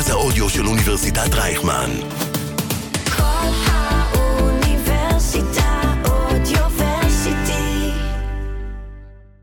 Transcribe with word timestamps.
מרכז 0.00 0.10
האודיו 0.10 0.48
של 0.48 0.66
אוניברסיטת 0.66 1.34
רייכמן. 1.34 1.90
כל 3.16 3.48
האוניברסיטה 3.66 4.82
Audioversity. 6.04 7.90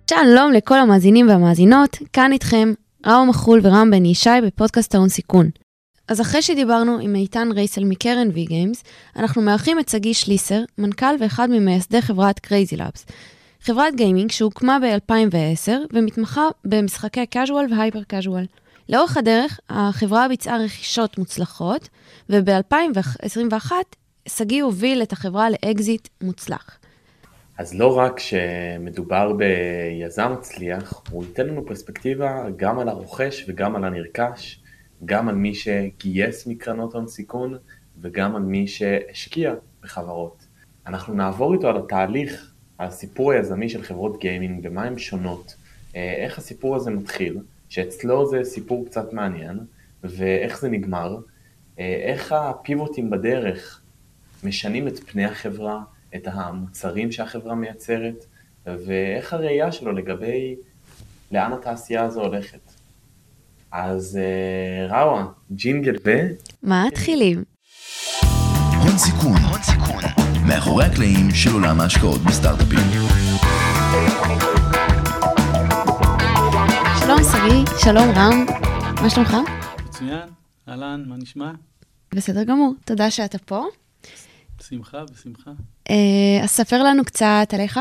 שלום 0.09 0.51
לכל 0.51 0.79
המאזינים 0.79 1.29
והמאזינות, 1.29 1.97
כאן 2.13 2.31
איתכם 2.31 2.73
ראו 3.05 3.25
מחול 3.25 3.59
ורם 3.63 3.91
בן 3.91 4.05
ישי 4.05 4.29
בפודקאסט 4.43 4.95
ההון 4.95 5.09
סיכון. 5.09 5.49
אז 6.07 6.21
אחרי 6.21 6.41
שדיברנו 6.41 6.99
עם 7.01 7.15
איתן 7.15 7.51
רייסל 7.51 7.83
מקרן 7.83 8.29
vgames, 8.33 8.83
אנחנו 9.15 9.41
מארחים 9.41 9.79
את 9.79 9.89
שגיא 9.89 10.13
שליסר, 10.13 10.63
מנכ"ל 10.77 11.15
ואחד 11.19 11.49
ממייסדי 11.49 12.01
חברת 12.01 12.39
CrazyLabs. 12.39 13.05
חברת 13.61 13.95
גיימינג 13.95 14.31
שהוקמה 14.31 14.77
ב-2010 14.79 15.71
ומתמחה 15.93 16.47
במשחקי 16.65 17.25
casual 17.35 17.71
ו 17.71 17.76
hyper 17.76 18.01
casual. 18.13 18.66
לאורך 18.89 19.17
הדרך, 19.17 19.59
החברה 19.69 20.27
ביצעה 20.27 20.57
רכישות 20.57 21.17
מוצלחות, 21.17 21.89
וב-2021 22.29 23.71
שגיא 24.27 24.63
הוביל 24.63 25.03
את 25.03 25.11
החברה 25.11 25.47
לאקזיט 25.49 26.07
מוצלח. 26.21 26.77
אז 27.57 27.73
לא 27.75 27.97
רק 27.97 28.19
שמדובר 28.19 29.33
ביזם 29.33 30.31
מצליח, 30.39 31.01
הוא 31.11 31.23
ייתן 31.23 31.47
לנו 31.47 31.65
פרספקטיבה 31.65 32.45
גם 32.55 32.79
על 32.79 32.89
הרוכש 32.89 33.45
וגם 33.47 33.75
על 33.75 33.83
הנרכש, 33.83 34.59
גם 35.05 35.29
על 35.29 35.35
מי 35.35 35.53
שגייס 35.55 36.47
מקרנות 36.47 36.93
הון 36.93 37.07
סיכון 37.07 37.57
וגם 38.01 38.35
על 38.35 38.41
מי 38.41 38.67
שהשקיע 38.67 39.53
בחברות. 39.83 40.45
אנחנו 40.87 41.13
נעבור 41.13 41.53
איתו 41.53 41.67
על 41.67 41.77
התהליך, 41.77 42.53
הסיפור 42.79 43.31
היזמי 43.31 43.69
של 43.69 43.83
חברות 43.83 44.19
גיימינג 44.19 44.59
ומה 44.63 44.83
הן 44.83 44.97
שונות, 44.97 45.55
אה, 45.95 46.13
איך 46.17 46.37
הסיפור 46.37 46.75
הזה 46.75 46.91
מתחיל, 46.91 47.37
שאצלו 47.69 48.29
זה 48.29 48.43
סיפור 48.43 48.85
קצת 48.85 49.13
מעניין, 49.13 49.59
ואיך 50.03 50.59
זה 50.59 50.69
נגמר, 50.69 51.17
אה, 51.79 51.99
איך 52.03 52.31
הפיבוטים 52.31 53.09
בדרך 53.09 53.81
משנים 54.43 54.87
את 54.87 54.99
פני 54.99 55.25
החברה, 55.25 55.79
את 56.15 56.27
המוצרים 56.31 57.11
שהחברה 57.11 57.55
מייצרת, 57.55 58.25
ואיך 58.65 59.33
הראייה 59.33 59.71
שלו 59.71 59.91
לגבי 59.91 60.55
לאן 61.31 61.53
התעשייה 61.53 62.03
הזו 62.03 62.21
הולכת. 62.21 62.73
אז 63.71 64.19
אה, 64.21 64.87
ראווה, 64.87 65.25
ג'ינגל 65.51 65.95
ו... 66.05 66.11
מה 66.63 66.87
מתחילים? 66.87 67.43
הון 68.83 68.97
סיכון, 68.97 69.37
הון 69.51 69.61
סיכון, 69.61 70.03
מאחורי 70.47 70.85
הקלעים 70.85 71.31
של 71.31 71.53
עולם 71.53 71.79
ההשקעות 71.79 72.21
בסטארט-אפים. 72.21 73.16
שלום 77.47 77.65
שגיא, 77.65 77.77
שלום 77.83 78.09
רם, 78.15 78.45
מה 79.01 79.09
שלומך? 79.09 79.35
מצוין, 79.85 80.29
אהלן, 80.69 81.03
מה 81.07 81.17
נשמע? 81.17 81.51
בסדר 82.15 82.43
גמור, 82.43 82.73
תודה 82.85 83.11
שאתה 83.11 83.37
פה. 83.37 83.65
בשמחה, 84.59 85.03
בשמחה. 85.05 85.51
אה, 85.89 85.95
אז 86.43 86.49
ספר 86.49 86.83
לנו 86.83 87.05
קצת 87.05 87.47
עליך. 87.53 87.79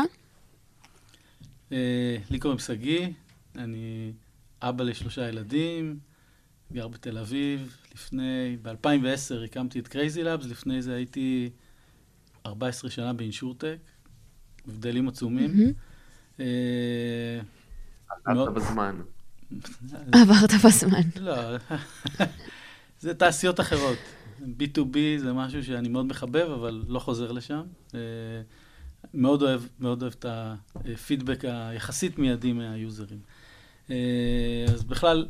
אה, 1.71 2.17
לי 2.29 2.39
קוראים 2.39 2.59
שגיא, 2.59 3.07
אני 3.55 4.11
אבא 4.61 4.83
לשלושה 4.83 5.27
ילדים, 5.29 5.99
גר 6.73 6.87
בתל 6.87 7.17
אביב. 7.17 7.77
לפני, 7.95 8.57
ב-2010 8.61 9.43
הקמתי 9.45 9.79
את 9.79 9.87
CrazyLabs, 9.87 10.45
לפני 10.45 10.81
זה 10.81 10.95
הייתי 10.95 11.49
14 12.45 12.89
שנה 12.89 13.13
ב 13.13 13.19
insurtech, 13.19 13.77
הבדלים 14.67 15.07
עצומים. 15.07 15.51
אה, 16.39 16.45
מאוד- 18.27 18.53
בזמן. 18.55 18.95
עברת 20.11 20.51
בזמן. 20.65 21.01
לא, 21.21 21.33
זה 23.01 23.13
תעשיות 23.13 23.59
אחרות. 23.59 23.97
B2B 24.39 24.97
זה 25.17 25.33
משהו 25.33 25.63
שאני 25.63 25.89
מאוד 25.89 26.05
מחבב, 26.05 26.51
אבל 26.51 26.83
לא 26.87 26.99
חוזר 26.99 27.31
לשם. 27.31 27.61
אה, 27.95 27.99
מאוד 29.13 29.41
אוהב, 29.41 29.61
מאוד 29.79 30.01
אוהב 30.01 30.13
את 30.19 30.25
הפידבק 30.29 31.45
היחסית 31.45 32.19
מיידי 32.19 32.53
מהיוזרים. 32.53 33.19
אה, 33.89 34.65
אז 34.73 34.83
בכלל, 34.83 35.25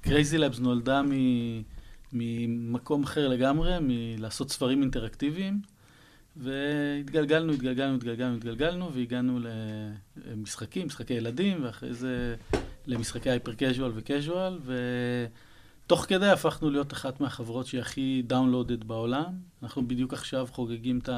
CrazyLabs 0.00 0.58
נולדה 0.58 1.02
מ- 1.02 1.62
ממקום 2.12 3.02
אחר 3.02 3.28
לגמרי, 3.28 3.72
מלעשות 3.80 4.50
ספרים 4.50 4.82
אינטראקטיביים, 4.82 5.60
והתגלגלנו, 6.36 7.52
התגלגלנו, 7.52 7.94
התגלגלנו, 7.94 8.36
התגלגלנו, 8.36 8.92
והגענו 8.92 9.38
למשחקים, 10.26 10.86
משחקי 10.86 11.14
ילדים, 11.14 11.64
ואחרי 11.64 11.94
זה 11.94 12.34
למשחקי 12.88 13.30
הייפר 13.30 13.52
קז'ואל 13.54 13.92
וקז'ואל, 13.94 14.58
ותוך 15.84 16.04
כדי 16.08 16.26
הפכנו 16.28 16.70
להיות 16.70 16.92
אחת 16.92 17.20
מהחברות 17.20 17.66
שהיא 17.66 17.80
הכי 17.80 18.22
דאונלודד 18.26 18.84
בעולם. 18.84 19.24
אנחנו 19.62 19.88
בדיוק 19.88 20.12
עכשיו 20.12 20.48
חוגגים 20.50 20.98
את 20.98 21.08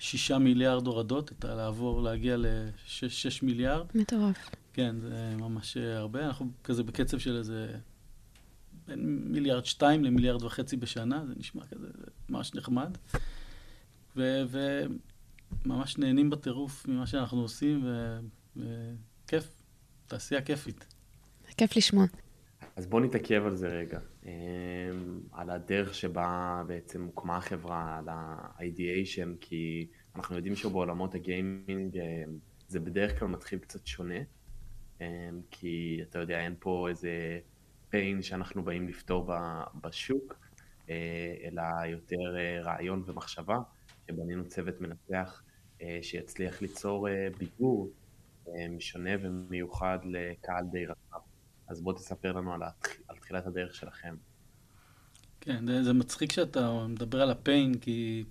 השישה 0.00 0.38
מיליארד 0.38 0.86
הורדות, 0.86 1.32
את 1.32 1.44
ה- 1.44 1.54
לעבור, 1.54 2.02
להגיע 2.02 2.36
לשש 2.38 3.42
מיליארד. 3.42 3.86
מטורף. 3.94 4.50
כן, 4.72 4.96
זה 5.00 5.34
ממש 5.38 5.76
הרבה. 5.76 6.26
אנחנו 6.26 6.50
כזה 6.64 6.82
בקצב 6.82 7.18
של 7.18 7.36
איזה 7.36 7.74
בין 8.88 9.22
מיליארד 9.32 9.64
שתיים 9.64 10.04
למיליארד 10.04 10.42
וחצי 10.42 10.76
בשנה, 10.76 11.24
זה 11.26 11.32
נשמע 11.36 11.66
כזה 11.66 11.86
זה 11.98 12.04
ממש 12.28 12.54
נחמד. 12.54 12.96
ו- 14.16 14.42
וממש 15.64 15.98
נהנים 15.98 16.30
בטירוף 16.30 16.88
ממה 16.88 17.06
שאנחנו 17.06 17.40
עושים, 17.40 17.84
ו- 17.84 18.20
תעשייה 20.06 20.42
כיפית. 20.42 20.86
כיף 21.56 21.76
לשמוע. 21.76 22.04
אז 22.76 22.86
בואו 22.86 23.02
נתעכב 23.04 23.42
על 23.46 23.56
זה 23.56 23.68
רגע, 23.68 23.98
אמ, 24.24 24.30
על 25.32 25.50
הדרך 25.50 25.94
שבה 25.94 26.62
בעצם 26.66 27.04
הוקמה 27.04 27.36
החברה, 27.36 27.98
על 27.98 28.08
ה-ideation, 28.08 29.28
כי 29.40 29.86
אנחנו 30.16 30.36
יודעים 30.36 30.56
שבעולמות 30.56 31.14
הגיימינג 31.14 31.98
אמ, 31.98 32.38
זה 32.68 32.80
בדרך 32.80 33.18
כלל 33.18 33.28
מתחיל 33.28 33.58
קצת 33.58 33.86
שונה, 33.86 34.18
אמ, 35.00 35.06
כי 35.50 36.00
אתה 36.10 36.18
יודע, 36.18 36.40
אין 36.40 36.54
פה 36.58 36.88
איזה 36.88 37.40
pain 37.92 38.22
שאנחנו 38.22 38.62
באים 38.64 38.88
לפתור 38.88 39.26
ב- 39.28 39.62
בשוק, 39.86 40.34
אה, 40.90 41.34
אלא 41.44 41.62
יותר 41.86 42.36
אה, 42.36 42.60
רעיון 42.62 43.02
ומחשבה, 43.06 43.58
שבנינו 44.08 44.44
צוות 44.44 44.80
מנתח 44.80 45.42
אה, 45.82 45.98
שיצליח 46.02 46.62
ליצור 46.62 47.08
אמ, 47.08 47.32
שונה 48.80 49.10
ומיוחד 49.22 49.98
לקהל 50.04 50.64
די 50.72 50.86
רחב. 50.86 51.20
אז 51.68 51.80
בוא 51.80 51.92
תספר 51.92 52.32
לנו 52.32 52.52
על, 52.54 52.62
התח... 52.62 52.88
על 53.08 53.16
תחילת 53.16 53.46
הדרך 53.46 53.74
שלכם. 53.74 54.14
כן, 55.40 55.66
זה, 55.66 55.84
זה 55.84 55.92
מצחיק 55.92 56.32
שאתה 56.32 56.86
מדבר 56.88 57.22
על 57.22 57.30
הפיין, 57.30 57.74
כי 57.74 58.24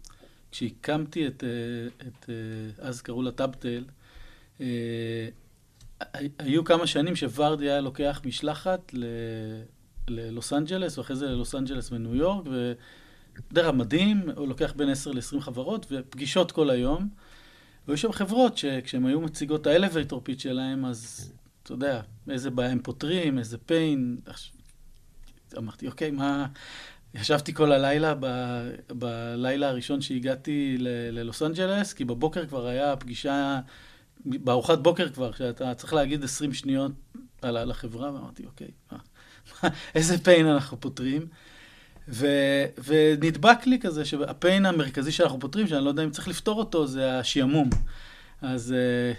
כשהקמתי 0.52 1.28
את, 1.28 1.44
אה, 1.44 2.08
את 2.08 2.30
אה, 2.30 2.88
אז 2.88 3.02
קראו 3.02 3.22
לה 3.22 3.32
טאבטל, 3.32 3.86
אה, 4.62 5.28
הי- 6.14 6.30
היו 6.40 6.64
כמה 6.64 6.88
שנים 6.88 7.16
שוורדי 7.16 7.70
היה 7.70 7.82
לוקח 7.82 8.22
משלחת 8.26 8.94
ל- 8.94 9.62
ללוס 10.08 10.54
אנג'לס, 10.54 10.98
ואחרי 10.98 11.16
זה 11.16 11.26
ללוס 11.26 11.56
אנג'לס 11.56 11.92
וניו 11.92 12.16
יורק, 12.16 12.46
ודרך 13.52 13.74
מדהים, 13.74 14.30
הוא 14.36 14.48
לוקח 14.48 14.74
בין 14.76 14.90
10 14.90 15.12
ל-20 15.12 15.40
חברות, 15.40 15.86
ופגישות 15.92 16.52
כל 16.52 16.70
היום. 16.70 17.10
והיו 17.88 17.98
שם 17.98 18.12
חברות 18.12 18.58
שכשהן 18.58 19.06
היו 19.06 19.22
מציגות 19.22 19.62
את 19.62 19.68
ה 19.68 19.74
elevator 19.74 20.22
pitch 20.24 20.42
שלהם, 20.42 20.86
אז 20.86 21.32
אתה 21.64 21.74
יודע, 21.74 22.02
איזה 22.30 22.50
בעיה 22.50 22.72
הם 22.72 22.80
פותרים, 22.80 23.40
איזה 23.40 23.58
pain. 23.58 24.18
אמרתי, 25.58 25.88
אוקיי, 25.88 26.12
מה... 26.12 26.48
ישבתי 27.14 27.54
כל 27.54 27.72
הלילה, 27.72 28.14
ב... 28.20 28.26
בלילה 28.88 29.70
הראשון 29.70 30.02
שהגעתי 30.02 30.76
ל... 30.80 30.88
ללוס 31.12 31.44
אנג'לס, 31.44 31.94
כי 31.94 32.06
בבוקר 32.06 32.46
כבר 32.46 32.68
היה 32.68 32.96
פגישה, 32.96 33.60
בארוחת 34.26 34.80
בוקר 34.80 35.10
כבר, 35.10 35.32
שאתה 35.32 35.74
צריך 35.74 35.94
להגיד 35.94 36.24
20 36.24 36.54
שניות 36.54 36.92
על, 37.42 37.72
החברה, 37.72 38.14
ואמרתי, 38.14 38.46
אוקיי, 38.46 38.68
מה, 38.92 38.98
איזה 39.96 40.18
פיין 40.18 40.48
אנחנו 40.48 40.80
פותרים. 40.80 41.28
ו... 42.10 42.28
ונדבק 42.86 43.66
לי 43.66 43.80
כזה 43.80 44.06
שהפיין 44.06 44.66
המרכזי 44.66 45.12
שאנחנו 45.12 45.40
פותרים, 45.40 45.68
שאני 45.68 45.84
לא 45.84 45.90
יודע 45.90 46.04
אם 46.04 46.12
צריך 46.12 46.28
לפתור 46.28 46.60
אותו, 46.60 46.88
זה 46.88 47.20
השעמום. 47.20 47.70
אז 48.42 48.76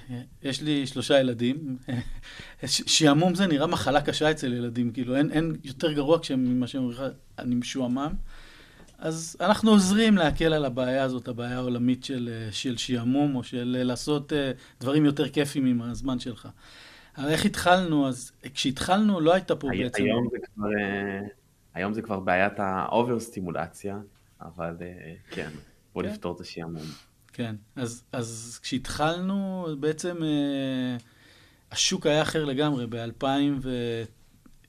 uh, 0.08 0.12
יש 0.42 0.62
לי 0.62 0.86
שלושה 0.86 1.20
ילדים. 1.20 1.76
שעמום 2.66 3.34
זה 3.34 3.46
נראה 3.46 3.66
מחלה 3.66 4.00
קשה 4.00 4.30
אצל 4.30 4.52
ילדים, 4.52 4.92
כאילו 4.92 5.16
אין, 5.16 5.30
אין 5.30 5.56
יותר 5.64 5.92
גרוע 5.92 6.18
ממה 6.36 6.66
שהם 6.66 6.82
אומרים 6.82 6.98
לך, 6.98 7.04
אני 7.38 7.54
משועמם. 7.54 8.12
אז 8.98 9.36
אנחנו 9.40 9.70
עוזרים 9.70 10.16
להקל 10.16 10.52
על 10.52 10.64
הבעיה 10.64 11.02
הזאת, 11.02 11.28
הבעיה 11.28 11.56
העולמית 11.56 12.04
של, 12.04 12.30
אה, 12.32 12.52
של 12.52 12.76
שעמום, 12.76 13.36
או 13.36 13.42
של 13.42 13.76
אה, 13.78 13.84
לעשות 13.84 14.32
אה, 14.32 14.52
דברים 14.80 15.04
יותר 15.04 15.28
כיפים 15.28 15.66
עם 15.66 15.82
הזמן 15.82 16.18
שלך. 16.18 16.48
אבל 17.18 17.28
איך 17.28 17.44
התחלנו? 17.44 18.08
אז 18.08 18.32
כשהתחלנו 18.54 19.20
לא 19.20 19.34
הייתה 19.34 19.56
פה 19.56 19.68
בעצם... 19.78 20.02
היום 20.04 20.28
זה 20.32 20.38
כבר, 20.54 20.68
היום 21.76 21.92
זה 21.92 22.02
כבר 22.02 22.20
בעיית 22.20 22.60
האובר 22.60 23.20
סטימולציה, 23.20 23.98
אבל 24.40 24.76
אה, 24.80 25.14
כן, 25.30 25.50
בוא 25.94 26.02
כן. 26.02 26.08
נפתור 26.08 26.36
את 26.36 26.40
השעמום. 26.40 26.86
כן, 27.32 27.56
אז, 27.76 28.04
אז 28.12 28.58
כשהתחלנו, 28.62 29.66
בעצם 29.80 30.22
אה, 30.22 30.96
השוק 31.70 32.06
היה 32.06 32.22
אחר 32.22 32.44
לגמרי. 32.44 32.86
ב-2000 32.86 33.26
ו... 33.60 33.70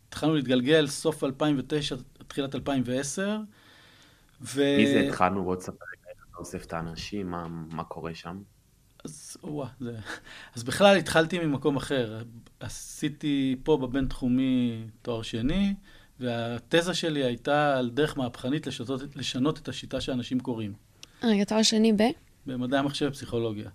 התחלנו 0.08 0.36
להתגלגל, 0.36 0.88
סוף 0.88 1.24
2009, 1.24 1.96
תחילת 2.28 2.56
2010. 2.56 3.38
ו... 4.42 4.62
מי 4.78 4.88
זה 4.88 5.00
התחלנו? 5.00 5.44
בוא 5.44 5.56
תספר 5.56 5.72
רגע 5.72 6.10
איך 6.10 6.26
אתה 6.30 6.38
אוסף 6.38 6.66
את 6.66 6.74
האנשים, 6.74 7.32
מה, 7.32 7.48
מה 7.48 7.84
קורה 7.84 8.16
שם. 8.16 8.42
אז, 9.06 9.38
וואה, 9.44 9.70
זה... 9.80 9.98
אז 10.56 10.64
בכלל 10.64 10.98
התחלתי 10.98 11.40
ממקום 11.40 11.76
אחר. 11.76 12.24
עשיתי 12.60 13.56
פה 13.64 13.78
בבינתחומי 13.78 14.86
תואר 15.02 15.22
שני, 15.22 15.74
והתזה 16.20 16.94
שלי 16.94 17.24
הייתה 17.24 17.78
על 17.78 17.90
דרך 17.90 18.18
מהפכנית 18.18 18.68
לשנות, 18.68 19.02
לשנות 19.16 19.58
את 19.58 19.68
השיטה 19.68 20.02
שאנשים 20.02 20.40
קוראים. 20.40 20.74
רגע, 21.24 21.44
תואר 21.44 21.64
שני 21.64 21.94
ב? 21.94 22.02
במדעי 22.46 22.80
המחשב 22.80 23.08
ופסיכולוגיה. 23.10 23.70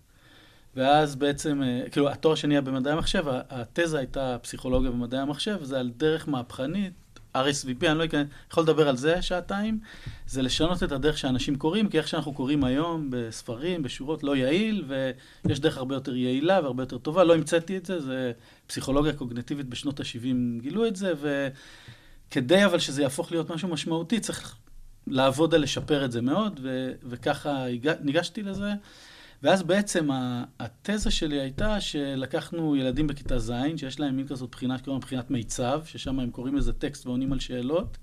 ואז 0.76 1.16
בעצם, 1.16 1.62
אה, 1.62 1.82
כאילו, 1.90 2.08
התואר 2.08 2.32
השני 2.32 2.54
היה 2.54 2.60
במדעי 2.60 2.92
המחשב, 2.92 3.24
התזה 3.28 3.98
הייתה 3.98 4.36
פסיכולוגיה 4.42 4.90
במדעי 4.90 5.20
המחשב, 5.20 5.56
וזה 5.60 5.80
על 5.80 5.90
דרך 5.96 6.28
מהפכנית, 6.28 6.92
RSVP, 7.36 7.86
אני 7.86 7.98
לא 7.98 8.04
אכנס, 8.04 8.28
יכול 8.50 8.62
לדבר 8.62 8.88
על 8.88 8.96
זה 8.96 9.22
שעתיים, 9.22 9.78
זה 10.26 10.42
לשנות 10.42 10.82
את 10.82 10.92
הדרך 10.92 11.18
שאנשים 11.18 11.56
קוראים, 11.56 11.88
כי 11.88 11.98
איך 11.98 12.08
שאנחנו 12.08 12.32
קוראים 12.32 12.64
היום, 12.64 13.08
בספרים, 13.10 13.82
בשורות, 13.82 14.22
לא 14.22 14.36
יעיל, 14.36 14.84
ויש 15.44 15.60
דרך 15.60 15.76
הרבה 15.76 15.94
יותר 15.94 16.16
יעילה 16.16 16.60
והרבה 16.62 16.82
יותר 16.82 16.98
טובה. 16.98 17.24
לא 17.24 17.34
המצאתי 17.34 17.76
את 17.76 17.86
זה, 17.86 18.00
זה 18.00 18.32
פסיכולוגיה 18.66 19.12
קוגנטיבית 19.12 19.66
בשנות 19.66 20.00
ה-70 20.00 20.62
גילו 20.62 20.86
את 20.86 20.96
זה, 20.96 21.12
וכדי 22.32 22.64
אבל 22.64 22.78
שזה 22.78 23.02
יהפוך 23.02 23.32
להיות 23.32 23.50
משהו 23.50 23.68
משמעותי, 23.68 24.20
צריך 24.20 24.56
לעבוד 25.06 25.54
על 25.54 25.62
לשפר 25.62 26.04
את 26.04 26.12
זה 26.12 26.20
מאוד, 26.20 26.60
ו- 26.62 26.92
וככה 27.02 27.64
ניגשתי 28.00 28.42
לזה. 28.42 28.72
ואז 29.42 29.62
בעצם 29.62 30.08
התזה 30.60 31.10
שלי 31.10 31.40
הייתה 31.40 31.80
שלקחנו 31.80 32.76
ילדים 32.76 33.06
בכיתה 33.06 33.38
ז', 33.38 33.52
שיש 33.76 34.00
להם 34.00 34.16
מין 34.16 34.28
כזאת 34.28 34.50
בחינה 34.50 34.78
שקוראים 34.78 35.00
בחינת 35.00 35.30
מיצב, 35.30 35.82
ששם 35.84 36.20
הם 36.20 36.30
קוראים 36.30 36.56
לזה 36.56 36.72
טקסט 36.72 37.06
ועונים 37.06 37.32
על 37.32 37.40
שאלות, 37.40 37.98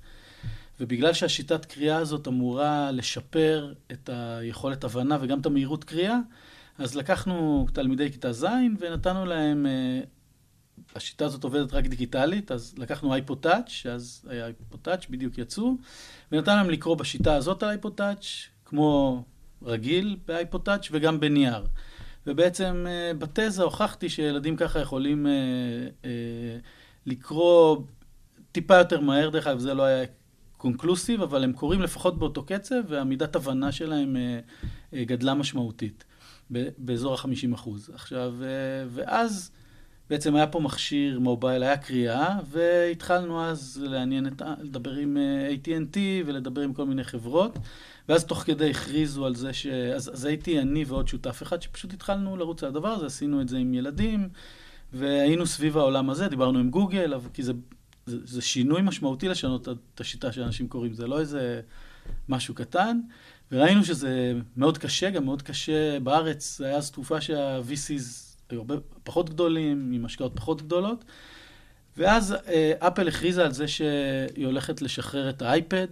ובגלל 0.79 1.13
שהשיטת 1.13 1.65
קריאה 1.65 1.97
הזאת 1.97 2.27
אמורה 2.27 2.91
לשפר 2.91 3.73
את 3.91 4.09
היכולת 4.13 4.83
הבנה 4.83 5.17
וגם 5.21 5.39
את 5.39 5.45
המהירות 5.45 5.83
קריאה, 5.83 6.17
אז 6.77 6.95
לקחנו 6.95 7.67
תלמידי 7.73 8.11
כיתה 8.11 8.33
ז' 8.33 8.45
ונתנו 8.79 9.25
להם, 9.25 9.65
אה, 9.65 10.01
השיטה 10.95 11.25
הזאת 11.25 11.43
עובדת 11.43 11.73
רק 11.73 11.87
דיגיטלית, 11.87 12.51
אז 12.51 12.75
לקחנו 12.77 13.13
אייפוטאץ', 13.13 13.69
שאז 13.69 14.25
היה 14.29 14.45
אייפוטאץ', 14.45 15.05
בדיוק 15.09 15.37
יצאו, 15.37 15.75
ונתנו 16.31 16.55
להם 16.55 16.69
לקרוא 16.69 16.95
בשיטה 16.95 17.35
הזאת 17.35 17.63
על 17.63 17.69
אייפוטאץ', 17.69 18.25
כמו 18.65 19.23
רגיל 19.63 20.17
באייפוטאץ' 20.27 20.87
וגם 20.91 21.19
בנייר. 21.19 21.65
ובעצם 22.27 22.85
אה, 22.87 23.13
בתזה 23.13 23.63
הוכחתי 23.63 24.09
שילדים 24.09 24.55
ככה 24.55 24.79
יכולים 24.79 25.27
אה, 25.27 25.31
אה, 26.05 26.09
לקרוא 27.05 27.77
טיפה 28.51 28.75
יותר 28.77 29.01
מהר, 29.01 29.29
דרך 29.29 29.47
אגב 29.47 29.59
זה 29.59 29.73
לא 29.73 29.83
היה 29.83 30.05
קונקלוסיב, 30.57 31.21
אבל 31.21 31.43
הם 31.43 31.53
קוראים 31.53 31.81
לפחות 31.81 32.19
באותו 32.19 32.43
קצב, 32.43 32.75
והמידת 32.87 33.35
הבנה 33.35 33.71
שלהם 33.71 34.15
גדלה 34.95 35.33
משמעותית, 35.33 36.03
באזור 36.77 37.13
ה-50 37.13 37.55
אחוז. 37.55 37.89
עכשיו, 37.93 38.33
ואז 38.89 39.51
בעצם 40.09 40.35
היה 40.35 40.47
פה 40.47 40.59
מכשיר 40.59 41.19
מובייל, 41.19 41.63
היה 41.63 41.77
קריאה, 41.77 42.39
והתחלנו 42.49 43.43
אז 43.45 43.81
לעניין 43.85 44.27
את, 44.27 44.41
לדבר 44.61 44.93
עם 44.93 45.17
אה, 45.17 45.49
AT&T 45.49 45.97
ולדבר 46.25 46.61
עם 46.61 46.73
כל 46.73 46.85
מיני 46.85 47.03
חברות. 47.03 47.57
ואז 48.09 48.25
תוך 48.25 48.39
כדי 48.39 48.69
הכריזו 48.69 49.25
על 49.25 49.35
זה 49.35 49.53
ש... 49.53 49.65
אז, 49.67 50.09
אז 50.13 50.25
הייתי 50.25 50.59
אני 50.59 50.83
ועוד 50.83 51.07
שותף 51.07 51.43
אחד 51.43 51.61
שפשוט 51.61 51.93
התחלנו 51.93 52.37
לרוץ 52.37 52.63
על 52.63 52.69
הדבר 52.69 52.87
הזה, 52.87 53.05
עשינו 53.05 53.41
את 53.41 53.49
זה 53.49 53.57
עם 53.57 53.73
ילדים, 53.73 54.29
והיינו 54.93 55.45
סביב 55.45 55.77
העולם 55.77 56.09
הזה, 56.09 56.27
דיברנו 56.27 56.59
עם 56.59 56.69
גוגל, 56.69 57.13
כי 57.33 57.43
זה, 57.43 57.53
זה, 58.05 58.17
זה 58.23 58.41
שינוי 58.41 58.81
משמעותי 58.81 59.27
לשנות 59.27 59.67
את 59.69 60.01
השיטה 60.01 60.31
שאנשים 60.31 60.67
קוראים, 60.67 60.93
זה 60.93 61.07
לא 61.07 61.19
איזה 61.19 61.61
משהו 62.29 62.55
קטן, 62.55 62.99
וראינו 63.51 63.85
שזה 63.85 64.33
מאוד 64.57 64.77
קשה, 64.77 65.09
גם 65.09 65.25
מאוד 65.25 65.41
קשה 65.41 65.99
בארץ, 65.99 66.57
זה 66.57 66.65
היה 66.65 66.77
אז 66.77 66.91
תקופה 66.91 67.21
שה-VCs 67.21 68.29
פחות 69.09 69.29
גדולים, 69.29 69.91
עם 69.93 70.05
השקעות 70.05 70.31
פחות 70.35 70.61
גדולות. 70.61 71.05
ואז 71.97 72.35
אה, 72.47 72.73
אפל 72.79 73.07
הכריזה 73.07 73.45
על 73.45 73.51
זה 73.51 73.67
שהיא 73.67 74.45
הולכת 74.45 74.81
לשחרר 74.81 75.29
את 75.29 75.41
האייפד, 75.41 75.87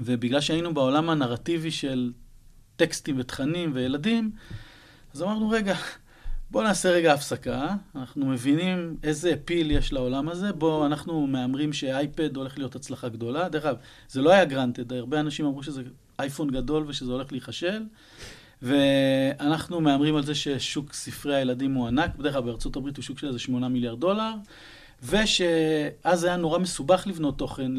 ובגלל 0.00 0.40
שהיינו 0.40 0.74
בעולם 0.74 1.10
הנרטיבי 1.10 1.70
של 1.70 2.12
טקסטים 2.76 3.16
ותכנים 3.18 3.70
וילדים, 3.74 4.30
אז 5.14 5.22
אמרנו, 5.22 5.50
רגע, 5.50 5.74
בואו 6.50 6.64
נעשה 6.64 6.90
רגע 6.90 7.12
הפסקה, 7.12 7.74
אנחנו 7.94 8.26
מבינים 8.26 8.96
איזה 9.02 9.34
פיל 9.44 9.70
יש 9.70 9.92
לעולם 9.92 10.28
הזה, 10.28 10.52
בואו, 10.52 10.86
אנחנו 10.86 11.26
מהמרים 11.26 11.72
שאייפד 11.72 12.36
הולך 12.36 12.58
להיות 12.58 12.76
הצלחה 12.76 13.08
גדולה. 13.08 13.48
דרך 13.48 13.64
אגב, 13.64 13.76
זה 14.08 14.22
לא 14.22 14.30
היה 14.30 14.44
גרנטד, 14.44 14.92
הרבה 14.92 15.20
אנשים 15.20 15.46
אמרו 15.46 15.62
שזה 15.62 15.82
אייפון 16.18 16.50
גדול 16.50 16.84
ושזה 16.88 17.12
הולך 17.12 17.32
להיכשל, 17.32 17.82
ואנחנו 18.62 19.80
מהמרים 19.80 20.16
על 20.16 20.22
זה 20.22 20.34
ששוק 20.34 20.92
ספרי 20.92 21.36
הילדים 21.36 21.74
הוא 21.74 21.86
ענק, 21.86 22.16
בדרך 22.16 22.32
כלל 22.32 22.42
בארצות 22.42 22.76
הברית 22.76 22.96
הוא 22.96 23.02
שוק 23.02 23.18
של 23.18 23.26
איזה 23.28 23.38
8 23.38 23.68
מיליארד 23.68 24.00
דולר, 24.00 24.32
ושאז 25.02 26.24
היה 26.24 26.36
נורא 26.36 26.58
מסובך 26.58 27.06
לבנות 27.06 27.38
תוכן 27.38 27.72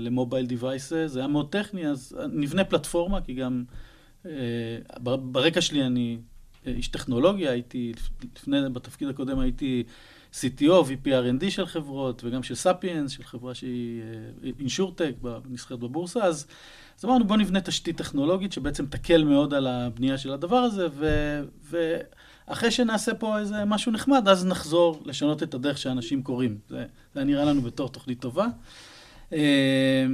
למובייל 0.00 0.46
דיווייסס, 0.46 1.06
זה 1.06 1.18
היה 1.18 1.28
מאוד 1.28 1.48
טכני, 1.48 1.86
אז 1.86 2.16
נבנה 2.32 2.64
פלטפורמה, 2.64 3.20
כי 3.20 3.34
גם 3.34 3.64
אה, 4.26 4.30
בר- 4.98 5.16
ברקע 5.16 5.60
שלי 5.60 5.86
אני 5.86 6.18
אה, 6.66 6.72
איש 6.72 6.88
טכנולוגיה, 6.88 7.50
הייתי, 7.50 7.92
לפני, 8.36 8.58
בתפקיד 8.72 9.08
הקודם 9.08 9.38
הייתי 9.38 9.82
CTO, 10.32 10.84
VP 10.84 11.06
R&D 11.06 11.50
של 11.50 11.66
חברות, 11.66 12.24
וגם 12.24 12.42
של 12.42 12.54
ספיאנס, 12.54 13.10
של 13.10 13.22
חברה 13.22 13.54
שהיא 13.54 14.02
אינשורטק, 14.58 15.14
נסחרת 15.50 15.78
בבורסה, 15.78 16.24
אז, 16.24 16.46
אז 16.98 17.04
אמרנו 17.04 17.24
בואו 17.24 17.38
נבנה 17.38 17.60
תשתית 17.60 17.96
טכנולוגית 17.96 18.52
שבעצם 18.52 18.86
תקל 18.86 19.24
מאוד 19.24 19.54
על 19.54 19.66
הבנייה 19.66 20.18
של 20.18 20.32
הדבר 20.32 20.56
הזה, 20.56 20.86
ו... 20.92 21.06
ו 21.62 21.96
אחרי 22.46 22.70
שנעשה 22.70 23.14
פה 23.14 23.38
איזה 23.38 23.64
משהו 23.64 23.92
נחמד, 23.92 24.28
אז 24.28 24.46
נחזור 24.46 25.02
לשנות 25.04 25.42
את 25.42 25.54
הדרך 25.54 25.78
שאנשים 25.78 26.22
קוראים. 26.22 26.58
זה, 26.68 26.86
זה 27.14 27.24
נראה 27.24 27.44
לנו 27.44 27.62
בתור 27.62 27.88
תוכנית 27.88 28.20
טובה. 28.20 28.46
אה, 29.32 30.06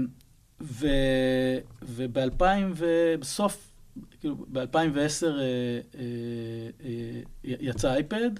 ו, 0.60 0.86
וב-2000, 1.82 2.42
ובסוף, 2.76 3.72
כאילו, 4.20 4.36
ב-2010 4.52 5.26
אה, 5.26 5.30
אה, 5.30 5.80
אה, 6.84 7.20
יצא 7.42 7.94
אייפד, 7.94 8.30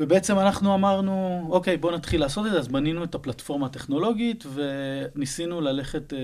ובעצם 0.00 0.38
אנחנו 0.38 0.74
אמרנו, 0.74 1.46
אוקיי, 1.50 1.76
בואו 1.76 1.96
נתחיל 1.96 2.20
לעשות 2.20 2.46
את 2.46 2.52
זה, 2.52 2.58
אז 2.58 2.68
בנינו 2.68 3.04
את 3.04 3.14
הפלטפורמה 3.14 3.66
הטכנולוגית, 3.66 4.44
וניסינו 4.54 5.60
ללכת, 5.60 6.12
אה, 6.12 6.18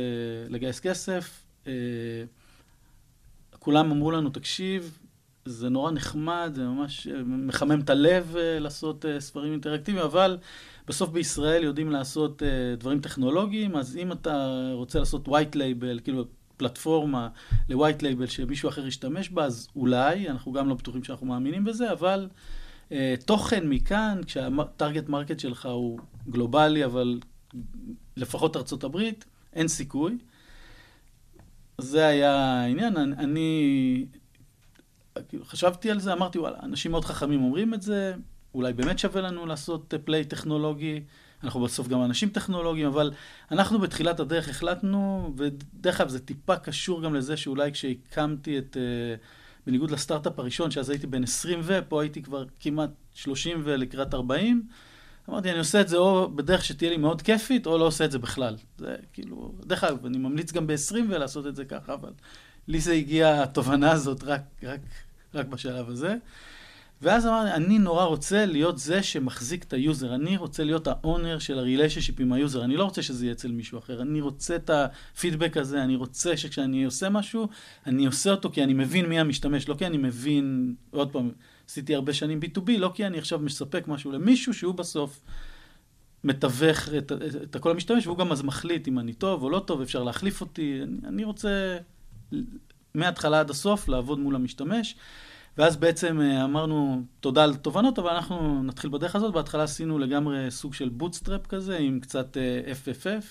לגייס 0.49 0.81
כסף. 0.81 1.43
אה, 1.67 1.73
כולם 3.59 3.91
אמרו 3.91 4.11
לנו, 4.11 4.31
תקשיב, 4.31 4.99
זה 5.47 5.69
נורא 5.69 5.91
נחמד, 5.91 6.53
זה 6.55 6.65
ממש 6.65 7.07
אה, 7.07 7.23
מחמם 7.25 7.81
את 7.81 7.91
הלב 7.91 8.37
אה, 8.37 8.59
לעשות 8.59 9.05
אה, 9.05 9.21
ספרים 9.21 9.53
אינטראקטיביים, 9.53 10.05
אבל 10.05 10.39
בסוף 10.89 11.11
בישראל 11.11 11.65
יודעים 11.65 11.91
לעשות 11.91 12.43
דברים 12.79 13.01
טכנולוגיים, 13.01 13.77
אז 13.77 13.97
אם 13.97 14.13
אתה 14.13 14.71
רוצה 14.73 14.99
לעשות 14.99 15.29
white 15.29 15.55
label, 15.55 16.01
כאילו 16.05 16.25
פלטפורמה 16.57 17.29
ל-white 17.69 18.03
label 18.03 18.27
שמישהו 18.27 18.69
אחר 18.69 18.87
ישתמש 18.87 19.29
בה, 19.29 19.45
אז 19.45 19.69
אולי, 19.77 20.29
אנחנו 20.29 20.53
גם 20.53 20.69
לא 20.69 20.75
בטוחים 20.75 21.05
שאנחנו 21.05 21.27
מאמינים 21.27 21.65
בזה, 21.65 21.93
אבל 21.93 22.29
תוכן 23.25 23.69
מכאן, 23.69 24.21
כשה 24.27 24.64
target 24.64 25.09
market 25.09 25.41
שלך 25.41 25.67
הוא 25.67 25.99
גלובלי, 26.29 26.85
אבל 26.85 27.21
לפחות 28.17 28.57
ארצות 28.57 28.85
הברית, 28.85 29.25
אין 29.53 29.69
סיכוי. 29.69 30.19
זה 31.79 32.07
היה 32.07 32.35
העניין. 32.35 32.97
אני 32.97 34.07
חשבתי 35.43 35.91
על 35.91 36.01
זה, 36.01 36.13
אמרתי, 36.13 36.39
וואלה, 36.39 36.59
אנשים 36.63 36.91
מאוד 36.91 37.05
חכמים 37.05 37.43
אומרים 37.43 37.75
את 37.75 37.83
זה, 37.83 38.15
אולי 38.55 38.73
באמת 38.73 38.99
שווה 38.99 39.23
לנו 39.23 39.47
לעשות 39.47 39.95
פליי 40.05 40.25
טכנולוגי, 40.25 41.01
אנחנו 41.45 41.61
בסוף 41.61 41.89
גם 41.89 42.05
אנשים 42.05 42.29
טכנולוגיים, 42.29 42.87
אבל 42.87 43.13
אנחנו 43.51 43.79
בתחילת 43.79 44.21
הדרך 44.21 44.49
החלטנו, 44.49 45.33
ודרך 45.37 46.01
אגב 46.01 46.11
זה 46.11 46.19
טיפה 46.19 46.57
קשור 46.57 47.03
גם 47.03 47.15
לזה 47.15 47.37
שאולי 47.37 47.73
כשהקמתי 47.73 48.59
את, 48.59 48.77
בניגוד 49.67 49.91
לסטארט-אפ 49.91 50.39
הראשון, 50.39 50.71
שאז 50.71 50.91
הייתי 50.91 51.07
בן 51.07 51.23
20 51.23 51.61
ופה 51.63 52.03
הייתי 52.03 52.23
כבר 52.23 52.45
כמעט 52.61 52.91
30 53.15 53.63
ולקראת 53.65 54.15
40, 54.15 54.63
אמרתי, 55.29 55.51
אני 55.51 55.59
עושה 55.59 55.81
את 55.81 55.89
זה 55.89 55.97
או 55.97 56.31
בדרך 56.31 56.65
שתהיה 56.65 56.91
לי 56.91 56.97
מאוד 56.97 57.23
כיפית, 57.23 57.67
או 57.67 57.79
לא 57.79 57.85
עושה 57.85 58.05
את 58.05 58.11
זה 58.11 58.19
בכלל. 58.19 58.57
זה 58.79 58.97
כאילו, 59.13 59.53
דרך 59.67 59.85
אגב, 59.85 60.07
אני 60.07 60.19
ממליץ 60.19 60.53
גם 60.53 60.67
ב-20 60.67 60.97
ולעשות 61.09 61.47
את 61.47 61.57
זה 61.57 61.65
ככה, 61.65 61.95
אבל 61.95 62.11
לי 62.69 62.81
זה 62.81 62.93
הגיע, 62.93 63.43
התובנה 63.43 63.93
הזאת, 63.93 64.25
רק, 64.25 64.43
רק, 64.63 64.81
רק 65.35 65.47
בשלב 65.47 65.91
הזה. 65.91 66.17
ואז 67.03 67.27
אמרתי, 67.27 67.51
אני 67.51 67.79
נורא 67.79 68.05
רוצה 68.05 68.47
להיות 68.47 68.79
זה 68.79 69.03
שמחזיק 69.03 69.65
את 69.65 69.73
היוזר. 69.73 70.15
אני 70.15 70.37
רוצה 70.37 70.65
להיות 70.65 70.87
ה 70.87 70.95
owner 70.95 71.39
של 71.39 71.59
ה 71.59 71.63
relationship 71.63 72.21
עם 72.21 72.33
היוזר. 72.33 72.65
אני 72.65 72.77
לא 72.77 72.85
רוצה 72.85 73.03
שזה 73.03 73.25
יהיה 73.25 73.33
אצל 73.33 73.53
מישהו 73.53 73.79
אחר. 73.79 74.03
אני 74.03 74.21
רוצה 74.21 74.57
את 74.57 74.71
הפידבק 74.71 75.57
הזה, 75.57 75.83
אני 75.83 75.97
רוצה 75.97 76.37
שכשאני 76.37 76.85
עושה 76.85 77.09
משהו, 77.09 77.49
אני 77.87 78.07
עושה 78.07 78.31
אותו 78.31 78.51
כי 78.51 78.63
אני 78.63 78.75
מבין 78.75 79.07
מי 79.07 79.21
המשתמש, 79.21 79.69
לא 79.69 79.75
כי 79.75 79.87
אני 79.87 79.97
מבין, 79.97 80.75
עוד 80.91 81.13
פעם, 81.13 81.31
עשיתי 81.69 81.95
הרבה 81.95 82.13
שנים 82.13 82.41
B2B, 82.43 82.71
לא 82.79 82.91
כי 82.95 83.07
אני 83.07 83.19
עכשיו 83.19 83.39
מספק 83.39 83.89
משהו 83.89 84.13
למישהו 84.13 84.55
שהוא 84.55 84.75
בסוף 84.75 85.21
מתווך 86.25 86.89
את, 86.89 87.13
את, 87.13 87.43
את 87.43 87.57
הכל 87.57 87.71
המשתמש, 87.71 88.07
והוא 88.07 88.19
גם 88.19 88.33
אז 88.33 88.43
מחליט 88.43 88.89
אם 88.89 88.99
אני 88.99 89.13
טוב 89.13 89.43
או 89.43 89.51
לא 89.51 89.59
טוב, 89.59 89.81
אפשר 89.81 90.03
להחליף 90.03 90.41
אותי. 90.41 90.81
אני, 90.83 90.99
אני 91.09 91.25
רוצה 91.25 91.79
מההתחלה 92.95 93.41
עד 93.41 93.51
הסוף 93.51 93.89
לעבוד 93.89 94.19
מול 94.19 94.35
המשתמש. 94.35 94.97
ואז 95.59 95.77
בעצם 95.77 96.21
אה, 96.21 96.45
אמרנו 96.45 97.03
תודה 97.21 97.45
על 97.45 97.55
תובנות, 97.55 97.99
אבל 97.99 98.11
אנחנו 98.11 98.63
נתחיל 98.63 98.91
בדרך 98.91 99.17
הזאת. 99.17 99.35
בהתחלה 99.35 99.63
עשינו 99.63 99.99
לגמרי 99.99 100.51
סוג 100.51 100.75
של 100.75 100.89
bootstrap 100.89 101.47
כזה, 101.47 101.77
עם 101.77 102.01
קצת 102.01 102.37
אה, 102.37 102.73
FFF, 102.73 103.25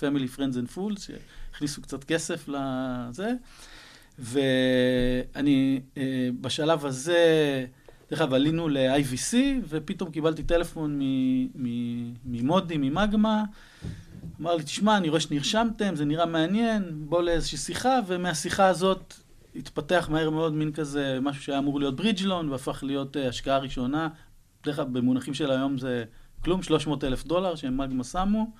Family 0.00 0.36
Friends 0.36 0.54
and 0.54 0.76
Fools, 0.76 1.00
שהכניסו 1.00 1.82
קצת 1.82 2.04
כסף 2.04 2.48
לזה. 2.48 3.32
ואני 4.18 5.80
אה, 5.96 6.28
בשלב 6.40 6.86
הזה, 6.86 7.64
דרך 8.10 8.20
אגב, 8.20 8.34
עלינו 8.34 8.68
ל-IVC, 8.68 9.34
ופתאום 9.68 10.10
קיבלתי 10.10 10.42
טלפון 10.42 11.00
ממודי, 12.24 12.76
ממגמה. 12.78 13.44
אמר 14.40 14.54
לי, 14.56 14.62
תשמע, 14.62 14.96
אני 14.96 15.08
רואה 15.08 15.20
שנרשמתם, 15.20 15.96
זה 15.96 16.04
נראה 16.04 16.26
מעניין, 16.26 16.82
בוא 17.08 17.22
לאיזושהי 17.22 17.58
שיחה, 17.58 17.98
ומהשיחה 18.06 18.66
הזאת 18.66 19.14
התפתח 19.56 20.08
מהר 20.10 20.30
מאוד 20.30 20.52
מין 20.52 20.72
כזה, 20.72 21.18
משהו 21.22 21.42
שהיה 21.42 21.58
אמור 21.58 21.80
להיות 21.80 21.96
ברידג'לון, 21.96 22.48
והפך 22.48 22.84
להיות 22.86 23.16
uh, 23.16 23.20
השקעה 23.20 23.58
ראשונה. 23.58 24.08
בדרך 24.62 24.76
כלל 24.76 24.84
במונחים 24.84 25.34
של 25.34 25.50
היום 25.50 25.78
זה 25.78 26.04
כלום, 26.44 26.62
300 26.62 27.04
אלף 27.04 27.24
דולר 27.24 27.54
שהם 27.54 27.76
מגמה 27.76 28.04
שמו. 28.04 28.50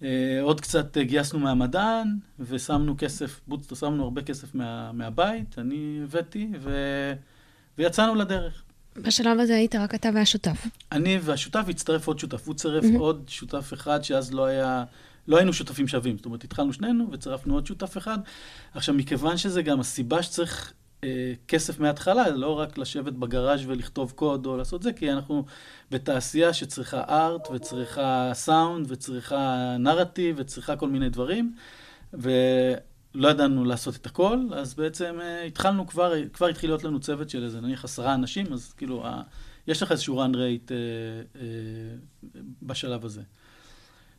Uh, 0.00 0.04
עוד 0.42 0.60
קצת 0.60 0.96
uh, 0.96 1.00
גייסנו 1.00 1.38
מהמדען, 1.38 2.18
ושמנו 2.40 2.94
כסף, 2.98 3.40
בוטסטר, 3.46 3.74
שמנו 3.74 4.04
הרבה 4.04 4.22
כסף 4.22 4.54
מה, 4.54 4.92
מהבית, 4.92 5.58
אני 5.58 6.00
הבאתי, 6.04 6.48
ו... 6.60 6.70
ויצאנו 7.78 8.14
לדרך. 8.14 8.62
בשלב 8.96 9.40
הזה 9.40 9.56
היית 9.56 9.74
רק 9.74 9.94
אתה 9.94 10.08
והשותף. 10.14 10.66
אני 10.92 11.18
והשותף, 11.22 11.64
הצטרף 11.68 12.06
עוד 12.06 12.18
שותף. 12.18 12.46
הוא 12.46 12.54
צירף 12.54 12.84
mm-hmm. 12.84 12.98
עוד 12.98 13.24
שותף 13.28 13.70
אחד 13.74 14.04
שאז 14.04 14.34
לא 14.34 14.44
היה... 14.44 14.84
לא 15.28 15.36
היינו 15.36 15.52
שותפים 15.52 15.88
שווים, 15.88 16.16
זאת 16.16 16.26
אומרת, 16.26 16.44
התחלנו 16.44 16.72
שנינו 16.72 17.08
וצירפנו 17.12 17.54
עוד 17.54 17.66
שותף 17.66 17.96
אחד. 17.98 18.18
עכשיו, 18.74 18.94
מכיוון 18.94 19.36
שזה 19.36 19.62
גם 19.62 19.80
הסיבה 19.80 20.22
שצריך 20.22 20.72
אה, 21.04 21.32
כסף 21.48 21.80
מההתחלה, 21.80 22.30
לא 22.30 22.58
רק 22.58 22.78
לשבת 22.78 23.12
בגראז' 23.12 23.60
ולכתוב 23.66 24.12
קוד 24.16 24.46
או 24.46 24.56
לעשות 24.56 24.82
זה, 24.82 24.92
כי 24.92 25.12
אנחנו 25.12 25.44
בתעשייה 25.90 26.52
שצריכה 26.52 27.04
ארט 27.08 27.48
וצריכה 27.54 28.30
סאונד 28.34 28.86
וצריכה 28.88 29.76
נרטיב 29.78 30.36
וצריכה 30.38 30.76
כל 30.76 30.88
מיני 30.88 31.08
דברים, 31.08 31.54
ולא 32.12 33.28
ידענו 33.28 33.64
לעשות 33.64 33.96
את 33.96 34.06
הכל, 34.06 34.38
אז 34.54 34.74
בעצם 34.74 35.18
אה, 35.20 35.42
התחלנו 35.42 35.86
כבר, 35.86 36.12
כבר 36.32 36.46
התחיל 36.46 36.70
להיות 36.70 36.84
לנו 36.84 37.00
צוות 37.00 37.30
של 37.30 37.44
איזה 37.44 37.60
נניח 37.60 37.84
עשרה 37.84 38.14
אנשים, 38.14 38.52
אז 38.52 38.72
כאילו, 38.72 39.06
ה, 39.06 39.22
יש 39.66 39.82
לך 39.82 39.92
איזשהו 39.92 40.24
run 40.24 40.34
rate 40.34 40.70
אה, 40.70 40.76
אה, 41.40 42.40
בשלב 42.62 43.04
הזה. 43.04 43.22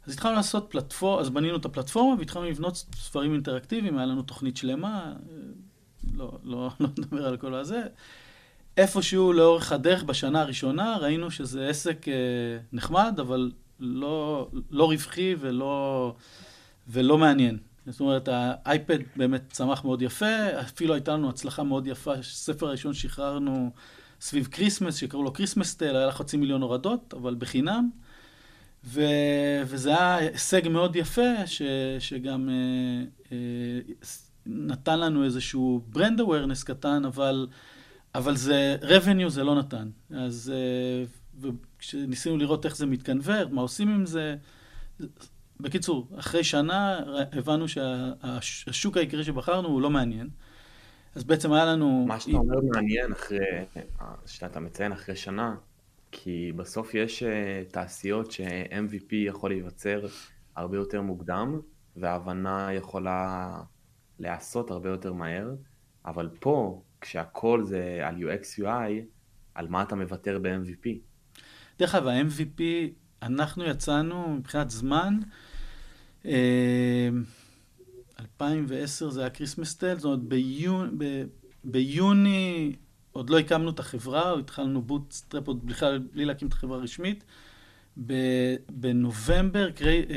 אז 0.08 0.14
התחלנו 0.14 0.36
לעשות 0.36 0.68
פלטפורמה, 0.70 1.22
אז 1.22 1.30
בנינו 1.30 1.58
את 1.58 1.66
הפלטפורמה 1.66 2.20
והתחלנו 2.20 2.46
לבנות 2.46 2.76
ספרים 2.96 3.34
אינטראקטיביים, 3.34 3.98
היה 3.98 4.06
לנו 4.06 4.22
תוכנית 4.22 4.58
שלמה, 4.58 5.14
לא, 6.14 6.40
לא, 6.44 6.70
לא 6.80 6.88
נדבר 6.98 7.28
על 7.28 7.38
כל 7.38 7.54
הזה. 7.54 7.82
איפשהו 8.78 9.34
לאורך 9.34 9.72
הדרך 9.72 10.04
בשנה 10.04 10.42
הראשונה 10.42 10.98
ראינו 10.98 11.32
שזה 11.32 11.68
עסק 11.68 12.08
אה, 12.08 12.14
נחמד, 12.74 13.20
אבל 13.20 13.52
לא, 13.80 14.50
לא 14.72 14.86
רווחי 14.86 15.36
ולא, 15.40 16.16
ולא 16.88 17.18
מעניין. 17.18 17.58
זאת 17.88 18.00
אומרת, 18.00 18.30
האייפד 18.32 19.00
באמת 19.16 19.42
צמח 19.50 19.86
מאוד 19.86 20.02
יפה, 20.02 20.60
אפילו 20.62 20.94
הייתה 20.94 21.14
לנו 21.14 21.30
הצלחה 21.30 21.64
מאוד 21.64 21.88
יפה, 21.88 22.14
הספר 22.14 22.68
הראשון 22.68 22.94
שחררנו 22.94 23.72
סביב 24.22 24.48
Christmas, 24.52 24.96
שקראו 24.96 25.24
לו 25.24 25.34
Christmas 25.34 25.76
Tale, 25.76 25.96
היה 25.96 26.06
לה 26.06 26.12
חצי 26.12 26.38
מיליון 26.38 26.62
הורדות, 26.62 27.14
אבל 27.18 27.36
בחינם. 27.40 27.90
ו, 28.84 29.02
וזה 29.66 29.90
היה 29.90 30.16
הישג 30.16 30.68
מאוד 30.68 30.96
יפה, 30.96 31.46
ש, 31.46 31.62
שגם 32.00 32.50
אה, 32.50 33.04
אה, 33.32 33.94
נתן 34.46 35.00
לנו 35.00 35.24
איזשהו 35.24 35.82
brand 35.90 36.20
awareness 36.20 36.64
קטן, 36.64 37.06
אבל, 37.06 37.48
אבל 38.16 38.36
זה, 38.36 38.78
revenue 38.82 39.30
זה 39.30 39.44
לא 39.44 39.56
נתן. 39.56 39.90
אז 40.10 40.54
אה, 40.56 41.50
כשניסינו 41.80 42.38
לראות 42.38 42.66
איך 42.66 42.76
זה 42.76 42.86
מתקנברט, 42.86 43.52
מה 43.52 43.62
עושים 43.62 43.90
עם 43.90 44.06
זה, 44.06 44.36
בקיצור, 45.60 46.08
אחרי 46.20 46.44
שנה 46.44 47.00
הבנו 47.32 47.66
שהשוק 47.68 48.98
העיקרי 48.98 49.24
שבחרנו 49.24 49.68
הוא 49.68 49.82
לא 49.82 49.90
מעניין. 49.90 50.30
אז 51.16 51.24
בעצם 51.24 51.54
היה 51.54 51.66
לנו... 51.66 52.06
מה 52.08 52.20
שאתה 52.20 52.38
אומר 52.38 52.56
מעניין 52.74 53.12
אחרי, 53.12 53.40
שאתה 54.26 54.60
מציין 54.60 54.92
אחרי 54.92 55.16
שנה, 55.16 55.56
כי 56.12 56.52
בסוף 56.56 56.94
יש 56.94 57.24
אה, 57.24 57.64
תעשיות 57.72 58.32
ש-MVP 58.32 59.16
יכול 59.16 59.50
להיווצר 59.50 60.06
הרבה 60.56 60.78
יותר 60.78 61.02
מוקדם, 61.02 61.60
וההבנה 61.96 62.74
יכולה 62.74 63.52
להיעשות 64.20 64.72
הרבה 64.72 64.90
יותר 64.90 65.14
מהר, 65.14 65.56
אבל 66.06 66.30
פה, 66.40 66.82
כשהכל 67.02 67.64
זה 67.64 68.00
על 68.04 68.16
UX 68.16 68.60
UI, 68.64 68.92
על 69.54 69.68
מה 69.68 69.84
אתה 69.84 69.96
מוותר 69.96 70.40
ב-MVP? 70.42 70.90
דרך 71.80 71.96
אגב, 71.96 72.08
ה-MVP, 72.08 72.62
אנחנו 73.22 73.64
יצאנו 73.64 74.36
מבחינת 74.36 74.70
זמן, 74.70 75.20
2010 78.20 79.06
אה, 79.06 79.12
זה 79.12 79.22
היה 79.22 79.30
Christmas 79.30 79.76
Tale, 79.76 80.00
זאת 80.00 80.06
אומרת 80.06 80.20
ביוני 81.64 82.76
עוד 83.18 83.30
לא 83.30 83.40
הקמנו 83.40 83.70
את 83.70 83.80
החברה, 83.80 84.40
התחלנו 84.40 84.82
bootstrap 84.82 85.48
עוד 85.48 85.66
בכלל 85.66 86.00
בלי 86.14 86.26
להקים 86.26 86.48
את 86.48 86.54
החברה 86.54 86.78
הרשמית. 86.78 87.24
בנובמבר 88.70 89.70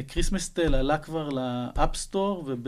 Christmas 0.08 0.48
Tale 0.48 0.74
עלה 0.74 0.98
כבר 0.98 1.28
ל 1.28 1.40
App 1.40 1.75
Store, 1.75 2.44
וב, 2.46 2.66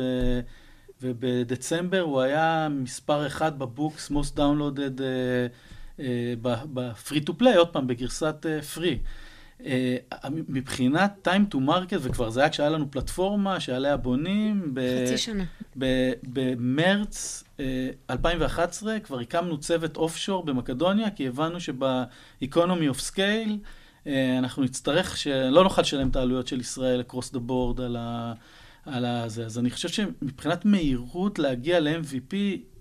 ובדצמבר 1.03 2.01
הוא 2.01 2.21
היה 2.21 2.69
מספר 2.71 3.27
אחד 3.27 3.59
ב 3.59 3.66
Books, 3.66 4.11
most 4.11 4.37
downloaded 4.37 4.99
uh, 4.99 5.99
uh, 5.99 6.03
ב 6.45 6.60
free 6.60 7.21
to 7.21 7.39
play, 7.39 7.57
עוד 7.57 7.69
פעם, 7.69 7.87
בגרסת 7.87 8.47
free. 8.75 8.99
Uh, 9.03 9.07
אה, 9.07 9.32
מבחינת 10.49 11.29
time 11.29 11.55
to 11.55 11.59
market, 11.59 11.99
וכבר 12.01 12.31
זה 12.31 12.41
היה 12.41 12.49
כשהיה 12.49 12.69
לנו 12.69 12.91
פלטפורמה 12.91 13.61
שעליה 13.61 13.97
בונים. 13.97 14.75
חצי 15.05 15.19
שנה. 15.19 15.45
במרץ 16.23 17.45
2011 18.11 18.93
אה, 18.93 19.01
כבר 19.01 19.21
הקמנו 19.21 19.59
צוות 19.59 19.97
אוף-שור 19.97 20.45
במקדוניה, 20.45 21.11
כי 21.11 21.29
הבנו 21.29 21.61
שב-economy 21.61 22.95
of 22.95 23.11
scale 23.11 23.53
אה, 24.07 24.39
אנחנו 24.39 24.63
נצטרך, 24.63 25.17
שלא 25.17 25.63
נוכל 25.63 25.83
לשלם 25.83 26.09
את 26.09 26.17
העלויות 26.17 26.47
של 26.47 26.61
ישראל 26.61 27.03
across 27.09 27.35
the 27.35 27.39
board 27.49 27.83
על 27.83 27.97
ה... 27.97 28.33
על 28.87 29.05
הזה. 29.05 29.47
אז 29.47 29.59
אני 29.59 29.71
חושב 29.71 29.89
שמבחינת 29.89 30.65
מהירות 30.65 31.39
להגיע 31.39 31.81
ל-MVP, 31.81 32.35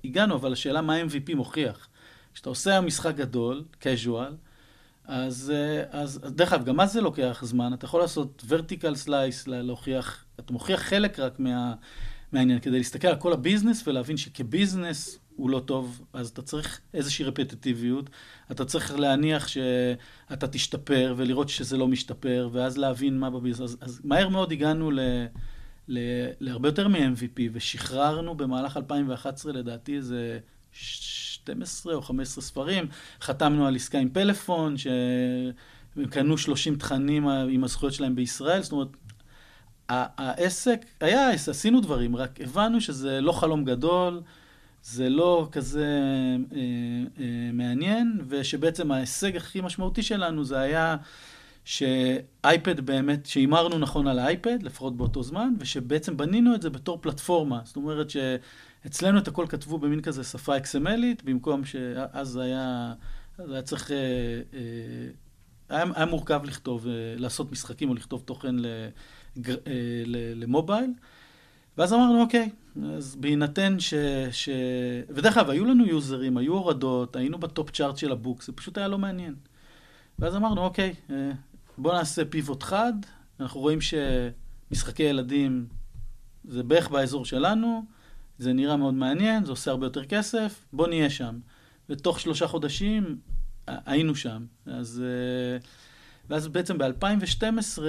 הגענו, 0.06 0.36
אבל 0.36 0.54
השאלה 0.54 0.82
מה 0.82 1.02
MVP 1.02 1.36
מוכיח. 1.36 1.88
כשאתה 2.34 2.50
עושה 2.50 2.82
משחק 2.82 3.16
גדול, 3.16 3.64
casual, 3.82 4.34
אז, 5.06 5.54
אה, 5.56 5.84
אז 6.02 6.20
דרך 6.24 6.54
אגב, 6.54 6.66
גם 6.66 6.80
אז 6.80 6.94
זה 6.94 7.02
לוקח 7.02 7.42
זמן, 7.46 7.74
אתה 7.74 7.86
יכול 7.86 8.02
לעשות 8.02 8.44
vertical 8.50 9.08
slice, 9.08 9.48
להוכיח, 9.48 10.26
אתה 10.40 10.54
מוכיח 10.54 10.82
חלק 10.82 11.20
רק 11.20 11.40
מה, 11.40 11.74
מהעניין, 12.32 12.60
כדי 12.60 12.78
להסתכל 12.78 13.08
על 13.08 13.16
כל 13.16 13.34
הביזנס 13.34 13.88
ולהבין 13.88 14.18
שכביזנס 14.18 15.20
הוא 15.36 15.50
לא 15.50 15.60
טוב, 15.60 16.02
אז 16.14 16.30
אתה 16.30 16.42
צריך 16.42 16.82
איזושהי 16.94 17.26
רפטטיביות, 17.26 18.10
אתה 18.52 18.66
צריך 18.66 19.00
להניח 19.00 19.48
שאתה 19.48 20.48
תשתפר 20.48 21.14
ולראות 21.18 21.50
שזה 21.50 21.78
לא 21.78 21.88
משתפר, 21.88 22.50
ואז 22.52 22.78
להבין 22.78 23.20
מה 23.20 23.30
בביזנס. 23.30 23.70
אז, 23.72 23.78
אז 23.82 24.02
מהר 24.04 24.30
מאוד 24.30 24.52
הגענו 24.52 24.92
ל... 24.92 25.00
ל, 25.88 26.00
להרבה 26.40 26.68
יותר 26.68 26.88
מ-MVP, 26.88 27.42
ושחררנו 27.54 28.36
במהלך 28.36 28.78
2011 28.78 29.54
לדעתי 29.54 29.96
איזה 29.96 30.40
12 31.44 31.94
או 31.94 32.02
15 32.02 32.44
ספרים, 32.44 32.88
חתמנו 33.22 33.68
על 33.68 33.76
עסקה 33.76 34.00
עם 34.00 34.10
פלאפון, 34.10 34.78
שהם 34.78 36.08
קנו 36.10 36.38
30 36.38 36.76
תכנים 36.76 37.28
עם 37.28 37.64
הזכויות 37.64 37.94
שלהם 37.94 38.16
בישראל, 38.16 38.62
זאת 38.62 38.72
אומרת, 38.72 38.88
העסק, 39.90 40.86
היה, 41.00 41.30
עשינו 41.30 41.82
דברים, 41.82 42.16
רק 42.16 42.42
הבנו 42.42 42.82
שזה 42.82 43.22
לא 43.22 43.32
חלום 43.32 43.66
גדול, 43.66 44.22
זה 44.84 45.10
לא 45.10 45.48
כזה 45.52 45.88
אה, 46.54 46.60
אה, 47.20 47.50
מעניין, 47.54 48.22
ושבעצם 48.28 48.92
ההישג 48.92 49.36
הכי 49.36 49.62
משמעותי 49.62 50.04
שלנו 50.04 50.44
זה 50.44 50.60
היה 50.60 50.96
שאייפד 51.66 52.80
באמת, 52.80 53.26
שהימרנו 53.26 53.80
נכון 53.80 54.08
על 54.08 54.20
האייפד, 54.20 54.64
לפחות 54.64 54.98
באותו 54.98 55.24
זמן, 55.24 55.54
ושבעצם 55.60 56.18
בנינו 56.18 56.56
את 56.56 56.62
זה 56.62 56.70
בתור 56.70 56.98
פלטפורמה. 57.02 57.60
זאת 57.64 57.76
אומרת 57.76 58.10
ש... 58.10 58.18
אצלנו 58.86 59.20
את 59.20 59.28
הכל 59.28 59.46
כתבו 59.50 59.78
במין 59.78 60.02
כזה 60.02 60.24
שפה 60.24 60.58
XMLית, 60.58 61.24
במקום 61.24 61.66
שאז 61.66 62.38
היה, 62.38 62.94
היה 63.38 63.62
צריך, 63.62 63.92
אה, 63.92 63.98
אה, 64.54 65.10
היה, 65.70 65.86
היה 65.96 66.06
מורכב 66.06 66.42
לכתוב, 66.44 66.88
אה, 66.88 66.94
לעשות 67.18 67.52
משחקים 67.52 67.90
או 67.90 67.94
לכתוב 67.94 68.22
תוכן 68.26 68.56
למובייל. 70.36 70.94
ואז 71.78 71.94
אמרנו, 71.94 72.22
אוקיי, 72.22 72.50
אז 72.96 73.16
בהינתן 73.16 73.80
ש... 73.80 73.94
ש... 74.32 74.50
ודרך 75.10 75.38
אגב, 75.38 75.50
היו 75.50 75.66
לנו 75.66 75.86
יוזרים, 75.86 76.38
היו 76.38 76.54
הורדות, 76.54 77.16
היינו 77.16 77.38
בטופ 77.38 77.72
צ'ארט 77.72 77.98
של 77.98 78.12
הבוק, 78.12 78.44
זה 78.44 78.52
פשוט 78.52 78.78
היה 78.78 78.88
לא 78.88 78.98
מעניין. 78.98 79.36
ואז 80.20 80.36
אמרנו, 80.36 80.62
אוקיי, 80.62 80.94
בואו 81.78 81.94
נעשה 81.94 82.26
פיבוט 82.26 82.64
חד, 82.64 82.94
אנחנו 83.40 83.60
רואים 83.60 83.80
שמשחקי 83.82 85.04
ילדים 85.04 85.68
זה 86.44 86.64
בערך 86.64 86.90
באזור 86.90 87.26
שלנו, 87.26 87.86
זה 88.42 88.54
נראה 88.54 88.78
מאוד 88.78 88.94
מעניין, 88.94 89.46
זה 89.46 89.52
עושה 89.52 89.72
הרבה 89.72 89.86
יותר 89.86 90.06
כסף, 90.06 90.66
בואו 90.74 90.88
נהיה 90.88 91.10
שם. 91.10 91.40
ותוך 91.90 92.20
שלושה 92.20 92.48
חודשים 92.48 93.18
ה- 93.68 93.92
היינו 93.92 94.16
שם. 94.16 94.46
אז, 94.66 95.04
אה, 95.06 95.58
ואז 96.30 96.48
בעצם 96.48 96.78
ב-2012, 96.78 97.82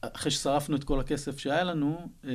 אחרי 0.00 0.30
ששרפנו 0.30 0.76
את 0.76 0.84
כל 0.84 1.00
הכסף 1.00 1.38
שהיה 1.38 1.64
לנו, 1.64 2.08
אה, 2.24 2.30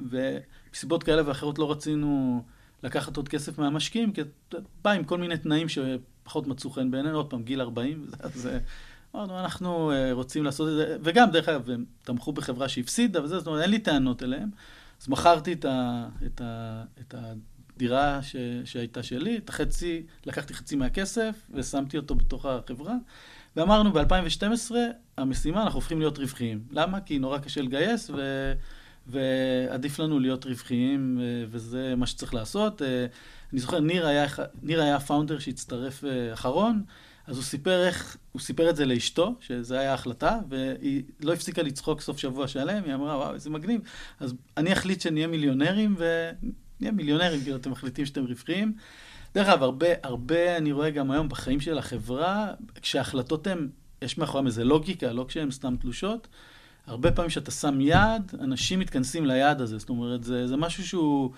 ומסיבות 0.00 1.02
כאלה 1.02 1.22
ואחרות 1.28 1.58
לא 1.58 1.70
רצינו 1.70 2.42
לקחת 2.82 3.16
עוד 3.16 3.28
כסף 3.28 3.58
מהמשקיעים, 3.58 4.12
כי 4.12 4.20
בא 4.84 4.90
עם 4.90 5.04
כל 5.04 5.18
מיני 5.18 5.38
תנאים 5.38 5.66
שפחות 5.68 6.46
מצאו 6.46 6.70
חן 6.70 6.90
בעינינו, 6.90 7.16
עוד 7.16 7.30
פעם, 7.30 7.42
גיל 7.42 7.60
40, 7.60 8.06
אז 8.18 8.46
אה, 8.46 8.58
אמרנו, 9.14 9.38
אנחנו 9.40 9.90
אה, 9.92 10.12
רוצים 10.12 10.44
לעשות 10.44 10.68
את 10.68 10.74
זה, 10.74 10.96
וגם, 11.02 11.30
דרך 11.30 11.48
אגב, 11.48 11.70
הם 11.70 11.84
תמכו 12.02 12.32
בחברה 12.32 12.68
שהפסידה 12.68 13.22
וזה, 13.24 13.38
זאת 13.38 13.46
אומרת, 13.46 13.62
אין 13.62 13.70
לי 13.70 13.78
טענות 13.78 14.22
אליהם. 14.22 14.48
אז 15.06 15.10
מכרתי 15.10 15.52
את, 15.52 15.64
ה, 15.64 16.08
את, 16.26 16.40
ה, 16.40 16.82
את 17.00 17.14
הדירה 17.18 18.22
ש, 18.22 18.36
שהייתה 18.64 19.02
שלי, 19.02 19.38
את 19.38 19.48
החצי, 19.48 20.02
לקחתי 20.26 20.54
חצי 20.54 20.76
מהכסף 20.76 21.50
ושמתי 21.54 21.96
אותו 21.96 22.14
בתוך 22.14 22.46
החברה. 22.46 22.94
ואמרנו, 23.56 23.92
ב-2012, 23.92 24.74
המשימה, 25.16 25.62
אנחנו 25.62 25.78
הופכים 25.78 25.98
להיות 25.98 26.18
רווחיים. 26.18 26.62
למה? 26.70 27.00
כי 27.00 27.18
נורא 27.18 27.38
קשה 27.38 27.62
לגייס, 27.62 28.10
ו... 28.10 28.52
ועדיף 29.06 29.98
לנו 29.98 30.18
להיות 30.18 30.44
רווחיים, 30.44 31.20
וזה 31.50 31.94
מה 31.96 32.06
שצריך 32.06 32.34
לעשות. 32.34 32.82
אה, 32.82 33.06
אני 33.52 33.60
זוכר, 33.60 33.80
ניר 33.80 34.06
היה, 34.06 34.26
ניר 34.62 34.82
היה 34.82 34.96
הפאונדר 34.96 35.38
שהצטרף 35.38 36.04
אה, 36.04 36.32
אחרון, 36.32 36.82
אז 37.26 37.36
הוא 37.36 37.44
סיפר 37.44 37.86
איך, 37.86 38.16
הוא 38.32 38.40
סיפר 38.40 38.70
את 38.70 38.76
זה 38.76 38.84
לאשתו, 38.84 39.34
שזו 39.40 39.74
הייתה 39.74 39.90
ההחלטה, 39.90 40.38
והיא 40.48 41.02
לא 41.20 41.32
הפסיקה 41.32 41.62
לצחוק 41.62 42.00
סוף 42.00 42.18
שבוע 42.18 42.48
שלם, 42.48 42.84
היא 42.84 42.94
אמרה, 42.94 43.16
וואו, 43.16 43.34
איזה 43.34 43.50
מגניב. 43.50 43.80
אז 44.20 44.34
אני 44.56 44.72
אחליט 44.72 45.00
שנהיה 45.00 45.26
מיליונרים, 45.26 45.96
ונהיה 45.98 46.92
מיליונרים, 46.92 47.40
כאילו 47.40 47.56
אתם 47.56 47.70
מחליטים 47.70 48.06
שאתם 48.06 48.24
רווחיים. 48.24 48.74
דרך 49.34 49.48
אגב, 49.48 49.62
הרבה, 49.62 49.86
הרבה 50.02 50.56
אני 50.56 50.72
רואה 50.72 50.90
גם 50.90 51.10
היום 51.10 51.28
בחיים 51.28 51.60
של 51.60 51.78
החברה, 51.78 52.52
כשההחלטות 52.82 53.46
הן, 53.46 53.68
יש 54.02 54.18
מאחוריהן 54.18 54.46
איזה 54.46 54.64
לוגיקה, 54.64 55.12
לא 55.12 55.24
כשהן 55.28 55.50
סתם 55.50 55.76
תלושות. 55.80 56.28
הרבה 56.86 57.12
פעמים 57.12 57.28
כשאתה 57.28 57.50
שם 57.50 57.80
יעד, 57.80 58.32
אנשים 58.40 58.78
מתכנסים 58.78 59.26
ליעד 59.26 59.60
הזה. 59.60 59.78
זאת 59.78 59.88
אומרת, 59.88 60.24
זה, 60.24 60.46
זה 60.46 60.56
משהו 60.56 60.86
שהוא 60.86 61.30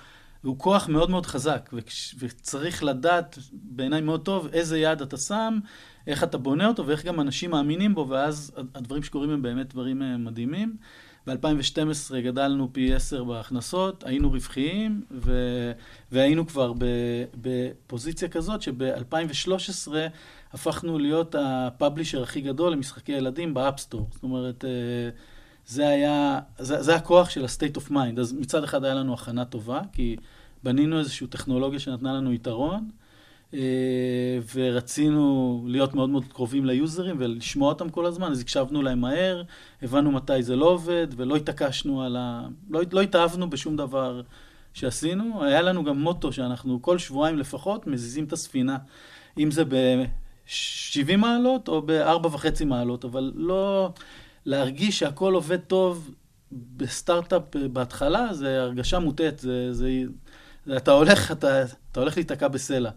הוא 0.43 0.59
כוח 0.59 0.89
מאוד 0.89 1.11
מאוד 1.11 1.27
חזק, 1.27 1.71
וצריך 2.19 2.85
לדעת 2.85 3.39
בעיניי 3.53 4.01
מאוד 4.01 4.25
טוב 4.25 4.49
איזה 4.53 4.79
יעד 4.79 5.03
אתה 5.03 5.17
שם, 5.17 5.59
איך 6.07 6.25
אתה 6.25 6.39
בונה 6.39 6.67
אותו 6.67 6.87
ואיך 6.87 7.05
גם 7.05 7.21
אנשים 7.21 7.51
מאמינים 7.51 7.95
בו, 7.95 8.09
ואז 8.09 8.53
הדברים 8.75 9.03
שקורים 9.03 9.31
הם 9.31 9.43
באמת 9.43 9.75
דברים 9.75 10.03
אה, 10.03 10.17
מדהימים. 10.17 10.77
ב-2012 11.27 12.15
גדלנו 12.25 12.73
פי 12.73 12.95
10 12.95 13.25
בהכנסות, 13.25 14.05
היינו 14.05 14.31
רווחיים, 14.31 15.03
ו... 15.11 15.33
והיינו 16.13 16.47
כבר 16.47 16.73
בפוזיציה 17.41 18.29
כזאת 18.29 18.63
שב-2013 18.63 19.89
הפכנו 20.53 20.99
להיות 20.99 21.35
ה 21.39 21.47
publisher 21.47 22.23
הכי 22.23 22.41
גדול 22.41 22.73
למשחקי 22.73 23.13
ילדים 23.13 23.55
ב 23.55 23.60
App 23.60 23.76
Store. 23.76 24.09
זאת 24.13 24.23
אומרת, 24.23 24.65
אה, 24.65 24.71
זה 25.69 25.89
היה, 25.89 26.41
זה, 26.59 26.83
זה 26.83 26.95
הכוח 26.95 27.31
של 27.31 27.45
ה-state 27.45 27.77
of 27.77 27.91
mind. 27.91 28.21
אז 28.21 28.33
מצד 28.33 28.65
אחד 28.65 28.85
היה 28.85 28.95
לנו 28.95 29.15
הכנה 29.15 29.45
טובה, 29.45 29.81
כי 29.93 30.17
בנינו 30.63 30.99
איזושהי 30.99 31.27
טכנולוגיה 31.27 31.79
שנתנה 31.79 32.13
לנו 32.13 32.33
יתרון, 32.33 32.89
אה, 33.55 34.39
ורצינו 34.55 35.65
להיות 35.69 35.95
מאוד 35.95 36.11
מאוד 36.11 36.25
קרובים 36.25 36.65
ליוזרים 36.65 37.17
ולשמוע 37.19 37.69
אותם 37.69 37.89
כל 37.89 38.07
הזמן, 38.07 38.33
אז 38.33 38.41
הקשבנו 38.41 38.83
להם 38.83 39.01
מהר, 39.01 39.43
הבנו 39.83 40.13
מתי 40.13 40.43
זה 40.43 40.57
לא 40.57 40.67
עובד, 40.67 41.07
ולא 41.17 41.37
התעקשנו 41.37 42.03
על 42.03 42.17
ה... 42.17 42.49
לא, 42.71 42.81
לא 42.93 43.01
התאהבנו 43.01 43.51
בשום 43.51 43.77
דבר 43.77 44.23
שעשינו. 44.75 45.45
היה 45.45 45.63
לנו 45.63 45.85
גם 45.85 45.99
מוטו 45.99 46.33
שאנחנו 46.33 46.83
כל 46.83 46.99
שבועיים 46.99 47.39
לפחות 47.39 47.87
מזיזים 47.87 48.25
את 48.25 48.33
הספינה, 48.33 48.77
אם 49.39 49.51
זה 49.51 49.65
ב-70 49.65 51.17
מעלות 51.17 51.69
או 51.69 51.83
ב-4.5 51.83 52.65
מעלות, 52.65 53.05
אבל 53.05 53.33
לא... 53.35 53.91
להרגיש 54.47 54.99
שהכל 54.99 55.35
עובד 55.35 55.61
טוב 55.61 56.11
בסטארט-אפ 56.53 57.43
בהתחלה, 57.73 58.35
זה 58.35 58.63
הרגשה 58.63 58.99
מוטעת, 58.99 59.39
זה, 59.39 59.73
זה, 59.73 59.91
זה, 60.67 60.77
אתה, 60.77 60.93
הולך, 60.93 61.33
אתה, 61.33 61.65
אתה 61.93 62.01
הולך 62.01 62.17
להיתקע 62.17 62.49
בסלע. 62.49 62.91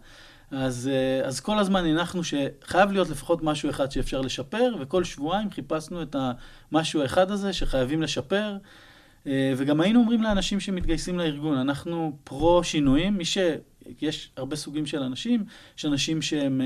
אז, 0.50 0.90
אז 1.24 1.40
כל 1.40 1.58
הזמן 1.58 1.84
הנחנו 1.84 2.22
שחייב 2.24 2.90
להיות 2.92 3.08
לפחות 3.08 3.42
משהו 3.42 3.70
אחד 3.70 3.90
שאפשר 3.90 4.20
לשפר, 4.20 4.74
וכל 4.80 5.04
שבועיים 5.04 5.50
חיפשנו 5.50 6.02
את 6.02 6.16
המשהו 6.72 7.02
האחד 7.02 7.30
הזה 7.30 7.52
שחייבים 7.52 8.02
לשפר. 8.02 8.56
וגם 9.26 9.80
היינו 9.80 10.00
אומרים 10.00 10.22
לאנשים 10.22 10.60
שמתגייסים 10.60 11.18
לארגון, 11.18 11.58
אנחנו 11.58 12.16
פרו-שינויים, 12.24 13.18
מי 13.18 13.24
ש... 13.24 13.38
יש 14.00 14.30
הרבה 14.36 14.56
סוגים 14.56 14.86
של 14.86 15.02
אנשים, 15.02 15.44
יש 15.78 15.84
אנשים 15.84 16.22
שהם 16.22 16.60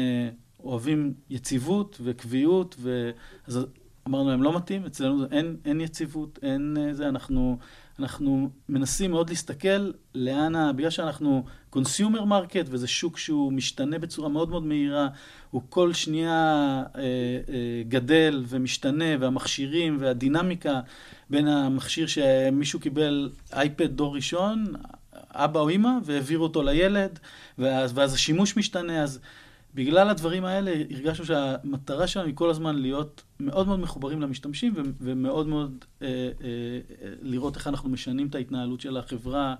אוהבים 0.61 1.15
יציבות 1.31 2.01
וקביעות, 2.05 2.77
ו... 2.79 3.11
אז 3.47 3.67
אמרנו 4.09 4.31
להם, 4.31 4.43
לא 4.43 4.57
מתאים, 4.57 4.85
אצלנו 4.85 5.25
אין, 5.31 5.57
אין 5.65 5.81
יציבות, 5.81 6.39
אין 6.43 6.77
אה, 6.81 6.95
זה, 6.95 7.09
אנחנו, 7.09 7.59
אנחנו 7.99 8.51
מנסים 8.69 9.11
מאוד 9.11 9.31
להסתכל 9.31 9.93
לאן, 10.15 10.77
בגלל 10.77 10.91
שאנחנו 10.91 11.45
consumer 11.71 12.25
market, 12.25 12.67
וזה 12.69 12.87
שוק 12.87 13.19
שהוא 13.19 13.53
משתנה 13.53 13.99
בצורה 13.99 14.29
מאוד 14.29 14.49
מאוד 14.49 14.67
מהירה, 14.67 15.09
הוא 15.51 15.63
כל 15.69 15.93
שנייה 15.93 16.33
אה, 16.97 17.03
אה, 17.03 17.83
גדל 17.89 18.45
ומשתנה, 18.49 19.05
והמכשירים 19.21 19.97
והדינמיקה 20.01 20.81
בין 21.31 21.49
המכשיר 21.49 22.07
שמישהו 22.07 22.81
קיבל 22.81 23.31
אייפד 23.53 23.97
דור 23.97 24.15
ראשון, 24.15 24.73
אבא 25.13 25.61
או 25.61 25.69
אימא, 25.69 25.91
והעבירו 26.05 26.43
אותו 26.43 26.63
לילד, 26.63 27.19
ואז, 27.59 27.93
ואז 27.95 28.15
השימוש 28.15 28.57
משתנה, 28.57 29.03
אז... 29.03 29.21
בגלל 29.77 30.11
הדברים 30.11 30.45
האלה 30.45 30.73
הרגשנו 30.91 31.25
שהמטרה 31.25 32.07
שלנו 32.07 32.27
היא 32.27 32.35
כל 32.37 32.51
הזמן 32.51 32.77
להיות 32.77 33.23
מאוד 33.41 33.67
מאוד 33.67 33.81
מחוברים 33.81 34.21
למשתמשים 34.21 34.75
ומאוד 35.01 35.47
מאוד 35.47 35.85
אה, 36.03 36.09
אה, 36.09 36.79
לראות 37.23 37.57
איך 37.57 37.67
אנחנו 37.67 37.89
משנים 37.89 38.27
את 38.27 38.35
ההתנהלות 38.35 38.81
של 38.81 38.97
החברה 38.97 39.55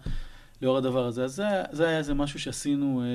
לאור 0.63 0.77
הדבר 0.77 1.07
הזה. 1.07 1.25
אז 1.25 1.35
זה, 1.35 1.45
זה 1.71 1.89
היה 1.89 1.99
איזה 1.99 2.15
משהו 2.15 2.41
שעשינו 2.41 3.03
אה, 3.03 3.07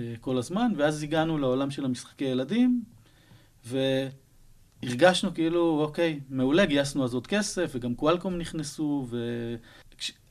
אה, 0.00 0.14
כל 0.20 0.38
הזמן, 0.38 0.72
ואז 0.76 1.02
הגענו 1.02 1.38
לעולם 1.38 1.70
של 1.70 1.84
המשחקי 1.84 2.24
ילדים, 2.24 2.82
והרגשנו 3.64 5.34
כאילו, 5.34 5.80
אוקיי, 5.80 6.20
מעולה, 6.30 6.66
גייסנו 6.66 7.04
אז 7.04 7.14
עוד 7.14 7.26
כסף, 7.26 7.72
וגם 7.74 7.94
קואלקום 7.94 8.38
נכנסו, 8.38 9.06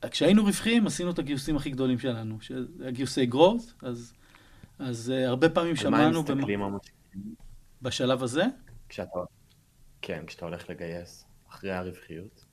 וכשהיינו 0.04 0.42
וכש, 0.42 0.48
רווחיים 0.48 0.86
עשינו 0.86 1.10
את 1.10 1.18
הגיוסים 1.18 1.56
הכי 1.56 1.70
גדולים 1.70 1.98
שלנו, 1.98 2.38
שזה 2.40 2.90
גיוסי 2.90 3.28
growth, 3.32 3.72
אז... 3.82 4.12
אז 4.78 5.12
uh, 5.16 5.28
הרבה 5.28 5.48
פעמים 5.48 5.76
שמענו... 5.76 5.96
מה 5.96 6.04
הם 6.04 6.38
מסתכלים 6.38 6.62
המשקיעים? 6.62 7.34
בשלב 7.82 8.22
הזה? 8.22 8.44
כשאתה... 8.88 9.18
כן, 10.02 10.24
כשאתה 10.26 10.44
הולך 10.44 10.70
לגייס 10.70 11.24
אחרי 11.50 11.72
הרווחיות. 11.72 12.44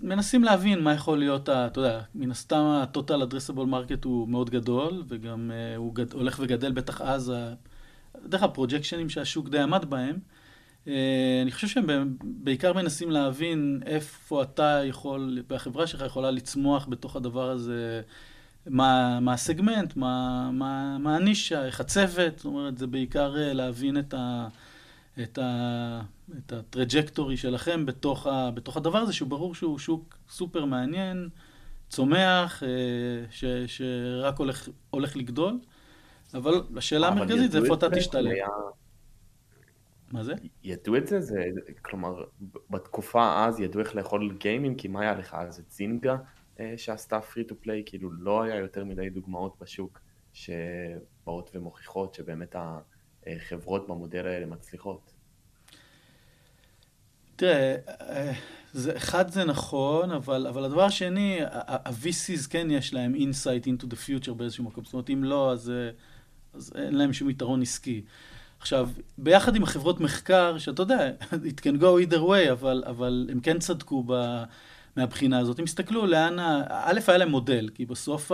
מנסים 0.00 0.44
להבין 0.44 0.80
מה 0.80 0.94
יכול 0.94 1.18
להיות, 1.18 1.48
ה, 1.48 1.66
אתה 1.66 1.80
יודע, 1.80 2.02
מן 2.14 2.30
הסתם 2.30 2.56
ה-total 2.56 3.30
addressable 3.30 3.66
market 3.72 4.04
הוא 4.04 4.28
מאוד 4.28 4.50
גדול, 4.50 5.04
וגם 5.08 5.50
uh, 5.50 5.76
הוא 5.76 5.94
גד, 5.94 6.12
הולך 6.12 6.40
וגדל 6.42 6.72
בטח 6.72 7.00
אז, 7.00 7.32
דרך 8.26 8.42
הפרוג'קשנים 8.42 9.08
שהשוק 9.08 9.48
די 9.48 9.58
עמד 9.58 9.84
בהם. 9.84 10.18
Uh, 10.84 10.88
אני 11.42 11.52
חושב 11.52 11.68
שהם 11.68 12.16
בעיקר 12.22 12.72
מנסים 12.72 13.10
להבין 13.10 13.82
איפה 13.86 14.42
אתה 14.42 14.80
יכול, 14.84 15.42
והחברה 15.48 15.86
שלך 15.86 16.00
יכולה 16.06 16.30
לצמוח 16.30 16.86
בתוך 16.88 17.16
הדבר 17.16 17.50
הזה. 17.50 18.02
מה, 18.66 19.20
מה 19.20 19.32
הסגמנט, 19.32 19.96
מה, 19.96 20.50
מה, 20.52 20.98
מה 20.98 21.16
הנישה, 21.16 21.64
איך 21.64 21.80
הצוות, 21.80 22.38
זאת 22.38 22.44
אומרת, 22.44 22.78
זה 22.78 22.86
בעיקר 22.86 23.36
אה, 23.36 23.52
להבין 23.52 23.98
את, 23.98 24.14
ה, 24.14 24.48
את, 25.22 25.38
ה, 25.38 26.00
את 26.38 26.52
הטראג'קטורי 26.52 27.36
שלכם 27.36 27.86
בתוך, 27.86 28.26
ה, 28.26 28.50
בתוך 28.50 28.76
הדבר 28.76 28.98
הזה, 28.98 29.12
שהוא 29.12 29.28
ברור 29.28 29.54
שהוא 29.54 29.78
שוק 29.78 30.18
סופר 30.28 30.64
מעניין, 30.64 31.28
צומח, 31.88 32.62
אה, 32.62 32.68
ש, 33.30 33.44
שרק 33.66 34.38
הולך, 34.38 34.68
הולך 34.90 35.16
לגדול, 35.16 35.58
אבל 36.34 36.62
השאלה 36.76 37.08
המרכזית 37.08 37.52
זה 37.52 37.58
איפה 37.58 37.74
אתה 37.74 37.90
תשתלם. 37.90 38.30
היה... 38.30 38.46
מה 40.12 40.24
זה? 40.24 40.34
ידעו 40.64 40.96
את 40.96 41.06
זה? 41.06 41.20
זה? 41.20 41.44
כלומר, 41.82 42.24
בתקופה 42.70 43.46
אז 43.46 43.60
ידעו 43.60 43.80
איך 43.80 43.94
לאכול 43.94 44.36
גיימים, 44.38 44.74
כי 44.74 44.88
מה 44.88 45.00
היה 45.00 45.14
לך 45.14 45.34
אז? 45.34 45.60
את 45.60 45.70
זינגה? 45.70 46.16
אה, 46.60 46.74
שעשתה 46.76 47.20
פרי 47.20 47.44
טו 47.44 47.54
פליי, 47.60 47.82
כאילו 47.86 48.12
לא 48.12 48.42
היה 48.42 48.56
יותר 48.56 48.84
מדי 48.84 49.10
דוגמאות 49.10 49.56
בשוק 49.60 50.00
שבאות 50.32 51.50
ומוכיחות 51.54 52.14
שבאמת 52.14 52.56
החברות 53.26 53.88
במודל 53.88 54.26
האלה 54.26 54.46
מצליחות. 54.46 55.12
תראה, 57.36 57.76
אה, 57.88 58.32
זה, 58.72 58.96
אחד 58.96 59.30
זה 59.30 59.44
נכון, 59.44 60.10
אבל, 60.10 60.46
אבל 60.46 60.64
הדבר 60.64 60.82
השני, 60.82 61.38
ה-VCs 61.44 62.48
כן 62.50 62.70
יש 62.70 62.94
להם 62.94 63.14
insight 63.14 63.66
into 63.66 63.86
the 63.86 63.96
future 64.06 64.32
באיזשהו 64.32 64.64
מקום, 64.64 64.84
זאת 64.84 64.92
אומרת 64.92 65.10
אם 65.10 65.24
לא, 65.24 65.52
אז, 65.52 65.70
אה, 65.70 65.90
אז 66.54 66.72
אין 66.76 66.94
להם 66.94 67.12
שום 67.12 67.30
יתרון 67.30 67.62
עסקי. 67.62 68.02
עכשיו, 68.58 68.88
ביחד 69.18 69.56
עם 69.56 69.62
החברות 69.62 70.00
מחקר, 70.00 70.58
שאתה 70.58 70.82
יודע, 70.82 71.10
it 71.50 71.60
can 71.60 71.80
go 71.80 72.10
either 72.10 72.20
way, 72.20 72.52
אבל, 72.52 72.84
אבל 72.86 73.28
הם 73.32 73.40
כן 73.40 73.58
צדקו 73.58 74.04
ב, 74.06 74.42
מהבחינה 74.96 75.38
הזאת. 75.38 75.58
הם 75.58 75.64
הסתכלו 75.64 76.06
לאן, 76.06 76.38
ה- 76.38 76.62
א', 76.68 77.00
היה 77.06 77.18
להם 77.18 77.28
מודל, 77.28 77.68
כי 77.74 77.86
בסוף 77.86 78.32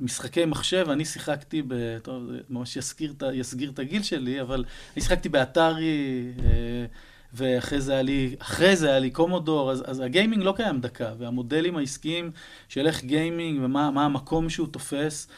המשחקי 0.00 0.44
מחשב, 0.44 0.86
אני 0.90 1.04
שיחקתי 1.04 1.62
ב... 1.68 1.98
טוב, 2.02 2.26
זה 2.30 2.38
ממש 2.50 2.76
יסגיר, 2.76 3.14
יסגיר 3.32 3.70
את 3.70 3.78
הגיל 3.78 4.02
שלי, 4.02 4.40
אבל 4.40 4.64
אני 4.94 5.02
שיחקתי 5.02 5.28
באתרי, 5.28 6.32
אה, 6.38 6.86
ואחרי 7.32 7.80
זה 7.80 7.92
היה 7.92 8.02
לי, 8.02 8.36
אחרי 8.38 8.76
זה 8.76 8.90
היה 8.90 8.98
לי 8.98 9.10
קומודור, 9.10 9.70
אז, 9.70 9.82
אז 9.86 10.00
הגיימינג 10.00 10.42
לא 10.42 10.52
קיים 10.56 10.80
דקה, 10.80 11.12
והמודלים 11.18 11.76
העסקיים 11.76 12.30
של 12.68 12.86
איך 12.86 13.04
גיימינג 13.04 13.60
ומה 13.62 13.90
מה 13.90 14.04
המקום 14.04 14.50
שהוא 14.50 14.68
תופס, 14.68 15.28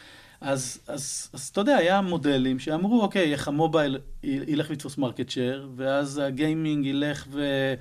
אז, 0.41 0.81
אז, 0.89 1.31
אז 1.33 1.49
אתה 1.49 1.61
יודע, 1.61 1.77
היה 1.77 2.01
מודלים 2.01 2.59
שאמרו, 2.59 3.03
אוקיי, 3.03 3.33
איך 3.33 3.49
המובייל 3.49 3.99
ילך 4.23 4.71
ויתפוס 4.71 4.99
market 4.99 5.31
share, 5.31 5.69
ואז 5.77 6.21
הגיימינג 6.25 6.87
ילך 6.87 7.27
ו... 7.31 7.75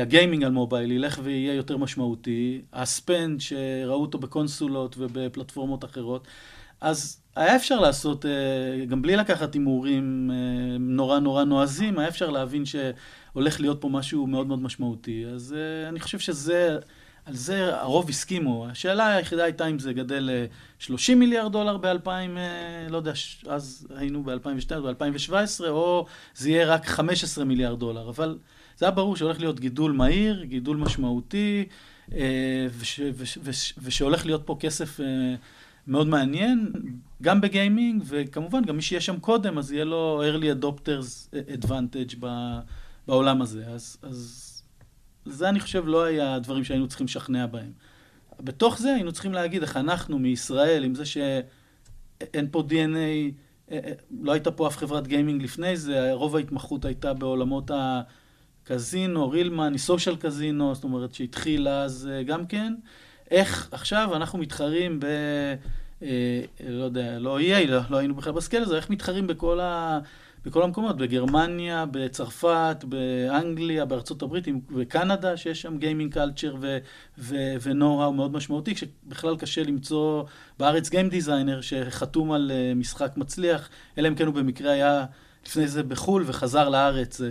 הגיימינג 0.00 0.44
על 0.44 0.52
מובייל 0.52 0.92
ילך 0.92 1.20
ויהיה 1.22 1.54
יותר 1.54 1.76
משמעותי, 1.76 2.62
ה 2.72 2.83
spend 2.83 3.40
שראו 3.40 4.00
אותו 4.00 4.18
בקונסולות 4.18 4.94
ובפלטפורמות 4.98 5.84
אחרות, 5.84 6.28
אז 6.80 7.20
היה 7.36 7.56
אפשר 7.56 7.80
לעשות, 7.80 8.26
אה, 8.26 8.84
גם 8.84 9.02
בלי 9.02 9.16
לקחת 9.16 9.54
הימורים 9.54 10.30
אה, 10.30 10.78
נורא 10.78 11.18
נורא 11.18 11.44
נועזים, 11.44 11.98
היה 11.98 12.08
אפשר 12.08 12.30
להבין 12.30 12.64
שהולך 12.64 13.60
להיות 13.60 13.80
פה 13.80 13.88
משהו 13.88 14.26
מאוד 14.26 14.46
מאוד 14.46 14.62
משמעותי. 14.62 15.24
אז 15.34 15.54
אה, 15.58 15.88
אני 15.88 16.00
חושב 16.00 16.18
שזה, 16.18 16.78
על 17.24 17.34
זה 17.34 17.76
הרוב 17.76 18.08
הסכימו. 18.08 18.66
השאלה 18.70 19.16
היחידה 19.16 19.44
הייתה 19.44 19.66
אם 19.66 19.78
זה 19.78 19.92
גדל 19.92 20.30
ל-30 20.30 21.14
מיליארד 21.14 21.52
דולר 21.52 21.76
ב-2000, 21.76 22.08
לא 22.90 22.96
יודע, 22.96 23.12
אז 23.48 23.88
היינו 23.96 24.24
ב-2012, 24.24 24.80
ב-2017, 24.80 25.68
או 25.68 26.06
זה 26.34 26.50
יהיה 26.50 26.66
רק 26.66 26.86
15 26.86 27.44
מיליארד 27.44 27.80
דולר. 27.80 28.08
אבל 28.08 28.38
זה 28.78 28.86
היה 28.86 28.90
ברור 28.90 29.16
שהולך 29.16 29.40
להיות 29.40 29.60
גידול 29.60 29.92
מהיר, 29.92 30.44
גידול 30.44 30.76
משמעותי, 30.76 31.64
אה, 32.12 32.66
וש, 32.78 33.00
וש, 33.14 33.38
וש, 33.42 33.74
ושהולך 33.82 34.26
להיות 34.26 34.42
פה 34.46 34.56
כסף 34.60 35.00
אה, 35.00 35.34
מאוד 35.86 36.08
מעניין, 36.08 36.72
גם 37.22 37.40
בגיימינג, 37.40 38.02
וכמובן 38.06 38.64
גם 38.64 38.76
מי 38.76 38.82
שיהיה 38.82 39.00
שם 39.00 39.18
קודם, 39.20 39.58
אז 39.58 39.72
יהיה 39.72 39.84
לו 39.84 40.22
early 40.22 40.62
adopters 40.62 41.34
advantage 41.58 42.16
בעולם 43.06 43.42
הזה. 43.42 43.66
אז, 43.66 43.96
אז 44.02 44.62
זה 45.24 45.48
אני 45.48 45.60
חושב 45.60 45.82
לא 45.86 46.04
היה 46.04 46.34
הדברים 46.34 46.64
שהיינו 46.64 46.88
צריכים 46.88 47.04
לשכנע 47.04 47.46
בהם. 47.46 47.72
בתוך 48.40 48.78
זה 48.78 48.94
היינו 48.94 49.12
צריכים 49.12 49.32
להגיד 49.32 49.62
איך 49.62 49.76
אנחנו 49.76 50.18
מישראל, 50.18 50.84
עם 50.84 50.94
זה 50.94 51.04
שאין 51.06 52.48
פה 52.50 52.62
DNA, 52.68 53.32
אה, 53.70 53.92
לא 54.20 54.32
הייתה 54.32 54.50
פה 54.50 54.66
אף 54.66 54.76
חברת 54.76 55.06
גיימינג 55.06 55.42
לפני 55.42 55.76
זה, 55.76 56.12
רוב 56.12 56.36
ההתמחות 56.36 56.84
הייתה 56.84 57.14
בעולמות 57.14 57.70
הקזינו, 57.74 58.27
real 58.70 59.50
money, 59.50 59.90
social 59.90 60.16
קזינו, 60.20 60.74
זאת 60.74 60.84
אומרת 60.84 61.14
שהתחיל 61.14 61.68
אז 61.68 62.10
אה, 62.12 62.22
גם 62.22 62.46
כן. 62.46 62.74
איך 63.30 63.68
עכשיו 63.72 64.16
אנחנו 64.16 64.38
מתחרים 64.38 65.00
ב... 65.00 65.06
אה, 66.02 66.42
לא 66.68 66.84
יודע, 66.84 67.18
לא 67.18 67.40
EA, 67.40 67.66
לא, 67.68 67.80
לא 67.90 67.96
היינו 67.96 68.14
בכלל 68.14 68.32
בסקייל 68.32 68.62
הזה, 68.62 68.76
איך 68.76 68.90
מתחרים 68.90 69.26
בכל, 69.26 69.60
ה, 69.60 69.98
בכל 70.44 70.62
המקומות, 70.62 70.96
בגרמניה, 70.96 71.84
בצרפת, 71.90 72.84
באנגליה, 72.88 73.84
בארצות 73.84 74.22
הברית, 74.22 74.44
בקנדה, 74.70 75.36
שיש 75.36 75.62
שם 75.62 75.78
גיימינג 75.78 76.14
קלצ'ר 76.14 76.56
ו-know-how 77.18 78.10
מאוד 78.14 78.32
משמעותי, 78.32 78.74
כשבכלל 78.74 79.36
קשה 79.36 79.62
למצוא 79.62 80.24
בארץ 80.58 80.90
גיים 80.90 81.08
דיזיינר 81.08 81.60
שחתום 81.60 82.32
על 82.32 82.50
אה, 82.54 82.72
משחק 82.74 83.12
מצליח, 83.16 83.68
אלא 83.98 84.08
אם 84.08 84.14
כן 84.14 84.26
הוא 84.26 84.34
במקרה 84.34 84.72
היה 84.72 85.04
לפני 85.46 85.68
זה 85.68 85.82
בחו"ל 85.82 86.24
וחזר 86.26 86.68
לארץ. 86.68 87.20
אה, 87.20 87.26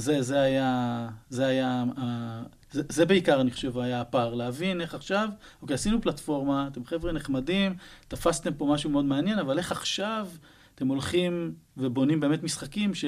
זה, 0.00 0.22
זה 0.22 0.40
היה, 0.40 1.08
זה 1.30 1.46
היה, 1.46 1.84
אה, 1.98 2.42
זה, 2.72 2.82
זה 2.88 3.06
בעיקר, 3.06 3.40
אני 3.40 3.50
חושב, 3.50 3.78
היה 3.78 4.00
הפער. 4.00 4.34
להבין 4.34 4.80
איך 4.80 4.94
עכשיו, 4.94 5.28
אוקיי, 5.62 5.74
עשינו 5.74 6.02
פלטפורמה, 6.02 6.68
אתם 6.72 6.84
חבר'ה 6.84 7.12
נחמדים, 7.12 7.74
תפסתם 8.08 8.54
פה 8.54 8.66
משהו 8.66 8.90
מאוד 8.90 9.04
מעניין, 9.04 9.38
אבל 9.38 9.58
איך 9.58 9.72
עכשיו 9.72 10.28
אתם 10.74 10.88
הולכים 10.88 11.54
ובונים 11.76 12.20
באמת 12.20 12.42
משחקים 12.42 12.94
ש, 12.94 13.04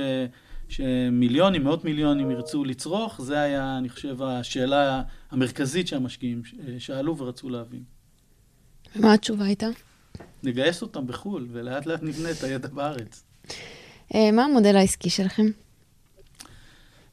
שמיליונים, 0.68 1.64
מאות 1.64 1.84
מיליונים 1.84 2.30
ירצו 2.30 2.64
לצרוך? 2.64 3.20
זה 3.20 3.40
היה, 3.40 3.78
אני 3.78 3.88
חושב, 3.88 4.22
השאלה 4.22 5.02
המרכזית 5.30 5.88
שהמשקיעים 5.88 6.42
שאלו 6.78 7.18
ורצו 7.18 7.48
להבין. 7.48 7.82
ומה 8.96 9.12
התשובה 9.12 9.44
הייתה? 9.44 9.66
לגייס 10.42 10.82
אותם 10.82 11.06
בחו"ל, 11.06 11.48
ולאט 11.52 11.86
לאט 11.86 12.02
נבנה 12.02 12.30
את 12.30 12.42
הידע 12.42 12.68
בארץ. 12.68 13.24
אה, 14.14 14.30
מה 14.32 14.44
המודל 14.44 14.76
העסקי 14.76 15.10
שלכם? 15.10 15.46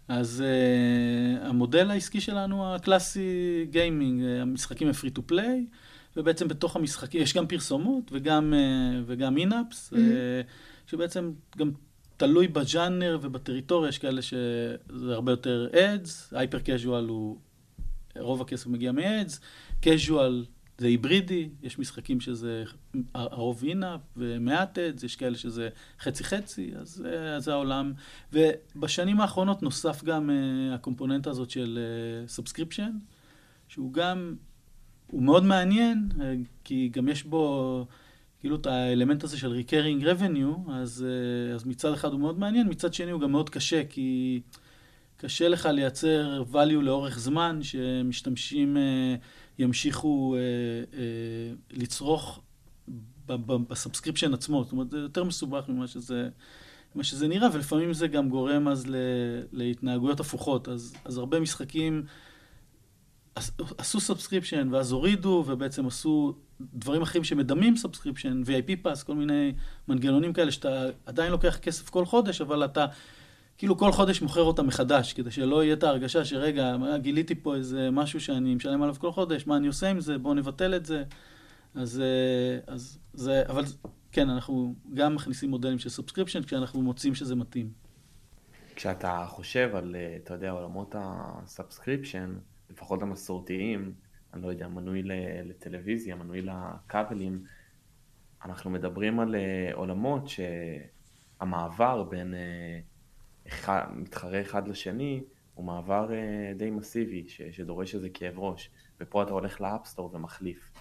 אז 0.10 0.43
uh, 0.43 1.45
המודל 1.45 1.91
העסקי 1.91 2.22
שלנו 2.22 2.76
הקלאסי 2.76 3.65
גיימינג, 3.69 4.24
אה, 4.24 4.41
המשחקים 4.41 4.88
הם 4.88 4.93
free 4.93 5.17
to 5.17 5.32
play, 5.32 5.78
ובעצם 6.17 6.48
בתוך 6.48 6.76
המשחקים 6.76 7.22
יש 7.22 7.34
גם 7.34 7.48
פרסומות 7.48 8.04
וגם, 8.12 8.54
אה, 8.54 9.04
וגם 9.06 9.38
in-apps, 9.38 9.93
mm-hmm. 9.93 9.95
אה, 9.95 10.89
שבעצם 10.89 11.32
גם 11.58 11.72
תלוי 12.17 12.48
בז'אנר 12.48 13.17
ובטריטוריה, 13.22 13.89
יש 13.89 13.98
כאלה 13.98 14.22
שזה 14.22 15.13
הרבה 15.13 15.32
יותר 15.32 15.67
ads, 15.74 16.34
hyper 16.34 16.60
casual 16.60 17.06
הוא, 17.06 17.38
רוב 18.15 18.41
הכסף 18.41 18.67
מגיע 18.67 18.91
מ 18.91 19.01
ads, 19.01 19.39
casual 19.82 20.45
זה 20.80 20.88
היברידי, 20.88 21.50
יש 21.63 21.80
משחקים 21.80 22.20
שזה 22.20 22.63
הרוב 23.13 23.63
in-app 23.63 24.00
ומעט 24.18 24.78
ads, 24.78 25.04
יש 25.04 25.15
כאלה 25.15 25.38
שזה 25.38 25.70
חצי 26.00 26.24
חצי, 26.24 26.72
אז 26.76 27.06
זה 27.38 27.54
העולם. 27.54 27.94
ובשנים 28.34 29.22
האחרונות 29.22 29.63
נוסף 29.63 30.04
גם 30.04 30.30
אה, 30.30 30.76
הקומפוננטה 30.76 31.30
הזאת 31.30 31.50
של 31.50 31.80
subscription, 32.28 32.91
אה, 32.98 33.04
שהוא 33.68 33.94
גם, 33.94 34.36
הוא 35.08 35.24
מאוד 35.24 35.44
מעניין, 35.44 36.10
אה, 36.12 36.22
כי 36.63 36.89
גם 36.94 37.08
יש 37.08 37.24
בו 37.24 37.86
כאילו 38.39 38.56
את 38.56 38.65
האלמנט 38.65 39.24
הזה 39.24 39.38
של 39.38 39.62
recurring 39.62 40.04
revenue, 40.04 40.72
אז, 40.72 41.06
אה, 41.06 41.56
אז 41.56 41.65
מצד 41.65 41.94
אחד 41.94 42.12
הוא 42.12 42.20
מאוד 42.20 42.39
מעניין, 42.39 42.70
מצד 42.70 42.94
שני 42.94 43.12
הוא 43.12 43.22
גם 43.22 43.32
מאוד 43.32 43.50
קשה, 43.50 43.84
כי 43.89 44.42
קשה 45.18 45.48
לך 45.48 45.65
לייצר 45.65 46.44
value 46.54 46.82
לאורך 46.82 47.20
זמן, 47.20 47.60
שמשתמשים 47.62 48.78
ימשיכו 49.60 50.36
אה, 50.36 50.93
אה, 50.93 51.78
לצרוך 51.82 52.41
ב 53.28 53.36
subscription 53.36 54.34
עצמו, 54.34 54.63
זאת 54.63 54.72
אומרת, 54.72 54.89
זה 54.89 54.98
יותר 54.98 55.24
מסובך 55.24 55.69
ממה 55.69 55.88
שזה... 55.88 56.30
מה 56.95 57.04
שזה 57.04 57.28
נראה, 57.28 57.48
ולפעמים 57.54 57.93
זה 57.93 58.08
גם 58.08 58.30
גורם 58.30 58.67
אז 58.67 58.88
ל, 58.88 58.95
להתנהגויות 59.52 60.19
הפוכות. 60.19 60.67
אז, 60.67 60.93
אז 61.06 61.17
הרבה 61.17 61.39
משחקים 61.39 62.06
עשו 63.78 64.00
subscription, 64.00 64.67
ואז 64.72 64.91
הורידו, 64.91 65.43
ובעצם 65.48 65.88
עשו 65.88 66.34
דברים 66.62 67.02
אחרים 67.02 67.24
שמדמים 67.24 67.78
subscription, 67.78 68.41
VIP 68.45 68.72
pass, 68.82 69.04
כל 69.04 69.15
מיני 69.15 69.54
מנגנונים 69.88 70.34
כאלה, 70.34 70.52
שאתה 70.52 70.86
עדיין 71.06 71.32
לוקח 71.32 71.58
כסף 71.58 71.89
כל 71.89 72.06
חודש, 72.06 72.41
אבל 72.41 72.65
אתה 72.65 72.86
כאילו 73.60 73.78
כל 73.78 73.91
חודש 73.91 74.22
מוכר 74.22 74.41
אותם 74.41 74.67
מחדש, 74.67 75.13
כדי 75.13 75.32
שלא 75.32 75.63
יהיה 75.63 75.74
את 75.74 75.84
ההרגשה 75.84 76.26
שרגע, 76.26 76.76
גיליתי 76.98 77.36
פה 77.36 77.56
איזה 77.56 77.91
משהו 77.91 78.22
שאני 78.22 78.56
משלם 78.56 78.82
עליו 78.82 78.95
כל 79.00 79.12
חודש, 79.12 79.48
מה 79.48 79.58
אני 79.58 79.67
עושה 79.67 79.89
עם 79.89 80.00
זה, 80.00 80.17
בואו 80.17 80.34
נבטל 80.34 80.76
את 80.76 80.86
זה. 80.86 81.04
אז, 81.76 82.04
אז 82.67 83.00
זה, 83.13 83.43
אבל 83.50 83.63
כן, 84.12 84.30
אנחנו 84.30 84.76
גם 84.93 85.15
מכניסים 85.15 85.50
מודלים 85.50 85.80
של 85.80 85.89
subscription 85.89 86.43
כשאנחנו 86.43 86.82
מוצאים 86.82 87.15
שזה 87.15 87.36
מתאים. 87.36 87.72
כשאתה 88.76 89.26
חושב 89.28 89.69
על, 89.74 89.95
אתה 90.24 90.34
יודע, 90.34 90.52
עולמות 90.52 90.95
ה 90.98 91.07
subscription, 91.07 92.36
לפחות 92.69 93.02
המסורתיים, 93.02 93.93
אני 94.34 94.41
לא 94.41 94.48
יודע, 94.48 94.67
מנוי 94.67 95.02
לטלוויזיה, 95.43 96.15
מנוי 96.15 96.41
לכבלים, 96.41 97.43
אנחנו 98.45 98.69
מדברים 98.69 99.19
על 99.19 99.36
עולמות 99.74 100.30
שהמעבר 101.39 102.04
בין 102.04 102.34
אחד, 103.47 103.84
מתחרה 103.95 104.41
אחד 104.41 104.67
לשני 104.67 105.21
הוא 105.54 105.65
מעבר 105.65 106.10
די 106.56 106.69
מסיבי, 106.69 107.25
שדורש 107.52 107.95
איזה 107.95 108.10
כאב 108.10 108.39
ראש, 108.39 108.69
ופה 109.02 109.23
אתה 109.23 109.34
הולך 109.34 109.62
ל 109.62 109.67
App 109.67 109.84
Store 109.84 110.12
ומחליף. 110.13 110.71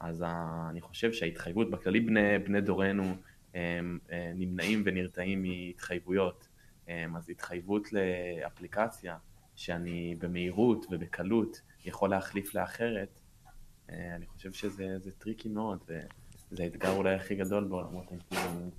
אז 0.00 0.24
אני 0.70 0.80
חושב 0.80 1.12
שההתחייבות, 1.12 1.70
בכללי 1.70 2.00
בני, 2.00 2.38
בני 2.38 2.60
דורנו 2.60 3.02
הם, 3.04 3.14
הם 3.54 3.98
נמנעים 4.38 4.82
ונרתעים 4.84 5.42
מהתחייבויות. 5.42 6.48
אז 7.16 7.30
התחייבות 7.30 7.88
לאפליקציה 7.92 9.16
שאני 9.54 10.16
במהירות 10.18 10.86
ובקלות 10.90 11.60
יכול 11.84 12.10
להחליף 12.10 12.54
לאחרת, 12.54 13.20
אני 13.88 14.26
חושב 14.26 14.52
שזה 14.52 15.10
tricky 15.18 15.48
מאוד, 15.48 15.84
וזה 15.88 16.62
האתגר 16.62 16.90
אולי 16.90 17.14
הכי 17.14 17.34
גדול 17.34 17.64
בעולמות 17.64 18.04
האינטרנט. 18.08 18.74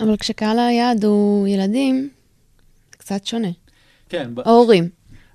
אבל 0.00 0.16
כשקהל 0.16 0.58
היעד 0.58 1.04
הוא 1.04 1.48
ילדים, 1.48 2.10
קצת 3.02 3.26
שונה. 3.26 3.48
כן. 4.08 4.30
או 4.46 4.50
הורים. 4.50 4.88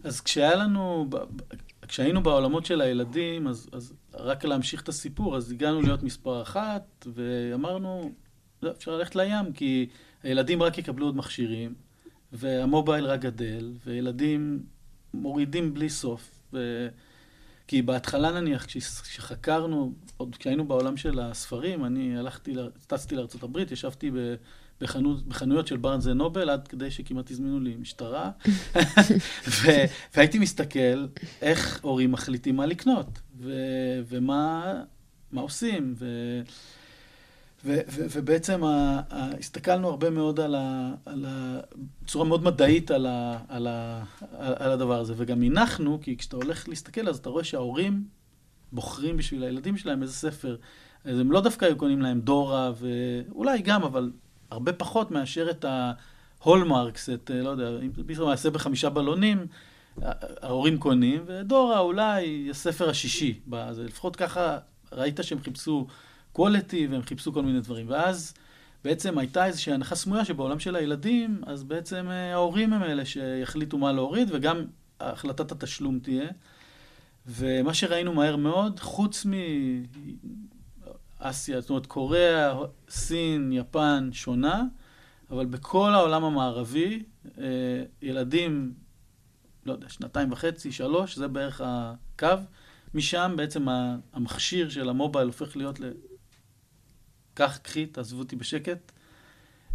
אז 0.03 0.21
כשהיה 0.21 0.55
לנו, 0.55 1.09
כשהיינו 1.87 2.23
בעולמות 2.23 2.65
של 2.65 2.81
הילדים, 2.81 3.47
אז, 3.47 3.69
אז 3.71 3.93
רק 4.13 4.45
להמשיך 4.45 4.81
את 4.81 4.89
הסיפור, 4.89 5.37
אז 5.37 5.51
הגענו 5.51 5.81
להיות 5.81 6.03
מספר 6.03 6.41
אחת, 6.41 7.07
ואמרנו, 7.13 8.11
לא, 8.61 8.71
אפשר 8.71 8.97
ללכת 8.97 9.15
לים, 9.15 9.53
כי 9.53 9.87
הילדים 10.23 10.63
רק 10.63 10.77
יקבלו 10.77 11.05
עוד 11.05 11.15
מכשירים, 11.15 11.73
והמובייל 12.33 13.05
רק 13.05 13.19
גדל, 13.19 13.73
וילדים 13.85 14.63
מורידים 15.13 15.73
בלי 15.73 15.89
סוף. 15.89 16.31
ו... 16.53 16.87
כי 17.67 17.81
בהתחלה 17.81 18.41
נניח, 18.41 18.65
כש- 18.65 19.01
כשחקרנו, 19.01 19.93
עוד 20.17 20.35
כשהיינו 20.35 20.67
בעולם 20.67 20.97
של 20.97 21.19
הספרים, 21.19 21.85
אני 21.85 22.17
הלכתי, 22.17 22.55
טסתי 22.87 23.15
לארה"ב, 23.15 23.57
ישבתי 23.71 24.11
ב... 24.11 24.35
בחנות, 24.81 25.27
בחנויות 25.27 25.67
של 25.67 25.77
בארנס 25.77 26.05
ונובל, 26.05 26.49
עד 26.49 26.67
כדי 26.67 26.91
שכמעט 26.91 27.31
הזמינו 27.31 27.59
לי 27.59 27.75
משטרה. 27.75 28.31
ו, 29.47 29.67
והייתי 30.15 30.39
מסתכל 30.39 31.05
איך 31.41 31.79
הורים 31.83 32.11
מחליטים 32.11 32.55
מה 32.55 32.65
לקנות, 32.65 33.19
ו, 33.39 33.53
ומה 34.07 34.73
מה 35.31 35.41
עושים. 35.41 35.93
ו, 35.97 36.05
ו, 37.65 37.79
ו, 37.89 38.05
ובעצם 38.11 38.63
ה, 38.63 39.01
ה, 39.09 39.31
הסתכלנו 39.39 39.89
הרבה 39.89 40.09
מאוד 40.09 40.39
על 40.39 40.55
ה, 40.55 40.93
על 41.05 41.25
ה, 41.27 41.59
בצורה 42.03 42.25
מאוד 42.25 42.43
מדעית 42.43 42.91
על, 42.91 43.05
ה, 43.05 43.39
על, 43.47 43.67
ה, 43.67 44.03
על 44.37 44.71
הדבר 44.71 44.99
הזה, 44.99 45.13
וגם 45.17 45.43
הנחנו, 45.43 45.99
כי 46.01 46.17
כשאתה 46.17 46.35
הולך 46.35 46.69
להסתכל, 46.69 47.09
אז 47.09 47.17
אתה 47.17 47.29
רואה 47.29 47.43
שההורים 47.43 48.03
בוחרים 48.71 49.17
בשביל 49.17 49.43
הילדים 49.43 49.77
שלהם 49.77 50.01
איזה 50.01 50.13
ספר. 50.13 50.57
אז 51.05 51.19
הם 51.19 51.31
לא 51.31 51.41
דווקא 51.41 51.65
היו 51.65 51.77
קונים 51.77 52.01
להם 52.01 52.21
דורה, 52.21 52.71
ואולי 52.77 53.61
גם, 53.61 53.83
אבל 53.83 54.11
הרבה 54.51 54.73
פחות 54.73 55.11
מאשר 55.11 55.49
את 55.49 55.65
ההולמרקס, 56.41 57.09
את, 57.09 57.31
אה, 57.33 57.41
לא 57.41 57.49
יודע, 57.49 57.69
אם 57.69 57.91
מישהו 58.07 58.27
מעשה 58.27 58.49
בחמישה 58.49 58.89
בלונים, 58.89 59.47
ההורים 60.41 60.77
קונים, 60.77 61.23
ודורה 61.25 61.79
אולי 61.79 62.47
הספר 62.49 62.89
השישי. 62.89 63.39
בזה. 63.47 63.83
לפחות 63.83 64.15
ככה 64.15 64.57
ראית 64.91 65.19
שהם 65.21 65.39
חיפשו 65.39 65.87
quality 66.37 66.77
והם 66.89 67.01
חיפשו 67.01 67.33
כל 67.33 67.43
מיני 67.43 67.59
דברים. 67.61 67.85
ואז 67.89 68.33
בעצם 68.83 69.17
הייתה 69.17 69.45
איזושהי 69.45 69.73
הנחה 69.73 69.95
סמויה 69.95 70.25
שבעולם 70.25 70.59
של 70.59 70.75
הילדים, 70.75 71.41
אז 71.45 71.63
בעצם 71.63 72.07
אה, 72.09 72.33
ההורים 72.33 72.73
הם 72.73 72.83
אלה 72.83 73.05
שיחליטו 73.05 73.77
מה 73.77 73.91
להוריד, 73.91 74.29
וגם 74.31 74.65
החלטת 74.99 75.51
התשלום 75.51 75.99
תהיה. 75.99 76.27
ומה 77.27 77.73
שראינו 77.73 78.13
מהר 78.13 78.35
מאוד, 78.35 78.79
חוץ 78.79 79.25
מאסיה, 81.21 81.61
זאת 81.61 81.69
אומרת 81.69 81.85
קוריאה, 81.85 82.59
סין, 82.89 83.51
יפן, 83.51 84.09
שונה, 84.11 84.63
אבל 85.29 85.45
בכל 85.45 85.91
העולם 85.93 86.23
המערבי, 86.23 87.03
אה, 87.37 87.43
ילדים, 88.01 88.73
לא 89.65 89.73
יודע, 89.73 89.89
שנתיים 89.89 90.31
וחצי, 90.31 90.71
שלוש, 90.71 91.17
זה 91.17 91.27
בערך 91.27 91.61
הקו. 91.65 92.27
משם 92.93 93.33
בעצם 93.37 93.65
המכשיר 94.13 94.69
של 94.69 94.89
המובייל 94.89 95.27
הופך 95.27 95.57
להיות 95.57 95.79
ל... 95.79 95.91
קח, 97.33 97.57
קחי, 97.57 97.85
תעזבו 97.85 98.19
אותי 98.19 98.35
בשקט. 98.35 98.91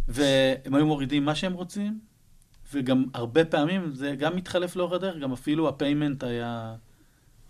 והם 0.07 0.75
היו 0.75 0.85
מורידים 0.85 1.25
מה 1.25 1.35
שהם 1.35 1.53
רוצים, 1.53 1.99
וגם 2.73 3.05
הרבה 3.13 3.45
פעמים 3.45 3.95
זה 3.95 4.15
גם 4.15 4.35
מתחלף 4.35 4.75
לאורך 4.75 4.93
הדרך, 4.93 5.17
גם 5.17 5.33
אפילו 5.33 5.69
ה 5.69 5.76
payment 5.76 6.23
היה, 6.23 6.75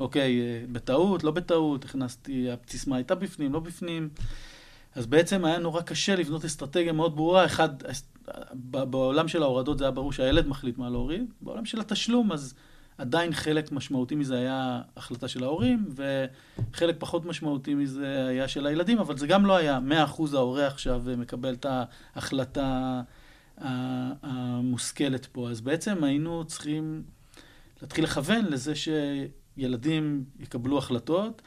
אוקיי, 0.03 0.41
אה, 0.41 0.65
בטעות, 0.71 1.23
לא 1.23 1.31
בטעות, 1.31 1.85
הכנסתי, 1.85 2.51
הבסיסמה 2.51 2.95
הייתה 2.95 3.15
בפנים, 3.15 3.53
לא 3.53 3.59
בפנים. 3.59 4.09
אז 4.95 5.05
בעצם 5.05 5.45
היה 5.45 5.59
נורא 5.59 5.81
קשה 5.81 6.15
לבנות 6.15 6.45
אסטרטגיה 6.45 6.93
מאוד 6.93 7.15
ברורה. 7.15 7.45
אחד, 7.45 7.69
ב- 8.53 8.83
בעולם 8.83 9.27
של 9.27 9.43
ההורדות 9.43 9.77
זה 9.77 9.83
היה 9.83 9.91
ברור 9.91 10.13
שהילד 10.13 10.47
מחליט 10.47 10.77
מה 10.77 10.89
להוריד. 10.89 11.33
בעולם 11.41 11.65
של 11.65 11.79
התשלום, 11.79 12.31
אז 12.31 12.53
עדיין 12.97 13.33
חלק 13.33 13.71
משמעותי 13.71 14.15
מזה 14.15 14.37
היה 14.37 14.81
החלטה 14.97 15.27
של 15.27 15.43
ההורים, 15.43 15.85
וחלק 15.95 16.95
פחות 16.99 17.25
משמעותי 17.25 17.73
מזה 17.73 18.27
היה 18.27 18.47
של 18.47 18.65
הילדים, 18.65 18.99
אבל 18.99 19.17
זה 19.17 19.27
גם 19.27 19.45
לא 19.45 19.55
היה 19.55 19.79
100% 20.17 20.21
ההורה 20.33 20.67
עכשיו 20.67 21.03
מקבל 21.17 21.53
את 21.53 21.65
ההחלטה 22.15 23.01
המושכלת 23.57 25.25
פה. 25.25 25.49
אז 25.49 25.61
בעצם 25.61 26.03
היינו 26.03 26.43
צריכים 26.45 27.03
להתחיל 27.81 28.03
לכוון 28.03 28.45
לזה 28.45 28.73
שילדים 29.55 30.23
יקבלו 30.39 30.77
החלטות. 30.77 31.41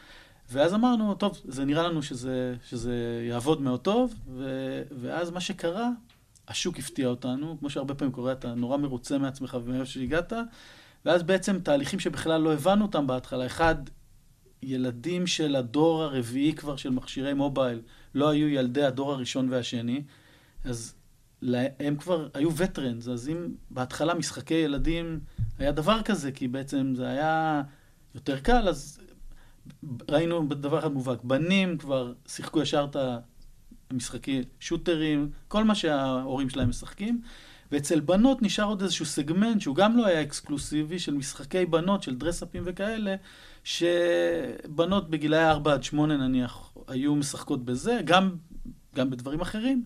ואז 0.51 0.75
אמרנו, 0.75 1.15
טוב, 1.15 1.41
זה 1.45 1.65
נראה 1.65 1.83
לנו 1.83 2.03
שזה, 2.03 2.55
שזה 2.65 3.25
יעבוד 3.29 3.61
מאוד 3.61 3.81
טוב, 3.81 4.15
ו, 4.29 4.83
ואז 5.01 5.31
מה 5.31 5.41
שקרה, 5.41 5.91
השוק 6.49 6.79
הפתיע 6.79 7.09
אותנו, 7.09 7.57
כמו 7.59 7.71
שהרבה 7.71 7.95
פעמים 7.95 8.13
קורה, 8.13 8.33
אתה 8.33 8.55
נורא 8.55 8.77
מרוצה 8.77 9.19
מעצמך 9.19 9.57
ומאיפה 9.65 9.87
שהגעת, 9.87 10.33
ואז 11.05 11.23
בעצם 11.23 11.59
תהליכים 11.59 12.01
שבכלל 12.01 12.41
לא 12.41 12.53
הבנו 12.53 12.85
אותם 12.85 13.07
בהתחלה. 13.07 13.47
אחד, 13.47 13.75
ילדים 14.63 15.27
של 15.27 15.57
הדור 15.57 16.03
הרביעי 16.03 16.53
כבר 16.53 16.77
של 16.77 16.91
מכשירי 16.91 17.35
מובייל, 17.35 17.81
לא 18.15 18.29
היו 18.29 18.49
ילדי 18.49 18.85
הדור 18.85 19.13
הראשון 19.13 19.49
והשני, 19.51 20.03
אז 20.65 20.95
הם 21.81 21.97
כבר 21.97 22.29
היו 22.35 22.57
וטרנס, 22.57 23.09
אז 23.09 23.29
אם 23.29 23.49
בהתחלה 23.71 24.15
משחקי 24.15 24.55
ילדים 24.55 25.21
היה 25.59 25.73
דבר 25.73 26.03
כזה, 26.03 26.33
כי 26.33 26.49
בעצם 26.49 26.95
זה 26.97 27.07
היה 27.07 27.63
יותר 28.17 28.41
קל, 28.41 28.69
אז 28.69 29.01
ראינו 30.11 30.49
דבר 30.49 30.79
אחד 30.79 30.93
מובהק, 30.93 31.25
בנים 31.25 31.79
כבר 31.79 32.13
שיחקו 32.27 32.63
ישר 32.63 32.87
את 32.91 32.97
המשחקי 33.91 34.43
שוטרים, 34.61 35.31
כל 35.49 35.65
מה 35.65 35.75
שההורים 35.75 36.51
שלהם 36.51 36.69
משחקים, 36.69 37.21
ואצל 37.73 38.01
בנות 38.01 38.43
נשאר 38.43 38.65
עוד 38.65 38.83
איזשהו 38.83 39.07
סגמנט 39.07 39.61
שהוא 39.61 39.77
גם 39.77 39.97
לא 39.97 40.07
היה 40.07 40.23
אקסקלוסיבי, 40.23 40.99
של 40.99 41.15
משחקי 41.15 41.67
בנות, 41.67 42.03
של 42.03 42.17
דרסאפים 42.17 42.63
וכאלה, 42.67 43.15
שבנות 43.65 45.11
בגילאי 45.11 45.51
4 45.51 45.73
עד 45.73 45.83
8 45.83 46.17
נניח 46.17 46.73
היו 46.89 47.15
משחקות 47.15 47.65
בזה, 47.65 48.01
גם, 48.05 48.37
גם 48.95 49.11
בדברים 49.11 49.41
אחרים. 49.41 49.85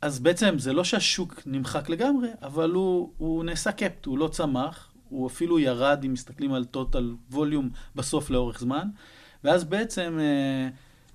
אז 0.00 0.18
בעצם 0.20 0.58
זה 0.58 0.72
לא 0.72 0.84
שהשוק 0.84 1.42
נמחק 1.46 1.88
לגמרי, 1.88 2.28
אבל 2.42 2.70
הוא, 2.70 3.12
הוא 3.16 3.44
נעשה 3.44 3.72
קפט, 3.72 4.06
הוא 4.06 4.18
לא 4.18 4.28
צמח, 4.28 4.93
הוא 5.08 5.26
אפילו 5.26 5.58
ירד, 5.58 6.00
אם 6.04 6.12
מסתכלים 6.12 6.52
על 6.52 6.64
total 6.74 7.34
volume 7.34 7.68
בסוף 7.94 8.30
לאורך 8.30 8.60
זמן. 8.60 8.88
ואז 9.44 9.64
בעצם, 9.64 10.18
אה, 10.20 10.68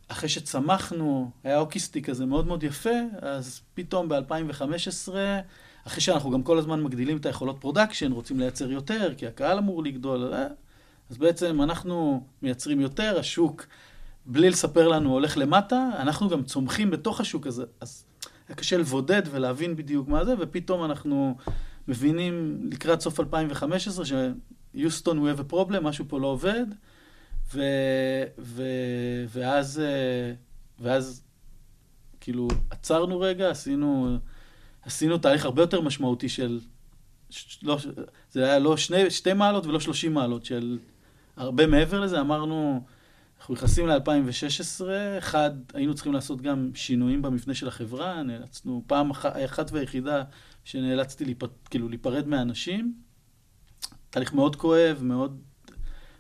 אחרי 0.08 0.30
שצמחנו, 0.30 1.32
היה 1.44 1.58
hockey 1.58 1.82
stick 1.82 2.02
כזה 2.02 2.26
מאוד 2.26 2.48
מאוד 2.48 2.64
יפה, 2.64 3.00
אז 3.22 3.62
פתאום 3.74 4.10
ב-2015, 4.10 5.10
אחרי 5.88 6.02
שאנחנו 6.02 6.32
גם 6.32 6.44
כל 6.44 6.58
הזמן 6.58 6.84
מגדילים 6.84 7.18
את 7.18 7.26
היכולות 7.26 7.58
production, 7.60 8.12
רוצים 8.12 8.40
לייצר 8.40 8.72
יותר, 8.72 9.14
כי 9.18 9.28
הקהל 9.28 9.58
אמור 9.58 9.84
לגדול, 9.84 10.34
אה, 10.34 10.48
אז 11.10 11.18
בעצם 11.18 11.62
אנחנו 11.62 12.24
מייצרים 12.42 12.82
יותר, 12.82 13.20
השוק, 13.20 13.66
בלי 14.26 14.50
לספר 14.50 14.88
לנו, 14.88 15.12
הולך 15.12 15.38
למטה, 15.38 15.90
אנחנו 16.00 16.30
גם 16.30 16.44
צומחים 16.44 16.92
בתוך 16.92 17.22
השוק 17.22 17.48
הזה, 17.48 17.64
אז 17.82 18.06
היה 18.48 18.56
קשה 18.56 18.78
לבודד 18.78 19.22
ולהבין 19.32 19.76
בדיוק 19.76 20.08
מה 20.08 20.26
זה, 20.26 20.34
ופתאום 20.40 20.86
אנחנו 20.86 21.36
מבינים 21.90 22.60
לקראת 22.72 23.02
סוף 23.02 23.20
2015 23.20 24.06
ש 24.06 24.34
Houston 24.34 25.30
have 25.30 25.40
a 25.40 25.54
problem, 25.54 25.80
משהו 25.82 26.06
פה 26.08 26.20
לא 26.20 26.28
עובד, 26.28 26.66
ו, 27.54 27.62
ו, 28.40 28.64
ואז, 29.30 29.80
אה, 29.80 30.34
ואז 30.80 31.24
כאילו 32.20 32.48
עצרנו 32.70 33.20
רגע, 33.20 33.50
עשינו, 33.50 34.18
עשינו 34.82 35.18
תהליך 35.18 35.46
הרבה 35.46 35.62
יותר 35.62 35.82
משמעותי 35.82 36.30
של, 36.30 36.60
לא, 37.64 37.78
זה 38.32 38.46
היה 38.46 38.60
לא 38.60 38.78
שני, 38.78 39.12
שתי 39.12 39.34
מעלות 39.34 39.66
ולא 39.66 39.80
30 39.80 40.14
מעלות, 40.14 40.46
של 40.46 40.80
הרבה 41.38 41.68
מעבר 41.68 42.00
לזה, 42.00 42.20
אמרנו, 42.20 42.84
אנחנו 43.40 43.54
נכנסים 43.54 43.88
ל-2016, 43.88 44.84
אחד, 45.18 45.52
היינו 45.74 45.94
צריכים 45.94 46.14
לעשות 46.14 46.42
גם 46.42 46.72
שינויים 46.74 47.22
במבנה 47.22 47.54
של 47.54 47.68
החברה, 47.68 48.24
נאלצנו, 48.24 48.84
פעם 48.88 49.10
אחת, 49.10 49.34
אחת 49.46 49.70
ויחידה 49.72 50.24
שנאלצתי 50.64 51.26
להיפ, 51.26 51.44
כאילו 51.70 51.90
להיפרד 51.90 52.28
מאנשים, 52.28 52.94
תהליך 54.10 54.34
מאוד 54.34 54.56
כואב, 54.56 55.00
מאוד, 55.02 55.42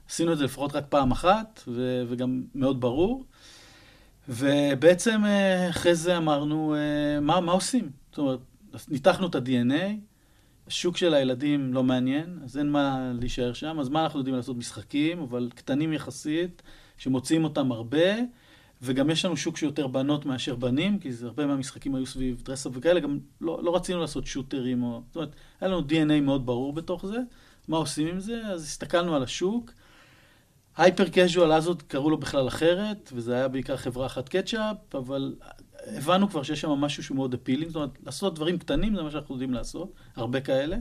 עשינו 0.09 0.33
את 0.33 0.37
זה 0.37 0.43
לפחות 0.43 0.75
רק 0.75 0.85
פעם 0.89 1.11
אחת, 1.11 1.63
ו, 1.67 2.03
וגם 2.07 2.43
מאוד 2.55 2.81
ברור, 2.81 3.25
ובעצם 4.29 5.25
אה, 5.25 5.69
אחרי 5.69 5.95
זה 5.95 6.17
אמרנו, 6.17 6.75
אה, 6.75 7.19
מה, 7.19 7.39
מה 7.41 7.51
עושים? 7.51 7.91
זאת 8.09 8.17
אומרת, 8.17 8.39
ניתחנו 8.87 9.27
את 9.27 9.35
ה-DNA, 9.35 9.83
השוק 10.67 10.97
של 10.97 11.13
הילדים 11.13 11.73
לא 11.73 11.83
מעניין, 11.83 12.39
אז 12.43 12.57
אין 12.57 12.71
מה 12.71 13.11
להישאר 13.19 13.53
שם, 13.53 13.79
אז 13.79 13.89
מה 13.89 14.03
אנחנו 14.03 14.19
יודעים 14.19 14.35
לעשות? 14.35 14.57
משחקים, 14.57 15.19
אבל 15.19 15.49
קטנים 15.55 15.93
יחסית, 15.93 16.61
שמוציאים 16.97 17.43
אותם 17.43 17.71
הרבה, 17.71 18.05
וגם 18.81 19.09
יש 19.09 19.25
לנו 19.25 19.37
שוק 19.37 19.57
שיותר 19.57 19.87
בנות 19.87 20.25
מאשר 20.25 20.55
בנים, 20.55 20.99
כי 20.99 21.13
זה 21.13 21.25
הרבה 21.25 21.45
מהמשחקים 21.45 21.95
היו 21.95 22.05
סביב 22.05 22.41
דרסאפ 22.45 22.71
וכאלה, 22.75 22.99
גם 22.99 23.19
לא, 23.41 23.63
לא 23.63 23.75
רצינו 23.75 23.99
לעשות 23.99 24.25
שוטרים, 24.25 24.83
או, 24.83 25.01
זאת 25.07 25.15
אומרת, 25.15 25.35
היה 25.61 25.69
לנו 25.69 25.79
DNA 25.79 26.21
מאוד 26.21 26.45
ברור 26.45 26.73
בתוך 26.73 27.05
זה, 27.05 27.17
מה 27.67 27.77
עושים 27.77 28.07
עם 28.07 28.19
זה, 28.19 28.41
אז 28.45 28.63
הסתכלנו 28.63 29.15
על 29.15 29.23
השוק. 29.23 29.71
Hyper 30.77 31.05
casual 31.11 31.51
אז 31.51 31.67
עוד 31.67 31.81
קראו 31.81 32.09
לו 32.09 32.17
בכלל 32.17 32.47
אחרת, 32.47 33.09
וזה 33.13 33.35
היה 33.35 33.47
בעיקר 33.47 33.77
חברה 33.77 34.05
אחת 34.05 34.29
Ketchapp, 34.29 34.95
אבל 34.95 35.35
הבנו 35.85 36.29
כבר 36.29 36.43
שיש 36.43 36.61
שם 36.61 36.69
משהו 36.69 37.03
שהוא 37.03 37.15
מאוד 37.15 37.33
appealing, 37.33 37.67
זאת 37.67 37.75
אומרת, 37.75 37.97
לעשות 38.05 38.35
דברים 38.35 38.57
קטנים 38.57 38.95
זה 38.95 39.01
מה 39.03 39.11
שאנחנו 39.11 39.35
יודעים 39.35 39.53
לעשות, 39.53 39.93
הרבה 40.15 40.41
כאלה. 40.41 40.77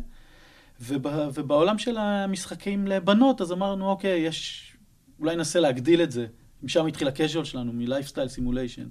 ובא, 0.81 1.29
ובעולם 1.35 1.79
של 1.79 1.97
המשחקים 1.97 2.87
לבנות, 2.87 3.41
אז 3.41 3.53
אמרנו, 3.53 3.89
אוקיי, 3.89 4.21
יש, 4.21 4.73
אולי 5.21 5.37
ננסה 5.37 5.61
להגדיל 5.61 6.03
את 6.03 6.11
זה 6.11 6.27
משם 6.63 6.87
התחיל 6.87 7.09
ה 7.09 7.14
casual 7.14 7.45
שלנו, 7.45 7.73
מ 7.73 7.78
lifestyle 7.78 8.29
simulation. 8.29 8.87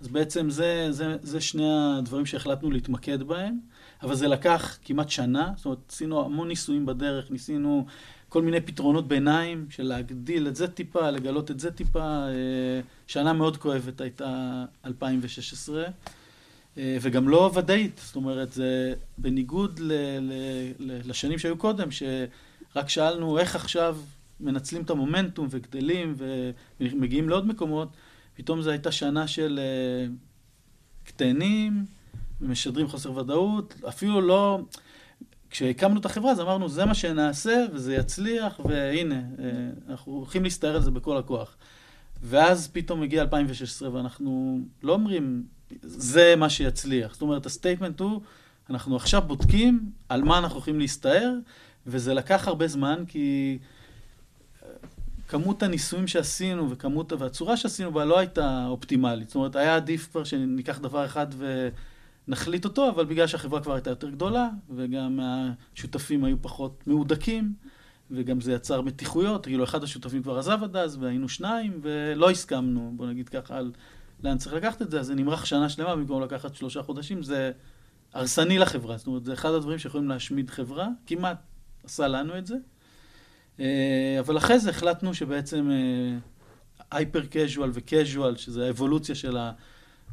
אז 0.00 0.08
בעצם 0.08 0.50
זה, 0.50 0.86
זה, 0.90 1.16
זה 1.22 1.40
שני 1.40 1.98
הדברים 1.98 2.26
שהחלטנו 2.26 2.70
להתמקד 2.70 3.22
בהם, 3.22 3.58
אבל 4.02 4.14
זה 4.14 4.28
לקח 4.28 4.78
כמעט 4.84 5.10
שנה, 5.10 5.52
זאת 5.56 5.64
אומרת, 5.64 5.78
עשינו 5.88 6.24
המון 6.24 6.48
ניסויים 6.48 6.86
בדרך, 6.86 7.30
ניסינו 7.30 7.86
כל 8.28 8.42
מיני 8.42 8.60
פתרונות 8.60 9.08
ביניים 9.08 9.66
של 9.70 9.82
להגדיל 9.82 10.48
את 10.48 10.56
זה 10.56 10.68
טיפה, 10.68 11.10
לגלות 11.10 11.50
את 11.50 11.60
זה 11.60 11.70
טיפה. 11.70 12.00
אה, 12.00 12.80
שנה 13.06 13.32
מאוד 13.32 13.56
כואבת 13.56 14.00
הייתה 14.00 14.64
2016, 14.84 15.84
אה, 16.78 16.96
וגם 17.00 17.28
לא 17.28 17.50
ודאית, 17.54 18.00
זאת 18.04 18.16
אומרת, 18.16 18.52
זה 18.52 18.94
בניגוד 19.18 19.78
ל, 19.78 19.92
ל, 20.20 20.32
ל, 20.78 21.10
לשנים 21.10 21.38
שהיו 21.38 21.56
קודם, 21.56 21.88
שרק 21.90 22.88
שאלנו 22.88 23.38
איך 23.38 23.56
עכשיו 23.56 23.96
מנצלים 24.40 24.82
את 24.82 24.90
המומנטום 24.90 25.46
וגדלים 25.50 26.14
ומגיעים 26.80 27.28
לעוד 27.28 27.46
מקומות, 27.46 27.88
פתאום 28.34 28.62
זו 28.62 28.70
הייתה 28.70 28.92
שנה 28.92 29.26
של 29.26 29.60
אה, 29.62 30.06
קטנים, 31.04 31.84
משדרים 32.40 32.88
חוסר 32.88 33.16
ודאות, 33.16 33.74
אפילו 33.88 34.20
לא... 34.20 34.60
כשהקמנו 35.50 36.00
את 36.00 36.04
החברה 36.04 36.30
אז 36.30 36.40
אמרנו 36.40 36.68
זה 36.68 36.84
מה 36.84 36.94
שנעשה 36.94 37.64
וזה 37.72 37.94
יצליח 37.94 38.60
והנה 38.64 39.14
אה, 39.14 39.70
אנחנו 39.88 40.12
הולכים 40.12 40.44
להסתער 40.44 40.74
על 40.74 40.82
זה 40.82 40.90
בכל 40.90 41.16
הכוח. 41.16 41.56
ואז 42.22 42.68
פתאום 42.72 43.00
מגיע 43.00 43.22
2016 43.22 43.94
ואנחנו 43.94 44.60
לא 44.82 44.92
אומרים 44.92 45.44
זה 45.82 46.34
מה 46.36 46.50
שיצליח. 46.50 47.12
זאת 47.12 47.22
אומרת 47.22 47.46
ה 47.46 47.51
statement 47.51 48.00
הוא 48.00 48.20
אנחנו 48.70 48.96
עכשיו 48.96 49.22
בודקים 49.22 49.90
על 50.08 50.22
מה 50.22 50.38
אנחנו 50.38 50.56
הולכים 50.56 50.78
להסתער 50.78 51.34
וזה 51.86 52.14
לקח 52.14 52.48
הרבה 52.48 52.68
זמן 52.68 53.04
כי 53.08 53.58
כמות 55.28 55.62
הניסויים 55.62 56.06
שעשינו 56.06 56.70
וכמות 56.70 57.12
והצורה 57.12 57.56
שעשינו 57.56 57.92
בה 57.92 58.04
לא 58.04 58.18
הייתה 58.18 58.66
אופטימלית. 58.66 59.28
זאת 59.28 59.36
אומרת 59.36 59.56
היה 59.56 59.76
עדיף 59.76 60.08
כבר 60.10 60.24
שניקח 60.24 60.78
דבר 60.78 61.04
אחד 61.04 61.26
ו... 61.32 61.68
נחליט 62.28 62.64
אותו, 62.64 62.88
אבל 62.88 63.04
בגלל 63.04 63.26
שהחברה 63.26 63.60
כבר 63.60 63.74
הייתה 63.74 63.90
יותר 63.90 64.10
גדולה, 64.10 64.48
וגם 64.70 65.20
השותפים 65.22 66.24
היו 66.24 66.36
פחות 66.40 66.82
מהודקים, 66.86 67.54
וגם 68.10 68.40
זה 68.40 68.52
יצר 68.52 68.80
מתיחויות, 68.80 69.46
כאילו 69.46 69.64
אחד 69.64 69.82
השותפים 69.82 70.22
כבר 70.22 70.38
עזב 70.38 70.58
עד 70.62 70.76
אז, 70.76 70.96
והיינו 71.00 71.28
שניים, 71.28 71.80
ולא 71.82 72.30
הסכמנו, 72.30 72.92
בוא 72.96 73.06
נגיד 73.06 73.28
ככה, 73.28 73.56
על 73.56 73.72
לאן 74.24 74.38
צריך 74.38 74.54
לקחת 74.54 74.82
את 74.82 74.90
זה, 74.90 75.00
אז 75.00 75.06
זה 75.06 75.14
נמרח 75.14 75.44
שנה 75.44 75.68
שלמה 75.68 75.96
במקום 75.96 76.22
לקחת 76.22 76.54
שלושה 76.54 76.82
חודשים, 76.82 77.22
זה 77.22 77.52
הרסני 78.14 78.58
לחברה, 78.58 78.96
זאת 78.96 79.06
אומרת, 79.06 79.24
זה 79.24 79.32
אחד 79.32 79.50
הדברים 79.50 79.78
שיכולים 79.78 80.08
להשמיד 80.08 80.50
חברה, 80.50 80.88
כמעט 81.06 81.38
עשה 81.84 82.08
לנו 82.08 82.38
את 82.38 82.46
זה. 82.46 82.56
אה, 83.60 84.16
אבל 84.20 84.36
אחרי 84.36 84.58
זה 84.58 84.70
החלטנו 84.70 85.14
שבעצם 85.14 85.70
הייפר 86.90 87.22
קז'ואל 87.30 87.70
וקז'ואל, 87.74 88.36
שזה 88.36 88.66
האבולוציה 88.66 89.14
של 89.14 89.36
ה... 89.36 89.52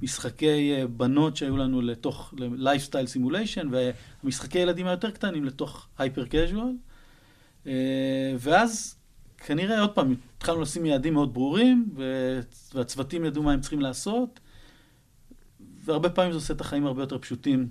משחקי 0.02 0.76
אה, 0.76 0.88
בנות 0.88 1.38
שהיו 1.38 1.58
לנו 1.58 1.82
לתוך 1.82 2.34
lifestyle 2.38 3.08
simulation, 3.08 3.68
והמשחקי 3.72 4.60
ילדים 4.60 4.88
היותר 4.88 5.12
קטנים 5.12 5.46
לתוך 5.46 5.88
hyper 5.98 6.26
casual. 6.26 6.74
אה, 7.68 8.34
ואז 8.40 8.96
כנראה, 9.38 9.82
עוד 9.82 9.92
פעם, 9.92 10.16
התחלנו 10.38 10.62
לשים 10.62 10.86
יעדים 10.86 11.14
מאוד 11.14 11.34
ברורים, 11.34 11.90
והצוותים 12.74 13.26
ידעו 13.26 13.44
מה 13.44 13.54
הם 13.54 13.62
צריכים 13.62 13.82
לעשות, 13.82 14.40
והרבה 15.84 16.10
פעמים 16.10 16.32
זה 16.32 16.38
עושה 16.38 16.54
את 16.54 16.62
החיים 16.62 16.86
הרבה 16.86 17.02
יותר 17.02 17.18
פשוטים. 17.18 17.70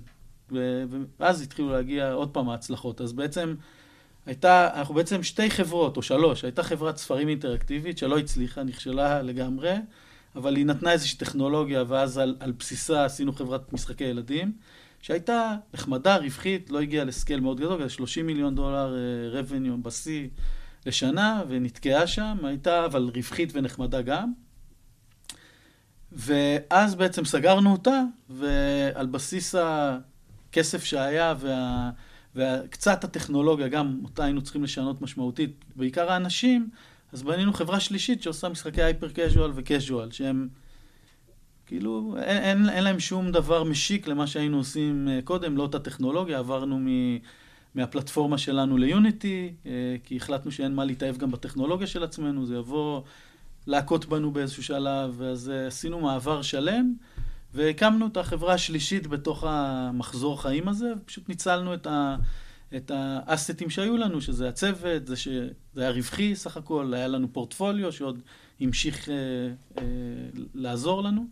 ואז 1.19 1.41
התחילו 1.41 1.71
להגיע 1.71 2.11
עוד 2.11 2.29
פעם 2.29 2.49
ההצלחות. 2.49 3.01
אז 3.01 3.13
בעצם 3.13 3.55
הייתה, 4.25 4.69
אנחנו 4.79 4.95
בעצם 4.95 5.23
שתי 5.23 5.49
חברות, 5.49 5.97
או 5.97 6.01
שלוש, 6.01 6.43
הייתה 6.43 6.63
חברת 6.63 6.97
ספרים 6.97 7.29
אינטראקטיבית 7.29 7.97
שלא 7.97 8.17
הצליחה, 8.19 8.63
נכשלה 8.63 9.21
לגמרי. 9.21 9.75
אבל 10.35 10.55
היא 10.55 10.65
נתנה 10.65 10.91
איזושהי 10.91 11.17
טכנולוגיה, 11.17 11.83
ואז 11.87 12.17
על, 12.17 12.35
על 12.39 12.51
בסיסה 12.51 13.05
עשינו 13.05 13.33
חברת 13.33 13.73
משחקי 13.73 14.03
ילדים, 14.03 14.51
שהייתה 15.01 15.55
נחמדה, 15.73 16.17
רווחית, 16.17 16.69
לא 16.69 16.81
הגיעה 16.81 17.05
לסקייל 17.05 17.39
מאוד 17.39 17.59
גדול, 17.59 17.87
30 17.87 18.27
מיליון 18.27 18.55
דולר 18.55 18.95
uh, 18.95 19.35
revenue 19.35 19.81
בשיא 19.81 20.27
לשנה, 20.85 21.43
ונתקעה 21.47 22.07
שם, 22.07 22.37
הייתה 22.43 22.85
אבל 22.85 23.11
רווחית 23.15 23.49
ונחמדה 23.53 24.01
גם. 24.01 24.33
ואז 26.11 26.95
בעצם 26.95 27.25
סגרנו 27.25 27.71
אותה, 27.71 28.01
ועל 28.29 29.05
בסיס 29.05 29.55
הכסף 29.57 30.83
שהיה 30.83 31.33
וה, 31.39 31.89
וקצת 32.35 33.03
הטכנולוגיה, 33.03 33.67
גם 33.67 33.99
אותה 34.03 34.23
היינו 34.23 34.41
צריכים 34.41 34.63
לשנות 34.63 35.01
משמעותית, 35.01 35.65
בעיקר 35.75 36.11
האנשים, 36.11 36.69
אז 37.13 37.23
בנינו 37.23 37.53
חברה 37.53 37.79
שלישית 37.79 38.23
שעושה 38.23 38.49
משחקי 38.49 38.81
הייפר 38.83 39.09
קז'ואל 39.13 39.51
וקז'ואל, 39.55 40.11
שהם 40.11 40.47
כאילו, 41.65 42.15
אין, 42.17 42.37
אין, 42.37 42.69
אין 42.69 42.83
להם 42.83 42.99
שום 42.99 43.31
דבר 43.31 43.63
משיק 43.63 44.07
למה 44.07 44.27
שהיינו 44.27 44.57
עושים 44.57 45.07
אה, 45.07 45.19
קודם, 45.23 45.57
לא 45.57 45.63
אותה 45.63 45.79
טכנולוגיה, 45.79 46.39
עברנו 46.39 46.79
מ, 46.79 46.87
מהפלטפורמה 47.75 48.37
שלנו 48.37 48.77
ליוניטי, 48.77 49.53
אה, 49.65 49.71
כי 50.03 50.17
החלטנו 50.17 50.51
שאין 50.51 50.75
מה 50.75 50.85
להתאהב 50.85 51.17
גם 51.17 51.31
בטכנולוגיה 51.31 51.87
של 51.87 52.03
עצמנו, 52.03 52.45
זה 52.45 52.55
יבוא 52.55 53.01
להכות 53.67 54.05
בנו 54.05 54.31
באיזשהו 54.31 54.63
שלב, 54.63 55.21
אז 55.21 55.49
אה, 55.49 55.67
עשינו 55.67 55.99
מעבר 55.99 56.41
שלם, 56.41 56.93
והקמנו 57.55 58.07
את 58.07 58.17
החברה 58.17 58.53
השלישית 58.53 59.07
בתוך 59.07 59.43
המחזור 59.47 60.41
חיים 60.41 60.67
הזה, 60.67 60.93
ופשוט 60.97 61.29
ניצלנו 61.29 61.73
את 61.73 61.87
ה... 61.87 62.15
את 62.75 62.91
ה 62.93 63.04
assets 63.04 63.69
שהיו 63.69 63.97
לנו, 63.97 64.21
שזה 64.21 64.49
הצוות, 64.49 65.07
זה 65.07 65.15
שזה 65.15 65.51
היה 65.75 65.91
רווחי 65.91 66.35
סך 66.35 66.57
הכל, 66.57 66.93
היה 66.93 67.07
לנו 67.07 67.33
פורטפוליו 67.33 67.91
שעוד 67.91 68.19
המשיך 68.59 69.09
אה, 69.09 69.15
אה, 69.77 69.83
לעזור 70.53 71.03
לנו, 71.03 71.27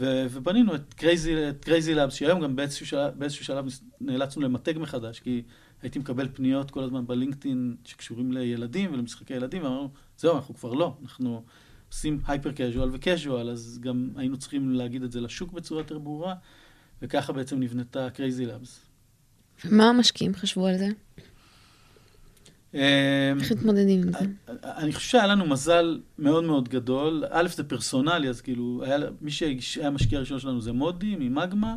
ו, 0.00 0.26
ובנינו 0.30 0.74
את 0.74 0.94
Crazy, 0.94 1.48
את 1.48 1.64
Crazy 1.64 1.94
Labs, 1.94 2.14
שהיום 2.14 2.40
גם 2.40 2.56
באיזשהו 2.56 2.86
שלב, 2.86 3.12
באיזשהו 3.18 3.44
שלב 3.44 3.64
נאלצנו 4.00 4.42
למתג 4.42 4.74
מחדש, 4.78 5.20
כי 5.20 5.42
הייתי 5.82 5.98
מקבל 5.98 6.28
פניות 6.34 6.70
כל 6.70 6.84
הזמן 6.84 7.06
ב 7.06 7.14
LinkedIn 7.14 7.76
שקשורים 7.84 8.32
לילדים 8.32 8.92
ולמשחקי 8.92 9.34
ילדים, 9.34 9.62
ואמרנו, 9.62 9.90
זהו, 10.18 10.36
אנחנו 10.36 10.54
כבר 10.54 10.72
לא, 10.72 10.94
אנחנו 11.02 11.42
עושים 11.94 12.20
hyper 12.26 12.52
casual 12.52 12.88
ו 12.92 12.99
casual, 12.99 13.50
אז 13.50 13.78
גם 13.82 14.08
היינו 14.16 14.36
צריכים 14.36 14.70
להגיד 14.70 15.02
את 15.02 15.12
זה 15.12 15.20
לשוק 15.20 15.52
בצורה 15.52 15.80
יותר 15.80 15.98
ברורה, 15.98 16.34
וככה 17.02 17.32
בעצם 17.32 17.60
נבנתה 17.60 18.10
Crazy 18.10 18.46
Labs. 18.46 18.80
ומה 19.64 19.88
המשקיעים 19.88 20.34
חשבו 20.34 20.66
על 20.66 20.78
זה? 20.78 20.88
אמ, 22.74 22.80
איך 23.40 23.52
מתמודדים 23.52 24.02
עם 24.02 24.12
זה? 24.12 24.18
אני 24.64 24.92
חושב 24.92 25.08
שהיה 25.08 25.26
לנו 25.26 25.46
מזל 25.46 26.00
מאוד 26.18 26.44
מאוד 26.44 26.68
גדול. 26.68 27.24
א', 27.30 27.48
זה 27.48 27.64
פרסונלי, 27.64 28.28
אז 28.28 28.40
כאילו, 28.40 28.82
היה, 28.84 28.98
מי 29.20 29.30
שהיה 29.30 29.86
המשקיע 29.86 30.18
הראשון 30.18 30.38
שלנו 30.38 30.60
זה 30.60 30.72
מודי 30.72 31.16
ממגמה, 31.18 31.76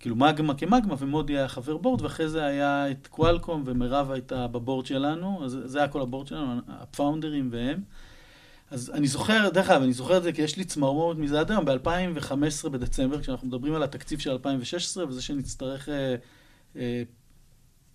כאילו 0.00 0.16
מגמה 0.16 0.54
כמגמה, 0.54 0.94
ומודי 0.98 1.36
היה 1.36 1.48
חבר 1.48 1.76
board, 1.76 2.02
ואחרי 2.02 2.28
זה 2.28 2.44
היה 2.44 2.90
את 2.90 3.06
Qualcomm, 3.06 3.62
ומירב 3.66 4.10
הייתה 4.10 4.46
ב 4.46 4.53
board 4.53 4.86
שלנו, 4.86 5.44
אז 5.44 5.58
זה 5.64 5.78
היה 5.78 5.88
כל 5.88 6.00
ה 6.02 6.06
board 6.06 6.26
שלנו, 6.26 6.60
ה 6.68 6.76
founderים 6.76 7.48
והם. 7.52 7.80
אז 8.70 8.90
אני 8.94 9.06
זוכר, 9.06 9.48
דרך 9.48 9.70
אגב, 9.70 9.82
אני 9.82 9.92
זוכר 9.92 10.16
את 10.16 10.22
זה 10.22 10.32
כי 10.32 10.42
יש 10.42 10.56
לי 10.56 10.64
צמרמורת 10.64 11.16
מזה 11.16 11.40
עד 11.40 11.50
היום, 11.50 11.64
ב-2015 11.64 12.68
בדצמבר, 12.68 13.20
כשאנחנו 13.20 13.46
מדברים 13.48 13.74
על 13.74 13.82
התקציב 13.82 14.18
של 14.18 14.30
2016, 14.30 15.06
וזה 15.08 15.22
שנצטרך... 15.22 15.88
אה, 15.88 16.14
אה, 16.76 17.02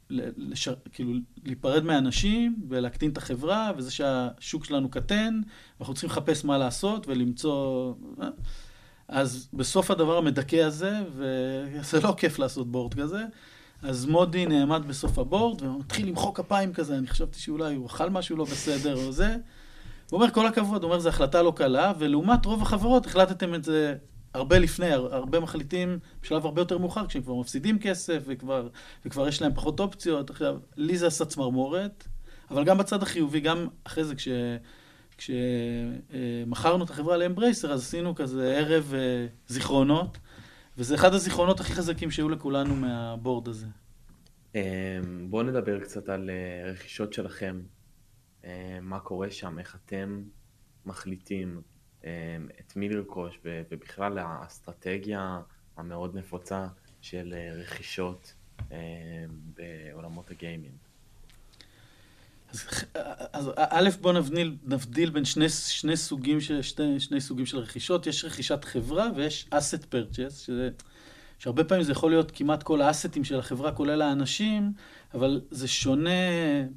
לש... 0.09 0.69
כאילו 0.91 1.11
להיפרד 1.43 1.83
מאנשים 1.83 2.55
ולהקטין 2.69 3.11
את 3.11 3.17
החברה, 3.17 3.71
וזה 3.77 3.91
שהשוק 3.91 4.65
שלנו 4.65 4.89
קטן, 4.89 5.41
ואנחנו 5.79 5.93
צריכים 5.93 6.09
לחפש 6.09 6.45
מה 6.45 6.57
לעשות 6.57 7.07
ולמצוא... 7.07 7.93
אה, 8.21 8.29
אז 9.07 9.49
בסוף 9.53 9.91
הדבר 9.91 10.17
המדכא 10.17 10.55
הזה, 10.55 10.91
וזה 11.15 12.01
לא 12.03 12.13
כיף 12.17 12.39
לעשות 12.39 12.71
בורד 12.71 12.93
כזה, 12.93 13.23
אז 13.81 14.05
מודי 14.05 14.45
נעמד 14.45 14.81
בסוף 14.87 15.19
הבורד 15.19 15.61
ומתחיל 15.61 16.07
למחוא 16.07 16.33
כפיים 16.33 16.73
כזה, 16.73 16.97
אני 16.97 17.07
חשבתי 17.07 17.39
שאולי 17.39 17.75
הוא 17.75 17.87
אכל 17.87 18.09
משהו 18.09 18.37
לא 18.37 18.43
בסדר 18.43 19.05
או 19.05 19.11
זה. 19.11 19.35
הוא 20.09 20.21
אומר, 20.21 20.31
כל 20.31 20.47
הכבוד, 20.47 20.83
הוא 20.83 20.91
אומר, 20.91 20.99
זו 20.99 21.09
החלטה 21.09 21.41
לא 21.41 21.53
קלה, 21.55 21.93
ולעומת 21.99 22.45
רוב 22.45 22.61
החברות 22.61 23.05
החלטתם 23.05 23.55
את 23.55 23.63
זה 23.63 23.95
הרבה 24.33 24.59
לפני, 24.59 24.91
הרבה 24.91 25.39
מחליטים 25.39 25.99
בשלב 26.21 26.45
הרבה 26.45 26.61
יותר 26.61 26.77
מאוחר, 26.77 27.07
כשהם 27.07 27.21
כבר 27.21 27.35
מפסידים 27.35 27.79
כסף 27.79 28.23
וכבר, 28.25 28.67
וכבר 29.05 29.27
יש 29.27 29.41
להם 29.41 29.53
פחות 29.53 29.79
אופציות. 29.79 30.29
עכשיו, 30.29 30.57
לי 30.77 30.97
זה 30.97 31.07
עשה 31.07 31.25
צמרמורת, 31.25 32.07
אבל 32.51 32.63
גם 32.63 32.77
בצד 32.77 33.03
החיובי, 33.03 33.39
גם 33.39 33.67
אחרי 33.83 34.03
זה, 34.03 34.15
כש... 34.15 34.27
כשמכרנו 35.17 36.83
את 36.83 36.89
החברה 36.89 37.17
לאמברייסר, 37.17 37.73
אז 37.73 37.81
עשינו 37.81 38.15
כזה 38.15 38.57
ערב 38.57 38.93
אה, 38.95 39.27
זיכרונות, 39.47 40.17
וזה 40.77 40.95
אחד 40.95 41.13
הזיכרונות 41.13 41.59
הכי 41.59 41.73
חזקים 41.73 42.11
שהיו 42.11 42.29
לכולנו 42.29 42.75
מהבורד 42.75 43.47
הזה. 43.47 43.65
אמ, 44.55 44.61
בואו 45.29 45.43
נדבר 45.43 45.79
קצת 45.79 46.09
על 46.09 46.29
אה, 46.29 46.71
רכישות 46.71 47.13
שלכם, 47.13 47.61
מה 48.81 48.99
קורה 48.99 49.31
שם, 49.31 49.59
איך 49.59 49.77
אתם 49.85 50.23
מחליטים 50.85 51.61
אמ, 52.03 52.09
את 52.59 52.75
מי 52.75 52.89
לרכוש 52.89 53.39
ובכלל 53.43 54.17
האסטרטגיה 54.17 55.41
המאוד 55.77 56.17
נפוצה 56.17 56.67
של 57.01 57.33
אה, 57.37 57.53
רכישות 57.53 58.33
בעולמות 59.55 60.31
הגיימינג. 60.31 60.75
אז, 62.51 62.65
אז 63.33 63.51
א', 63.57 63.89
בואו 64.01 64.13
נבדיל, 64.13 64.55
נבדיל 64.63 65.09
בין 65.09 65.25
שני, 65.25 65.49
שני, 65.49 65.97
סוגים 65.97 66.41
של, 66.41 66.61
שני, 66.61 66.99
שני 66.99 67.21
סוגים 67.21 67.45
של 67.45 67.57
רכישות. 67.57 68.07
יש 68.07 68.25
רכישת 68.25 68.63
חברה 68.63 69.07
ויש 69.15 69.47
asset 69.51 69.83
purchase, 69.83 70.33
שזה, 70.33 70.69
שהרבה 71.39 71.63
פעמים 71.63 71.83
זה 71.83 71.91
יכול 71.91 72.11
להיות 72.11 72.31
כמעט 72.31 72.63
כל 72.63 72.81
האסטים 72.81 73.23
של 73.23 73.39
החברה, 73.39 73.71
כולל 73.71 74.01
האנשים, 74.01 74.73
אבל 75.15 75.41
זה 75.51 75.67
שונה 75.67 76.09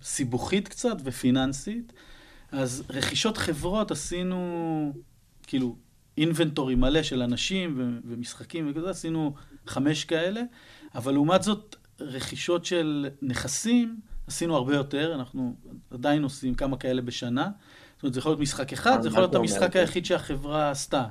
סיבוכית 0.02 0.68
קצת 0.68 0.96
ופיננסית. 1.04 1.92
אז 2.52 2.84
רכישות 2.90 3.36
חברות 3.36 3.90
עשינו, 3.90 4.92
כאילו, 5.42 5.76
inventory 6.18 6.74
מלא 6.74 7.02
של 7.02 7.22
אנשים 7.22 7.74
ו- 7.78 7.98
ומשחקים 8.08 8.70
וכזה, 8.70 8.90
עשינו 8.90 9.34
חמש 9.66 10.04
כאלה, 10.04 10.42
אבל 10.94 11.12
לעומת 11.12 11.42
זאת, 11.42 11.76
רכישות 12.00 12.64
של 12.64 13.08
נכסים, 13.22 14.00
עשינו 14.26 14.56
הרבה 14.56 14.74
יותר, 14.74 15.14
אנחנו 15.14 15.54
עדיין 15.90 16.22
עושים 16.22 16.54
כמה 16.54 16.76
כאלה 16.76 17.02
בשנה. 17.02 17.50
זאת 17.94 18.02
אומרת, 18.02 18.14
זה 18.14 18.20
יכול 18.20 18.32
להיות 18.32 18.40
משחק 18.40 18.72
אחד, 18.72 19.02
זה 19.02 19.08
יכול 19.08 19.20
להיות 19.20 19.34
המשחק 19.34 19.76
היחיד 19.76 20.04
שהחברה 20.04 20.70
עשתה. 20.70 21.06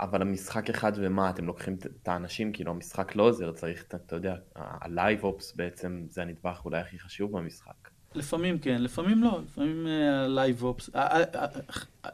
אבל 0.00 0.22
המשחק 0.22 0.70
אחד 0.70 0.92
ומה, 0.96 1.30
אתם 1.30 1.46
לוקחים 1.46 1.76
את 2.02 2.08
האנשים, 2.08 2.52
כאילו 2.52 2.70
המשחק 2.70 3.16
לא 3.16 3.22
עוזר, 3.22 3.52
צריך, 3.52 3.84
אתה 3.84 4.16
יודע, 4.16 4.34
ה 4.56 4.70
live 4.70 5.24
ops 5.24 5.52
בעצם 5.56 6.04
זה 6.08 6.22
הנדבך 6.22 6.62
אולי 6.64 6.80
הכי 6.80 6.98
חשוב 6.98 7.32
במשחק. 7.32 7.88
לפעמים 8.14 8.58
כן, 8.58 8.82
לפעמים 8.82 9.22
לא, 9.22 9.40
לפעמים 9.46 9.86
live 10.28 10.62
אה, 10.62 10.68
ops. 10.68 10.90
אה, 10.94 11.22
אה, 11.34 11.46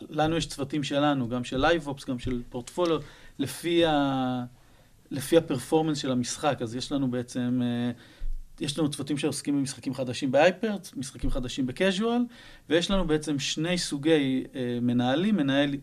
לנו 0.01 0.37
יש 0.37 0.47
צוותים 0.47 0.82
שלנו, 0.82 1.28
גם 1.28 1.45
של 1.45 1.57
live 1.57 1.89
ops, 1.89 2.05
גם 2.05 2.18
של 2.18 2.43
פורטפוליו, 2.49 3.01
לפי, 3.39 3.85
ה... 3.85 4.45
לפי 5.11 5.37
ה 5.37 5.42
performance 5.42 5.99
של 5.99 6.11
המשחק. 6.11 6.59
אז 6.62 6.76
יש 6.76 6.93
לנו 6.93 7.11
בעצם, 7.11 7.61
יש 8.61 8.78
לנו 8.78 8.91
צוותים 8.91 9.18
שעוסקים 9.18 9.59
במשחקים 9.59 9.95
חדשים 9.95 10.30
ב 10.31 10.37
hyper, 10.37 10.77
משחקים 10.97 11.30
חדשים 11.30 11.66
ב 11.67 11.74
casual, 11.74 12.23
ויש 12.68 12.91
לנו 12.91 13.07
בעצם 13.07 13.39
שני 13.39 13.78
סוגי 13.78 14.45
מנהלים, 14.82 15.37
מנהל 15.37 15.74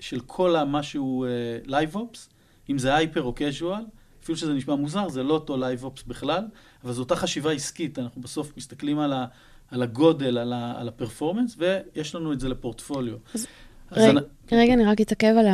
של 0.00 0.20
כל 0.20 0.64
מה 0.64 0.82
שהוא 0.82 1.26
live 1.66 1.96
ops, 1.96 2.28
אם 2.70 2.78
זה 2.78 2.94
hyper 2.94 3.22
או 3.22 3.32
casual. 3.36 3.82
אפילו 4.22 4.38
שזה 4.38 4.54
נשמע 4.54 4.74
מוזר, 4.74 5.08
זה 5.08 5.22
לא 5.22 5.34
אותו 5.34 5.56
live 5.56 5.84
ops 5.84 6.02
בכלל, 6.02 6.44
אבל 6.84 6.92
זו 6.92 7.02
אותה 7.02 7.16
חשיבה 7.16 7.52
עסקית, 7.52 7.98
אנחנו 7.98 8.22
בסוף 8.22 8.52
מסתכלים 8.56 8.98
על, 8.98 9.12
ה, 9.12 9.26
על 9.70 9.82
הגודל, 9.82 10.38
על, 10.38 10.52
ה, 10.52 10.74
על 10.80 10.88
ה 10.88 10.93
performance, 10.93 11.56
ויש 11.58 12.14
לנו 12.14 12.32
את 12.32 12.40
זה 12.40 12.48
לפורטפוליו. 12.48 13.16
אז, 13.34 13.46
אז 13.90 13.98
רגע, 13.98 14.10
אני... 14.10 14.62
רגע, 14.62 14.74
אני 14.74 14.84
רק 14.84 15.00
אתעכב 15.00 15.34
על 15.38 15.46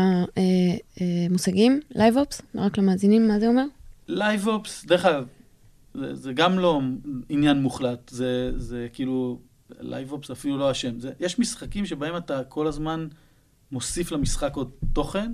המושגים, 1.30 1.80
live 1.94 2.16
ops, 2.16 2.42
רק 2.54 2.78
למאזינים, 2.78 3.28
מה 3.28 3.40
זה 3.40 3.48
אומר? 3.48 3.64
live 4.08 4.48
ops, 4.48 4.84
דרך 4.84 5.04
אגב, 5.04 5.26
זה, 5.94 6.14
זה 6.14 6.32
גם 6.32 6.58
לא 6.58 6.80
עניין 7.28 7.62
מוחלט, 7.62 8.08
זה, 8.08 8.52
זה 8.56 8.88
כאילו, 8.92 9.38
live 9.80 10.12
ops 10.12 10.30
אפילו 10.30 10.58
לא. 10.58 10.72
זה, 10.98 11.12
יש 11.20 11.38
משחקים 11.38 11.86
שבהם 11.86 12.16
אתה 12.16 12.44
כל 12.44 12.66
הזמן 12.66 13.06
מוסיף 13.72 14.12
למשחק 14.12 14.56
עוד 14.56 14.70
תוכן, 14.92 15.32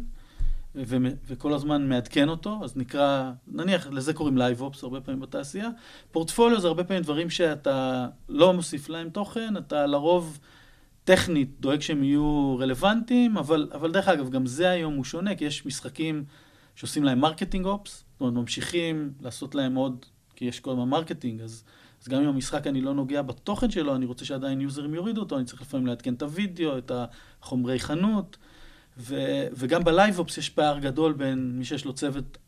ו- 0.74 0.97
וכל 1.26 1.53
הזמן 1.53 1.89
מעדכן 1.89 2.28
אותו, 2.28 2.61
אז 2.64 2.76
נקרא, 2.76 3.33
נניח 3.47 3.87
לזה 3.87 4.14
קוראים 4.14 4.39
ops 4.61 4.83
הרבה 4.83 5.01
פעמים 5.01 5.20
בתעשייה. 5.20 5.68
פורטפוליו 6.11 6.61
זה 6.61 6.68
הרבה 6.68 6.85
פעמים 6.85 7.03
דברים 7.03 7.30
שאתה 7.30 8.09
לא 8.28 8.53
מוסיף 8.53 8.89
להם 8.89 9.11
תוכן, 9.11 9.57
אתה 9.57 9.87
לרוב 9.87 10.39
טכנית 11.05 11.61
דואג 11.61 11.80
שהם 11.80 12.05
יהיו 12.05 12.57
רלוונטיים, 12.61 13.39
אבל, 13.39 13.68
אבל 13.72 13.93
דרך 13.93 14.09
אגב, 14.09 14.30
גם 14.30 14.47
זה 14.47 14.70
היום 14.70 14.95
הוא 14.95 15.05
שונה, 15.05 15.35
כי 15.35 15.45
יש 15.45 15.66
משחקים 15.66 16.24
שעושים 16.74 17.05
להם 17.05 17.20
marketing 17.20 17.66
ops, 17.66 18.05
זאת 18.12 18.20
אומרת, 18.20 18.35
ממשיכים 18.35 19.12
לעשות 19.20 19.55
להם 19.55 19.74
עוד, 19.74 20.07
כי 20.37 20.45
יש 20.45 20.61
כל 20.61 20.70
הזמן 20.70 20.89
marketing, 20.89 21.41
אז, 21.41 21.64
אז 22.03 22.09
גם 22.09 22.22
אם 22.22 22.28
המשחק 22.28 22.66
אני 22.66 22.80
לא 22.80 22.94
נוגע 22.94 23.22
בתוכן 23.22 23.70
שלו, 23.70 23.94
אני 23.94 24.07
רוצה 24.07 24.24
שעדיין 24.24 24.61
users 24.61 24.95
יורידו 24.94 25.20
אותו, 25.20 25.36
אני 25.36 25.44
צריך 25.44 25.62
לפעמים 25.62 25.86
לעדכן 25.86 26.14
את 26.14 26.22
הוידאו, 26.22 26.78
את 26.78 26.92
החומרי 26.94 27.78
חנות. 27.78 28.36
ו, 28.98 29.16
וגם 29.53 29.84
ב 29.85 29.91
live 29.91 30.18
ops 30.18 30.39
יש 30.38 30.50
פער 30.50 30.78
גדול 30.78 31.12
בין 31.12 31.59
מי 31.59 31.64
שיש 31.64 31.84
לו 31.84 31.92
צוות 31.92 32.38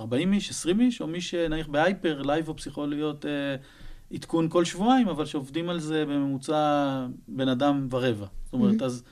40 0.00 0.32
איש, 0.32 0.50
20 0.50 0.80
איש, 0.80 1.00
או 1.00 1.06
מי 1.06 1.20
שנניח 1.20 1.66
ב 1.66 1.74
hyper, 1.74 2.22
live 2.22 2.47
ops 2.47 2.66
יכול 2.66 2.88
להיות 2.88 3.26
אה, 3.26 3.56
עדכון 4.14 4.48
כל 4.48 4.64
שבועיים, 4.64 5.08
אבל 5.08 5.26
שעובדים 5.26 5.68
על 5.68 5.80
זה 5.80 6.04
בממוצע 6.06 7.06
בן 7.28 7.48
אדם 7.48 7.88
ורבע. 7.90 8.26
זאת 8.44 8.52
אומרת, 8.52 8.82
mm-hmm. 8.82 8.84
אז, 8.84 9.02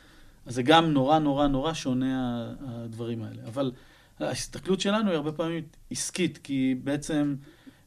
אז 0.46 0.54
זה 0.54 0.62
גם 0.62 0.92
נורא 0.92 1.18
נורא 1.18 1.46
נורא 1.46 1.72
שונה 1.72 2.46
הדברים 2.60 3.22
האלה. 3.22 3.42
אבל 3.46 3.72
ההסתכלות 4.20 4.80
שלנו 4.80 5.08
היא 5.08 5.16
הרבה 5.16 5.32
פעמים 5.32 5.64
עסקית, 5.90 6.38
כי 6.38 6.74
בעצם 6.84 7.34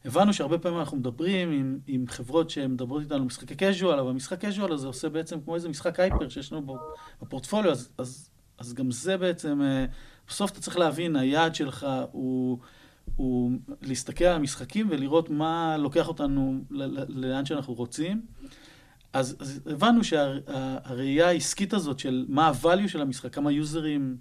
הבנו 0.06 0.32
שהרבה 0.32 0.58
פעמים 0.58 0.78
אנחנו 0.78 0.96
מדברים 0.96 1.50
עם, 1.50 1.78
עם 1.86 2.04
חברות 2.08 2.50
שמדברות 2.50 3.02
איתנו 3.02 3.24
משחקי 3.24 3.54
casual, 3.54 4.00
אבל 4.00 4.12
משחק 4.12 4.44
casual 4.44 4.72
הזה 4.72 4.86
עושה 4.86 5.08
בעצם 5.08 5.40
כמו 5.40 5.54
איזה 5.54 5.68
משחק 5.68 6.00
hyper 6.00 6.28
שיש 6.28 6.52
לנו 6.52 6.76
בפורטפוליו, 7.22 7.70
אז, 7.70 7.88
אז 7.98 8.30
אז 8.58 8.74
גם 8.74 8.90
זה 8.90 9.16
בעצם, 9.16 9.62
אה, 9.62 9.86
בסוף 10.28 10.50
אתה 10.50 10.60
צריך 10.60 10.78
להבין, 10.78 11.16
היעד 11.16 11.54
שלך 11.54 11.86
הוא, 12.12 12.58
הוא 13.16 13.52
להסתכל 13.82 14.24
על 14.24 14.36
המשחקים 14.36 14.88
ולראות 14.90 15.30
מה 15.30 15.76
לוקח 15.76 16.08
אותנו 16.08 16.60
לאן 17.08 17.44
שאנחנו 17.44 17.74
רוצים. 17.74 18.22
אז, 19.12 19.36
אז 19.38 19.60
הבנו 19.66 20.04
שהראייה 20.04 21.28
העסקית 21.28 21.72
הזאת 21.72 21.98
של 21.98 22.26
מה 22.28 22.48
ה-value 22.48 22.88
של 22.88 23.00
המשחק, 23.00 23.34
כמה 23.34 23.52
יוזרים 23.52 24.16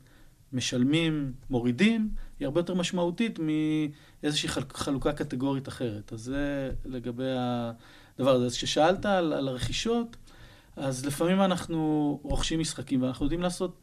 משלמים, 0.54 1.34
מורידים, 1.50 2.10
היא 2.40 2.46
הרבה 2.46 2.60
יותר 2.60 2.74
משמעותית 2.74 3.40
מאיזושהי 3.40 4.50
חלוקה 4.74 5.14
קטגורית 5.14 5.68
אחרת. 5.68 6.14
אז 6.14 6.22
זה 6.22 6.72
לגבי 6.86 7.32
הדבר 8.18 8.32
הזה. 8.32 8.46
אז 8.46 8.56
כששאלת 8.56 9.06
על, 9.06 9.34
על 9.34 9.48
הרכישות, 9.48 10.16
אז 10.76 11.06
לפעמים 11.06 11.42
אנחנו 11.42 12.20
רוכשים 12.24 12.60
משחקים 12.60 13.02
ואנחנו 13.02 13.26
יודעים 13.26 13.42
לעשות 13.42 13.76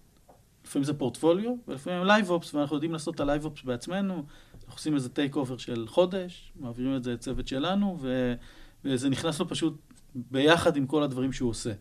לפעמים 0.65 0.85
זה 0.85 0.95
פורטפוליו, 0.95 1.55
ולפעמים 1.69 2.05
live 2.05 2.31
ops, 2.31 2.55
ואנחנו 2.55 2.77
יודעים 2.77 2.93
לעשות 2.93 3.15
את 3.15 3.21
ה 3.21 3.26
live 3.26 3.45
ops 3.45 3.63
בעצמנו. 3.63 4.15
אנחנו 4.55 4.73
עושים 4.73 4.95
איזה 4.95 5.09
takeover 5.09 5.57
של 5.57 5.87
חודש, 5.89 6.53
מעבירים 6.57 6.97
את 6.97 7.05
זה 7.05 7.13
לצוות 7.13 7.49
שלנו, 7.49 7.99
ו... 8.01 8.35
וזה 8.85 9.09
נכנס 9.09 9.41
לו 9.41 9.49
פשוט 9.49 9.75
ביחד 10.15 10.77
עם 10.77 10.87
כל 10.87 11.03
הדברים 11.03 11.33
שהוא 11.33 11.51
עושה. 11.51 11.73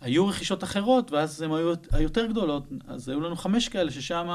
היו 0.00 0.26
רכישות 0.26 0.64
אחרות, 0.64 1.12
ואז 1.12 1.42
הן 1.42 1.50
היו 1.50 1.74
היותר 1.92 2.26
גדולות, 2.26 2.64
אז 2.86 3.08
היו 3.08 3.20
לנו 3.20 3.36
חמש 3.36 3.68
כאלה, 3.68 3.90
ששם 3.90 4.26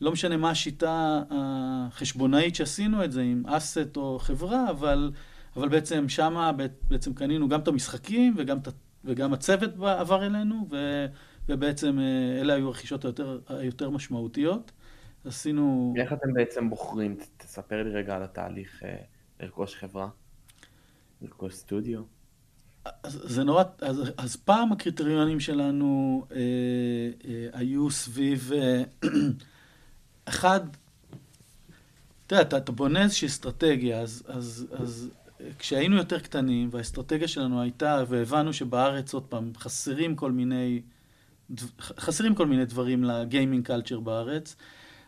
לא 0.00 0.12
משנה 0.12 0.36
מה 0.36 0.50
השיטה 0.50 1.22
החשבונאית 1.30 2.54
שעשינו 2.54 3.04
את 3.04 3.12
זה, 3.12 3.22
עם 3.22 3.46
asset 3.46 3.96
או 3.96 4.18
חברה, 4.18 4.70
אבל, 4.70 5.12
אבל 5.56 5.68
בעצם 5.68 6.08
שם 6.08 6.56
בעצם 6.90 7.14
קנינו 7.14 7.48
גם 7.48 7.60
את 7.60 7.68
המשחקים 7.68 8.34
וגם, 8.36 8.58
וגם 9.04 9.32
הצוות 9.32 9.70
עבר 9.82 10.26
אלינו, 10.26 10.66
ו... 10.70 11.06
ובעצם 11.48 11.98
אה, 11.98 12.40
אלה 12.40 12.54
היו 12.54 12.66
הרכישות 12.66 13.04
היותר, 13.04 13.40
היותר 13.48 13.90
משמעותיות. 13.90 14.72
עשינו... 15.24 15.94
איך 15.96 16.12
אתם 16.12 16.32
בעצם 16.34 16.70
בוחרים? 16.70 17.16
תספר 17.36 17.82
לי 17.82 17.90
רגע 17.90 18.16
על 18.16 18.22
התהליך 18.22 18.82
אה, 18.84 18.96
לרכוש 19.40 19.74
חברה, 19.74 20.08
לרכוש 21.22 21.54
סטודיו. 21.54 22.02
אז 23.02 23.20
זה 23.24 23.44
נורא, 23.44 23.62
אז, 23.80 24.12
אז 24.16 24.36
פעם 24.36 24.72
הקריטריונים 24.72 25.40
שלנו 25.40 26.24
אה, 26.32 26.36
אה, 27.24 27.48
היו 27.52 27.90
סביב, 27.90 28.52
אה, 28.54 28.82
אחד, 30.28 30.60
תראה, 32.26 32.40
אתה, 32.40 32.56
אתה 32.56 32.72
בונה 32.72 33.02
איזושהי 33.02 33.28
אסטרטגיה, 33.28 34.00
אז, 34.00 34.22
אז, 34.26 34.66
אז 34.70 35.10
כשהיינו 35.58 35.96
יותר 35.96 36.18
קטנים, 36.18 36.68
והאסטרטגיה 36.72 37.28
שלנו 37.28 37.62
הייתה, 37.62 38.04
והבנו 38.08 38.52
שבארץ, 38.52 39.14
עוד 39.14 39.22
פעם, 39.22 39.52
חסרים 39.56 40.16
כל 40.16 40.32
מיני 40.32 40.80
חסרים 41.80 42.34
כל 42.34 42.46
מיני 42.46 42.64
דברים 42.64 43.04
לגיימינג 43.04 43.66
קלצ'ר 43.66 44.00
בארץ. 44.00 44.56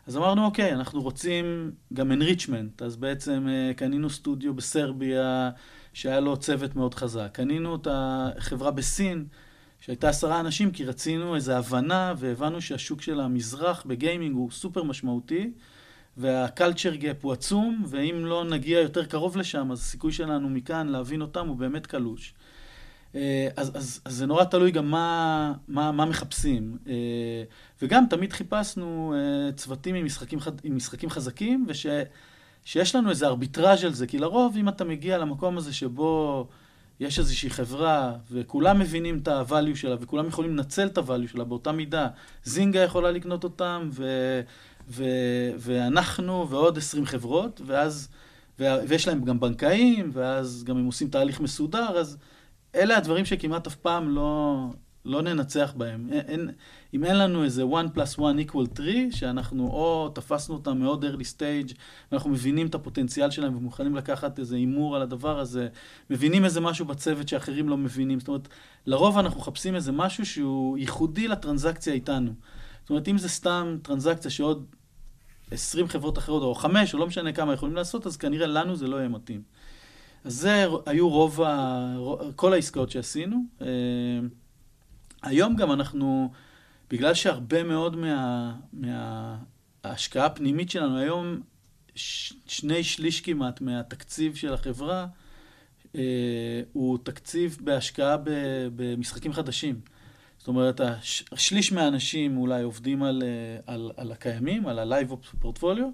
אז 0.06 0.16
אמרנו, 0.16 0.44
אוקיי, 0.44 0.72
אנחנו 0.72 1.02
רוצים 1.02 1.72
גם 1.92 2.12
enrichment, 2.12 2.84
אז 2.84 2.96
בעצם 2.96 3.46
uh, 3.46 3.74
קנינו 3.78 4.10
סטודיו 4.10 4.54
בסרביה 4.54 5.50
שהיה 5.92 6.20
לו 6.20 6.36
צוות 6.36 6.76
מאוד 6.76 6.94
חזק. 6.94 7.28
קנינו 7.32 7.76
את 7.76 7.86
החברה 7.90 8.70
בסין, 8.70 9.24
שהייתה 9.80 10.08
עשרה 10.08 10.40
אנשים, 10.40 10.70
כי 10.70 10.84
רצינו 10.84 11.34
איזו 11.34 11.52
הבנה, 11.52 12.14
והבנו 12.16 12.60
שהשוק 12.60 13.02
של 13.02 13.20
המזרח 13.20 13.84
בגיימינג 13.86 14.34
הוא 14.34 14.50
סופר 14.50 14.82
משמעותי, 14.82 15.50
והקלצ'ר 16.16 16.94
גאפ 16.94 17.16
הוא 17.24 17.32
עצום, 17.32 17.84
ואם 17.88 18.24
לא 18.24 18.44
נגיע 18.44 18.80
יותר 18.80 19.04
קרוב 19.04 19.36
לשם, 19.36 19.72
אז 19.72 19.78
הסיכוי 19.78 20.12
שלנו 20.12 20.48
מכאן 20.48 20.88
להבין 20.88 21.22
אותם 21.22 21.48
הוא 21.48 21.56
באמת 21.56 21.86
קלוש. 21.86 22.34
אה, 23.14 23.48
אז, 23.56 23.72
אז, 23.74 24.00
אז 24.04 24.14
זה 24.14 24.26
נורא 24.26 24.44
תלוי 24.44 24.70
גם 24.70 24.90
מה, 24.90 25.52
מה, 25.68 25.92
מה 25.92 26.04
מחפשים. 26.04 26.78
אה, 26.88 26.94
וגם 27.82 28.04
תמיד 28.10 28.32
חיפשנו 28.32 29.14
אה, 29.16 29.52
צוותים 29.52 29.94
עם 29.94 30.04
משחקים, 30.04 30.38
עם 30.64 30.76
משחקים 30.76 31.10
חזקים, 31.10 31.66
ושיש 31.68 32.94
לנו 32.94 33.10
איזה 33.10 33.26
ארביטראז' 33.26 33.84
על 33.84 33.92
זה, 33.92 34.06
כי 34.06 34.18
לרוב 34.18 34.56
אם 34.56 34.68
אתה 34.68 34.84
מגיע 34.84 35.18
למקום 35.18 35.58
הזה 35.58 35.72
שבו 35.72 36.46
יש 37.00 37.18
איזושהי 37.18 37.50
חברה, 37.50 38.12
וכולם 38.30 38.78
מבינים 38.78 39.18
את 39.22 39.28
ה-value 39.28 39.76
שלה, 39.76 39.96
וכולם 40.00 40.28
יכולים 40.28 40.56
לנצל 40.56 40.86
את 40.86 40.98
ה-value 40.98 41.28
שלה 41.32 41.44
באותה 41.44 41.72
מידה, 41.72 42.08
זינגה 42.44 42.80
יכולה 42.80 43.10
לקנות 43.10 43.44
אותם, 43.44 43.88
ו, 43.92 44.04
ו, 44.88 45.04
ואנחנו 45.58 46.46
ועוד 46.50 46.78
20 46.78 47.06
חברות, 47.06 47.60
ואז, 47.66 48.08
ויש 48.58 49.08
להם 49.08 49.24
גם 49.24 49.40
בנקאים, 49.40 50.10
ואז 50.12 50.64
גם 50.64 50.76
הם 50.76 50.86
עושים 50.86 51.08
תהליך 51.08 51.40
מסודר, 51.40 51.98
אז... 51.98 52.16
אלה 52.74 52.96
הדברים 52.96 53.24
שכמעט 53.24 53.66
אף 53.66 53.74
פעם 53.74 54.08
לא, 54.08 54.66
לא 55.04 55.22
ננצח 55.22 55.72
בהם. 55.76 56.08
אין, 56.12 56.50
אם 56.94 57.04
אין 57.04 57.18
לנו 57.18 57.44
איזה 57.44 57.62
1 57.74 57.96
plus 57.96 58.00
1 58.00 58.50
equal 58.50 58.76
3, 58.76 58.94
שאנחנו 59.10 59.66
או 59.66 60.08
תפסנו 60.14 60.54
אותם 60.54 60.78
מאוד 60.78 61.04
early 61.04 61.36
stage, 61.36 61.74
ואנחנו 62.12 62.30
מבינים 62.30 62.66
את 62.66 62.74
הפוטנציאל 62.74 63.30
שלהם 63.30 63.56
ומוכנים 63.56 63.96
לקחת 63.96 64.38
איזה 64.38 64.56
הימור 64.56 64.96
על 64.96 65.02
הדבר 65.02 65.40
הזה, 65.40 65.68
מבינים 66.10 66.44
איזה 66.44 66.60
משהו 66.60 66.84
בצוות 66.84 67.28
שאחרים 67.28 67.68
לא 67.68 67.76
מבינים. 67.76 68.20
זאת 68.20 68.28
אומרת, 68.28 68.48
לרוב 68.86 69.18
אנחנו 69.18 69.40
מחפשים 69.40 69.74
איזה 69.74 69.92
משהו 69.92 70.26
שהוא 70.26 70.78
ייחודי 70.78 71.28
לטרנזקציה 71.28 71.92
איתנו. 71.92 72.32
זאת 72.80 72.90
אומרת, 72.90 73.08
אם 73.08 73.18
זה 73.18 73.28
סתם 73.28 73.76
טרנזקציה 73.82 74.30
שעוד 74.30 74.66
20 75.50 75.88
חברות 75.88 76.18
אחרות, 76.18 76.42
או 76.42 76.54
5, 76.54 76.94
או 76.94 76.98
לא 76.98 77.06
משנה 77.06 77.32
כמה 77.32 77.52
יכולים 77.52 77.74
לעשות, 77.74 78.06
אז 78.06 78.16
כנראה 78.16 78.46
לנו 78.46 78.76
זה 78.76 78.86
לא 78.86 78.96
יהיה 78.96 79.08
מתאים. 79.08 79.42
אז 80.24 80.34
זה 80.34 80.66
היו 80.86 81.08
רוב 81.08 81.42
ה... 81.42 81.96
כל 82.36 82.52
העסקאות 82.52 82.90
שעשינו. 82.90 83.36
היום 85.22 85.56
גם 85.56 85.72
אנחנו, 85.72 86.32
בגלל 86.90 87.14
שהרבה 87.14 87.62
מאוד 87.62 87.96
מה... 87.96 88.54
מההשקעה 88.72 90.26
הפנימית 90.26 90.70
שלנו, 90.70 90.98
היום 90.98 91.40
ש... 91.94 92.32
שני 92.46 92.84
שליש 92.84 93.20
כמעט 93.20 93.60
מהתקציב 93.60 94.34
של 94.34 94.54
החברה 94.54 95.06
אה, 95.96 96.62
הוא 96.72 96.98
תקציב 97.02 97.58
בהשקעה 97.60 98.16
ב... 98.16 98.30
במשחקים 98.76 99.32
חדשים. 99.32 99.80
זאת 100.38 100.48
אומרת, 100.48 100.80
שליש 101.36 101.72
מהאנשים 101.72 102.36
אולי 102.36 102.62
עובדים 102.62 103.02
על, 103.02 103.22
אה, 103.22 103.74
על, 103.74 103.90
על 103.96 104.12
הקיימים, 104.12 104.66
על 104.66 104.78
ה-Live 104.78 105.14
פורטפוליו, 105.40 105.88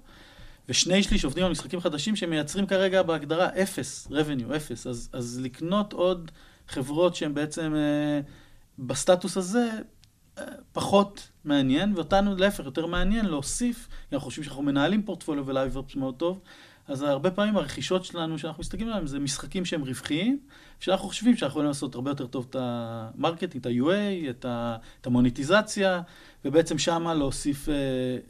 ושני 0.69 1.03
שליש 1.03 1.25
עובדים 1.25 1.45
על 1.45 1.51
משחקים 1.51 1.79
חדשים 1.79 2.15
שמייצרים 2.15 2.67
כרגע 2.67 3.03
בהגדרה 3.03 3.47
אפס, 3.47 4.07
revenue, 4.11 4.55
אפס. 4.55 4.87
אז, 4.87 5.09
אז 5.13 5.39
לקנות 5.43 5.93
עוד 5.93 6.31
חברות 6.67 7.15
שהן 7.15 7.33
בעצם 7.33 7.73
אה, 7.75 8.21
בסטטוס 8.79 9.37
הזה, 9.37 9.69
אה, 10.37 10.43
פחות 10.71 11.29
מעניין, 11.43 11.93
ואותנו 11.95 12.35
להפך, 12.35 12.65
יותר 12.65 12.85
מעניין 12.85 13.25
להוסיף, 13.25 13.87
כי 14.09 14.15
אנחנו 14.15 14.25
חושבים 14.25 14.43
שאנחנו 14.43 14.63
מנהלים 14.63 15.03
portfolio 15.03 15.45
ו 15.45 15.51
live 15.51 15.77
ops 15.77 15.95
מאוד 15.95 16.15
טוב, 16.15 16.41
אז 16.87 17.01
הרבה 17.01 17.31
פעמים 17.31 17.57
הרכישות 17.57 18.05
שלנו 18.05 18.39
שאנחנו 18.39 18.61
מסתכלים 18.61 18.87
עליהם 18.87 19.07
זה 19.07 19.19
משחקים 19.19 19.65
שהם 19.65 19.81
רווחיים, 19.81 20.39
שאנחנו 20.79 21.07
חושבים 21.07 21.35
שאנחנו 21.35 21.51
יכולים 21.51 21.67
לעשות 21.67 21.95
הרבה 21.95 22.11
יותר 22.11 22.27
טוב 22.27 22.47
את 22.49 22.55
ה 22.59 22.68
marketing, 22.68 23.55
את 23.57 23.65
ה-UA, 23.65 24.29
את, 24.29 24.45
ה- 24.45 24.77
את 25.01 25.07
המוניטיזציה, 25.07 26.01
ובעצם 26.45 26.77
שמה 26.77 27.13
להוסיף 27.13 27.67
uh, 27.67 27.71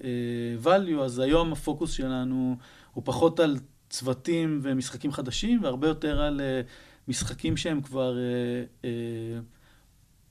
uh, 0.02 0.66
value, 0.66 1.02
אז 1.02 1.20
היום 1.20 1.54
הפוקוס 1.54 1.92
שלנו 1.92 2.58
הוא 2.94 3.04
פחות 3.06 3.40
על 3.40 3.58
צוותים 3.90 4.60
ומשחקים 4.64 5.12
חדשים, 5.12 5.64
והרבה 5.64 5.88
יותר 5.88 6.22
על 6.22 6.40
uh, 6.40 6.68
משחקים 7.08 7.58
שהם 7.58 7.82
כבר 7.82 8.16
uh, 8.16 8.84
uh, 8.84 8.88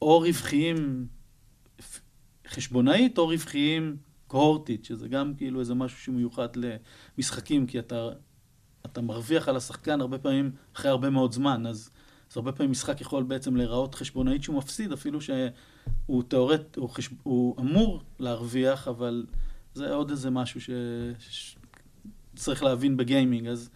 או 0.02 0.18
רווחיים 0.18 1.06
חשבונאית, 2.48 3.18
או 3.18 3.28
רווחיים 3.28 3.96
קוהורטית, 4.26 4.84
שזה 4.84 5.08
גם 5.08 5.34
כאילו 5.34 5.60
איזה 5.60 5.74
משהו 5.74 5.98
שמיוחד 5.98 6.48
למשחקים, 6.56 7.66
כי 7.66 7.78
אתה, 7.78 8.08
אתה 8.86 9.00
מרוויח 9.00 9.48
על 9.48 9.56
השחקן 9.56 10.00
הרבה 10.00 10.18
פעמים 10.18 10.52
אחרי 10.76 10.90
הרבה 10.90 11.10
מאוד 11.10 11.32
זמן, 11.32 11.66
אז, 11.66 11.90
אז 12.30 12.36
הרבה 12.36 12.52
פעמים 12.52 12.70
משחק 12.70 13.00
יכול 13.00 13.22
בעצם 13.22 13.56
להיראות 13.56 13.94
חשבונאית 13.94 14.42
שהוא 14.42 14.56
מפסיד, 14.56 14.92
אפילו 14.92 15.20
שהוא 15.20 16.22
תאורט, 16.28 16.76
הוא, 16.76 16.88
חשב, 16.88 17.12
הוא 17.22 17.60
אמור 17.60 18.02
להרוויח, 18.18 18.88
אבל 18.88 19.26
זה 19.74 19.94
עוד 19.94 20.10
איזה 20.10 20.30
משהו 20.30 20.60
שצריך 22.34 22.62
להבין 22.62 22.96
בגיימינג, 22.96 23.46
אז, 23.46 23.70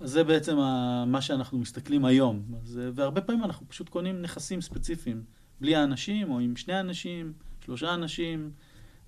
אז 0.00 0.10
זה 0.10 0.24
בעצם 0.24 0.58
ה, 0.58 1.04
מה 1.06 1.22
שאנחנו 1.22 1.58
מסתכלים 1.58 2.04
היום, 2.04 2.42
אז, 2.62 2.80
והרבה 2.94 3.20
פעמים 3.20 3.44
אנחנו 3.44 3.68
פשוט 3.68 3.88
קונים 3.88 4.22
נכסים 4.22 4.60
ספציפיים, 4.60 5.22
בלי 5.60 5.76
האנשים, 5.76 6.30
או 6.30 6.38
עם 6.38 6.56
שני 6.56 6.80
אנשים, 6.80 7.32
שלושה 7.64 7.94
אנשים, 7.94 8.50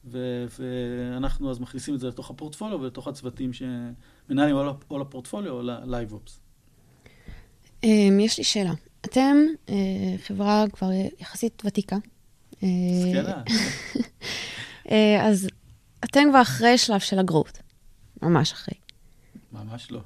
ו- 0.05 0.47
ואנחנו 0.59 1.51
אז 1.51 1.61
מכניסים 1.61 1.95
את 1.95 2.01
זה 2.01 2.09
לתוך 2.09 2.31
הפורטפוליו 2.31 2.81
ולתוך 2.81 3.09
הצוותים 3.09 3.51
שמנהלים 3.53 4.57
או 4.91 4.99
לפורטפוליו 4.99 5.53
או 5.53 5.63
ל 5.63 5.72
live 5.72 6.06
ops. 6.06 6.41
אמ, 7.85 8.21
יש 8.21 8.39
לי 8.39 8.45
שאלה. 8.45 8.73
אתם 9.01 9.37
אה, 9.69 9.75
חברה 10.19 10.65
כבר 10.73 10.91
יחסית 11.21 11.63
ותיקה. 11.67 11.97
זקנה. 12.53 13.43
אה, 14.91 15.27
אז 15.27 15.49
אתם 16.05 16.21
כבר 16.31 16.43
אחרי 16.43 16.79
שלב 16.79 17.01
של 17.01 17.19
הגרות. 17.19 17.59
ממש 18.23 18.53
אחרי. 18.53 18.75
ממש 19.53 19.91
לא. 19.91 20.01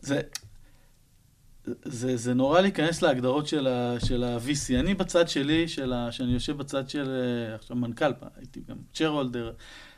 זה, 0.00 0.20
זה, 1.84 2.16
זה 2.16 2.34
נורא 2.34 2.60
להיכנס 2.60 3.02
להגדרות 3.02 3.46
של, 3.46 3.66
ה-VC. 3.66 4.80
אני 4.80 4.94
בצד 4.94 5.28
שלי, 5.28 5.68
של 5.68 5.92
ה, 5.92 6.12
שאני 6.12 6.32
יושב 6.32 6.56
בצד 6.56 6.88
של, 6.88 7.08
אה, 7.10 7.54
עכשיו 7.54 7.76
מנכ"ל, 7.76 8.12
הייתי 8.36 8.60
גם 8.68 8.76
צ'רהולדר, 8.94 9.52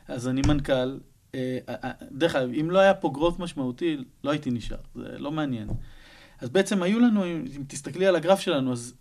אז 0.07 0.27
אני 0.27 0.41
מנכ"ל. 0.47 0.99
אה, 1.35 1.57
אה, 1.69 1.91
דרך 2.11 2.35
אגב, 2.35 2.49
אם 2.53 2.71
לא 2.71 2.79
היה 2.79 2.93
פה 2.93 3.09
גרוט 3.13 3.39
משמעותי, 3.39 3.97
לא 4.23 4.31
הייתי 4.31 4.51
נשאר, 4.51 4.77
זה 4.95 5.17
לא 5.17 5.31
מעניין. 5.31 5.67
אז 6.39 6.49
בעצם 6.49 6.83
היו 6.83 6.99
לנו, 6.99 7.25
אם, 7.25 7.45
אם 7.57 7.63
תסתכלי 7.67 8.07
על 8.07 8.15
הגרף 8.15 8.39
שלנו, 8.39 8.71
אז 8.71 8.93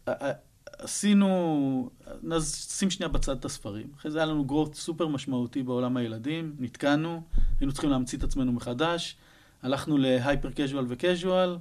עשינו, 0.78 1.90
אז 2.32 2.54
שים 2.54 2.90
שנייה 2.90 3.08
בצד 3.08 3.36
את 3.36 3.44
הספרים. 3.44 3.86
אחרי 3.96 4.10
זה 4.10 4.18
היה 4.18 4.26
לנו 4.26 4.44
גרוט 4.44 4.74
סופר 4.74 5.08
משמעותי 5.08 5.62
בעולם 5.62 5.96
הילדים, 5.96 6.56
נתקענו, 6.58 7.22
היינו 7.60 7.72
צריכים 7.72 7.90
להמציא 7.90 8.18
את 8.18 8.24
עצמנו 8.24 8.52
מחדש, 8.52 9.16
הלכנו 9.62 9.98
להייפר 9.98 10.50
קז'ואל 10.50 10.84
וקז'ואל, 10.88 11.56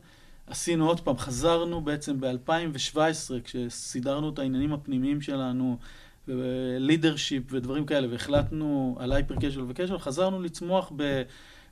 עשינו 0.48 0.88
עוד 0.88 1.00
פעם, 1.00 1.18
חזרנו 1.18 1.82
בעצם 1.82 2.20
ב-2017, 2.20 2.98
כשסידרנו 3.44 4.30
את 4.30 4.40
העניינים 4.40 4.74
הפנימיים 4.74 5.22
שלנו, 5.22 5.78
לידרשיפ 6.78 7.44
ודברים 7.50 7.86
כאלה, 7.86 8.08
והחלטנו 8.12 8.96
על 9.00 9.12
הייפר 9.12 9.36
קז'ואל 9.36 9.66
וקז'ואל, 9.70 10.00
חזרנו 10.00 10.42
לצמוח 10.42 10.92
ב, 10.96 11.22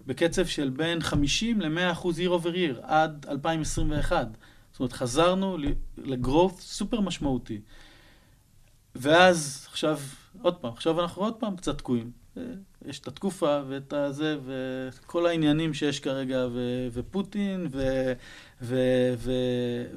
בקצב 0.07 0.45
של 0.45 0.69
בין 0.69 1.01
50 1.01 1.61
ל-100 1.61 1.91
אחוז 1.91 2.19
year 2.19 2.31
over 2.41 2.55
year 2.55 2.79
עד 2.81 3.25
2021. 3.29 4.27
זאת 4.71 4.79
אומרת, 4.79 4.93
חזרנו 4.93 5.57
לגרוth 5.97 6.59
סופר 6.59 7.01
משמעותי. 7.01 7.61
ואז, 8.95 9.67
עכשיו, 9.69 9.99
עוד 10.41 10.55
פעם, 10.55 10.71
עכשיו 10.73 11.01
אנחנו 11.01 11.21
עוד 11.21 11.35
פעם 11.35 11.55
קצת 11.55 11.77
תקועים. 11.77 12.11
יש 12.85 12.99
את 12.99 13.07
התקופה 13.07 13.61
ואת 13.67 13.93
הזה, 13.93 14.37
וכל 14.45 15.25
העניינים 15.25 15.73
שיש 15.73 15.99
כרגע, 15.99 16.47
ו, 16.51 16.87
ופוטין, 16.93 17.67
ו, 17.71 18.11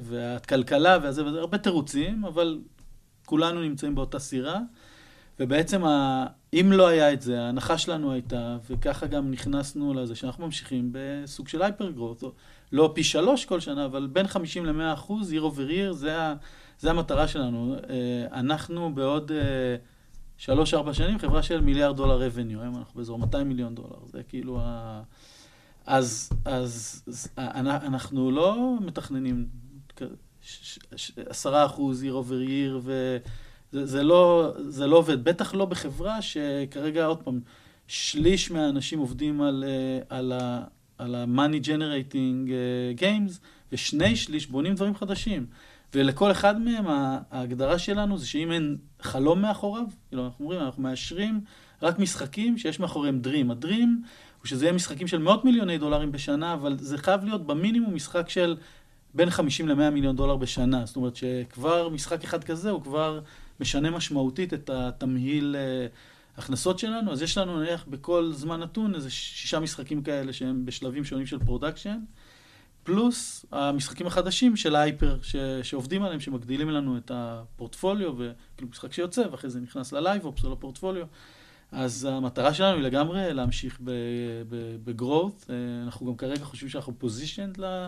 והכלכלה, 0.01 0.97
וזה, 1.03 1.25
וזה, 1.25 1.39
הרבה 1.39 1.57
תירוצים, 1.57 2.25
אבל 2.25 2.59
כולנו 3.25 3.61
נמצאים 3.61 3.95
באותה 3.95 4.19
סירה. 4.19 4.59
ובעצם, 5.39 5.85
ה, 5.85 6.25
אם 6.53 6.71
לא 6.71 6.87
היה 6.87 7.13
את 7.13 7.21
זה, 7.21 7.41
ההנחה 7.41 7.77
שלנו 7.77 8.11
הייתה, 8.11 8.57
וככה 8.69 9.07
גם 9.07 9.31
נכנסנו 9.31 9.93
לזה, 9.93 10.15
שאנחנו 10.15 10.45
ממשיכים 10.45 10.89
בסוג 10.91 11.47
של 11.47 11.61
הייפרגרוט, 11.61 12.23
לא 12.71 12.91
פי 12.95 13.03
שלוש 13.03 13.45
כל 13.45 13.59
שנה, 13.59 13.85
אבל 13.85 14.07
בין 14.11 14.27
50 14.27 14.65
ל-100 14.65 14.93
אחוז, 14.93 15.33
year 15.33 15.41
over 15.41 15.71
year, 15.71 15.91
זה, 15.91 16.21
ה, 16.21 16.35
זה 16.79 16.89
המטרה 16.89 17.27
שלנו. 17.27 17.75
אה, 17.89 18.39
אנחנו 18.39 18.95
בעוד... 18.95 19.31
אה, 19.31 19.75
שלוש-ארבע 20.37 20.93
שנים, 20.93 21.19
חברה 21.19 21.43
של 21.43 21.61
מיליארד 21.61 21.97
דולר 21.97 22.21
רבניו, 22.21 22.61
היום 22.61 22.77
אנחנו 22.77 22.93
באזור 22.95 23.19
200 23.19 23.47
מיליון 23.49 23.75
דולר, 23.75 24.05
זה 24.05 24.23
כאילו 24.23 24.59
ה... 24.61 25.01
אז, 25.85 26.29
אז, 26.45 27.03
אז 27.07 27.29
אנחנו 27.37 28.31
לא 28.31 28.77
מתכננים 28.81 29.47
עשרה 31.29 31.65
אחוז 31.65 32.03
year 32.03 32.07
over 32.07 32.49
year, 32.49 32.73
וזה 32.81 33.85
זה 33.85 34.03
לא, 34.03 34.53
זה 34.57 34.87
לא 34.87 34.97
עובד, 34.97 35.23
בטח 35.23 35.55
לא 35.55 35.65
בחברה 35.65 36.21
שכרגע, 36.21 37.05
עוד 37.05 37.23
פעם, 37.23 37.39
שליש 37.87 38.51
מהאנשים 38.51 38.99
עובדים 38.99 39.41
על, 39.41 39.63
על, 40.09 40.31
ה, 40.31 40.63
על 40.97 41.15
ה-money 41.15 41.65
generating 41.65 42.49
games, 42.99 43.39
ושני 43.71 44.15
שליש 44.15 44.47
בונים 44.47 44.75
דברים 44.75 44.95
חדשים. 44.95 45.45
ולכל 45.93 46.31
אחד 46.31 46.61
מהם 46.61 46.85
ההגדרה 47.31 47.79
שלנו 47.79 48.17
זה 48.17 48.27
שאם 48.27 48.51
אין 48.51 48.77
חלום 49.01 49.41
מאחוריו, 49.41 49.85
כאילו 50.07 50.25
אנחנו 50.25 50.45
אומרים, 50.45 50.61
אנחנו 50.61 50.83
מאשרים 50.83 51.41
רק 51.81 51.99
משחקים 51.99 52.57
שיש 52.57 52.79
מאחוריהם 52.79 53.19
dream. 53.19 53.51
ה 53.51 53.59
dream 53.59 54.01
הוא 54.45 54.49
שזה 54.49 54.65
יהיה 54.65 54.73
משחקים 54.73 55.07
של 55.07 55.17
מאות 55.17 55.45
מיליוני 55.45 55.77
דולרים 55.77 56.11
בשנה, 56.11 56.53
אבל 56.53 56.77
זה 56.79 56.97
חייב 56.97 57.23
להיות 57.23 57.47
במינימום 57.47 57.95
משחק 57.95 58.29
של 58.29 58.57
בין 59.13 59.29
50 59.29 59.67
ל-100 59.67 59.89
מיליון 59.89 60.15
דולר 60.15 60.35
בשנה. 60.35 60.85
זאת 60.85 60.95
אומרת 60.95 61.15
שכבר 61.15 61.89
משחק 61.89 62.23
אחד 62.23 62.43
כזה 62.43 62.69
הוא 62.69 62.81
כבר 62.81 63.19
משנה 63.59 63.89
משמעותית 63.91 64.53
את 64.53 64.69
התמהיל 64.69 65.55
אה, 65.59 65.87
הכנסות 66.37 66.79
שלנו. 66.79 67.11
אז 67.11 67.21
יש 67.21 67.37
לנו 67.37 67.59
נניח 67.59 67.85
בכל 67.87 68.31
זמן 68.33 68.59
נתון 68.59 68.95
איזה 68.95 69.09
שישה 69.09 69.59
משחקים 69.59 70.03
כאלה 70.03 70.33
שהם 70.33 70.65
בשלבים 70.65 71.05
שונים 71.05 71.25
של 71.25 71.39
production. 71.39 71.99
פלוס 72.83 73.45
המשחקים 73.51 74.07
החדשים 74.07 74.55
של 74.55 74.75
ההייפר 74.75 75.17
ש, 75.21 75.35
שעובדים 75.63 76.03
עליהם, 76.03 76.19
שמגדילים 76.19 76.69
לנו 76.69 76.97
את 76.97 77.11
הפורטפוליו, 77.13 78.13
וכאילו 78.13 78.71
משחק 78.71 78.93
שיוצא, 78.93 79.23
ואחרי 79.31 79.49
זה 79.49 79.59
נכנס 79.59 79.91
ל 79.91 79.98
live 79.98 80.25
ops 80.25 80.43
או 80.45 80.53
לפורטפוליו. 80.53 81.05
אז 81.75 82.07
המטרה 82.11 82.53
שלנו 82.53 82.75
היא 82.75 82.83
לגמרי 82.83 83.33
להמשיך 83.33 83.79
ב 84.83 84.91
growth. 84.91 85.45
אה, 85.49 85.55
אנחנו 85.83 86.05
גם 86.05 86.15
כרגע 86.15 86.43
חושבים 86.43 86.69
שאנחנו 86.69 86.99
positioned 86.99 87.57
ל- 87.57 87.87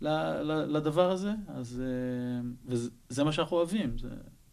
ל- 0.00 0.76
לדבר 0.76 1.10
הזה, 1.10 1.32
אז... 1.48 1.82
אה, 1.84 2.76
וזה 3.08 3.24
מה 3.24 3.32
שאנחנו 3.32 3.56
אוהבים. 3.56 3.98
זה, 3.98 4.08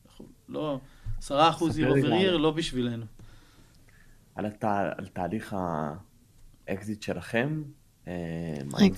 אנחנו 0.05 0.25
לא... 0.49 0.80
עשרה 1.17 1.49
אחוז 1.49 1.77
year 1.80 1.86
over 1.86 2.11
year. 2.13 2.38
לא 2.38 2.51
בשבילנו. 2.51 3.05
על, 4.36 4.45
התה, 4.45 4.91
על 4.97 5.07
תהליך 5.07 5.55
האקזיט 6.67 7.01
שלכם? 7.01 7.63
אה, 8.07 8.13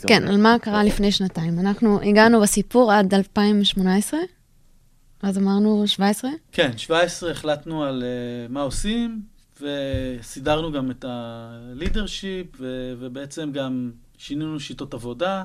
כן? 0.08 0.28
על 0.28 0.38
מה 0.38 0.56
קרה 0.62 0.84
לפני 0.84 1.12
שנתיים. 1.12 1.60
אנחנו 1.60 2.02
הגענו 2.02 2.42
בסיפור 2.42 2.92
עד 2.92 3.14
2018, 3.14 4.20
אז 5.24 5.38
אמרנו 5.38 5.88
17. 5.88 6.32
כן, 6.52 6.78
17 6.78 7.32
החלטנו 7.32 7.84
על 7.84 8.04
uh, 8.04 8.52
מה 8.52 8.62
עושים, 8.62 9.22
וסידרנו 9.62 10.72
גם 10.72 10.92
את 10.92 11.06
ה-leadership, 11.06 12.58
ו- 12.60 12.94
ובעצם 13.00 13.52
גם 13.52 13.92
שינינו 14.18 14.60
שיטות 14.60 14.94
עבודה. 14.94 15.44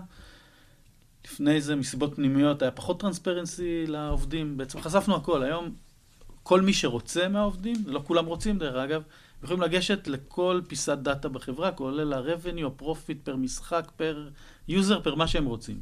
לפני 1.24 1.60
זה, 1.60 1.76
מסיבות 1.76 2.14
פנימיות, 2.14 2.62
היה 2.62 2.70
פחות 2.70 3.00
transparency 3.00 3.86
לעובדים. 3.86 4.56
בעצם 4.56 4.80
חשפנו 4.80 5.16
הכל. 5.16 5.42
היום, 5.42 5.74
כל 6.42 6.60
מי 6.60 6.72
שרוצה 6.72 7.28
מהעובדים, 7.28 7.76
לא 7.86 8.02
כולם 8.04 8.26
רוצים 8.26 8.58
דרך 8.58 8.76
אגב, 8.76 9.02
יכולים 9.42 9.62
לגשת 9.62 10.08
לכל 10.08 10.60
פיסת 10.68 10.98
דאטה 10.98 11.28
בחברה, 11.28 11.72
כולל 11.72 12.12
ה-revenue, 12.12 12.66
ה-profit 12.66 13.24
per 13.24 13.36
משחק, 13.36 13.90
per 13.96 14.28
user, 14.70 15.00
per 15.02 15.14
מה 15.14 15.26
שהם 15.26 15.44
רוצים. 15.44 15.80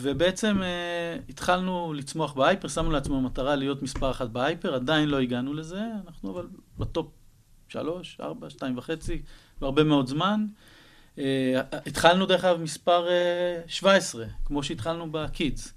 ובעצם 0.00 0.62
אה, 0.62 1.16
התחלנו 1.28 1.92
לצמוח 1.96 2.32
בהייפר, 2.32 2.68
שמנו 2.68 2.90
לעצמנו 2.90 3.20
מטרה 3.20 3.56
להיות 3.56 3.82
מספר 3.82 4.10
אחת 4.10 4.28
בהייפר, 4.28 4.74
עדיין 4.74 5.08
לא 5.08 5.20
הגענו 5.20 5.54
לזה, 5.54 5.80
אנחנו 6.06 6.32
אבל 6.32 6.46
ב 6.78 6.85
top 6.85 7.06
שלוש, 7.68 8.18
ארבע, 8.20 8.50
שתיים 8.50 8.78
וחצי, 8.78 9.22
והרבה 9.60 9.84
מאוד 9.84 10.06
זמן. 10.06 10.46
אה, 11.18 11.60
התחלנו 11.86 12.26
דרך 12.26 12.44
אגב 12.44 12.60
מספר 12.60 13.08
אה, 13.08 13.60
17, 13.66 14.26
כמו 14.44 14.62
שהתחלנו 14.62 15.12
ב 15.12 15.22
kids. 15.22 15.74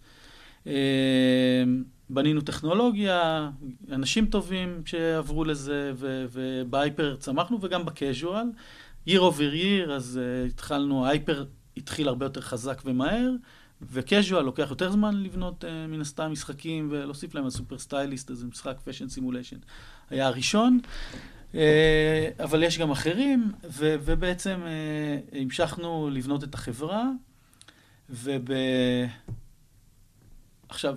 אה, 0.68 1.64
בנינו 2.10 2.42
טכנולוגיה, 2.42 3.50
אנשים 3.92 4.26
טובים 4.26 4.82
שעברו 4.86 5.44
לזה, 5.44 5.94
וב 6.32 6.56
hyper 6.56 7.16
צמחנו, 7.20 7.58
וגם 7.62 7.86
ב 7.86 7.93
casual. 7.93 8.48
year 9.08 9.22
over 9.22 9.54
year, 9.54 9.92
אז 9.92 10.20
uh, 10.20 10.50
התחלנו, 10.50 11.06
ה 11.06 11.12
hyper 11.12 11.46
התחיל 11.78 12.08
הרבה 12.08 12.26
יותר 12.26 12.42
חזק 12.42 12.82
ומהר, 12.86 13.32
ו 13.82 13.90
casual 13.90 14.44
לוקח 14.44 14.68
יותר 14.70 14.92
זמן 14.92 15.24
לבנות 15.24 15.64
uh, 15.64 15.68
מן 15.88 16.02
הסתם 16.02 16.32
משחקים 16.32 16.88
ולהוסיף 16.92 17.36
להם 17.36 17.44
על 17.44 17.50
סופר 17.50 17.78
סטייליסט, 17.78 18.30
איזה 18.30 18.46
משחק 18.46 18.78
fashion 18.84 19.10
simulation. 19.10 19.58
היה 20.10 20.28
הראשון, 20.28 20.80
uh, 21.52 21.56
אבל 22.44 22.64
יש 22.64 22.78
גם 22.78 22.92
אחרים, 22.92 23.52
ו- 23.64 23.96
ובעצם 24.02 24.62
uh, 24.64 25.38
המשכנו 25.38 26.10
לבנות 26.12 26.44
את 26.44 26.54
החברה, 26.54 27.10
וב... 28.10 28.46
עכשיו, 30.70 30.96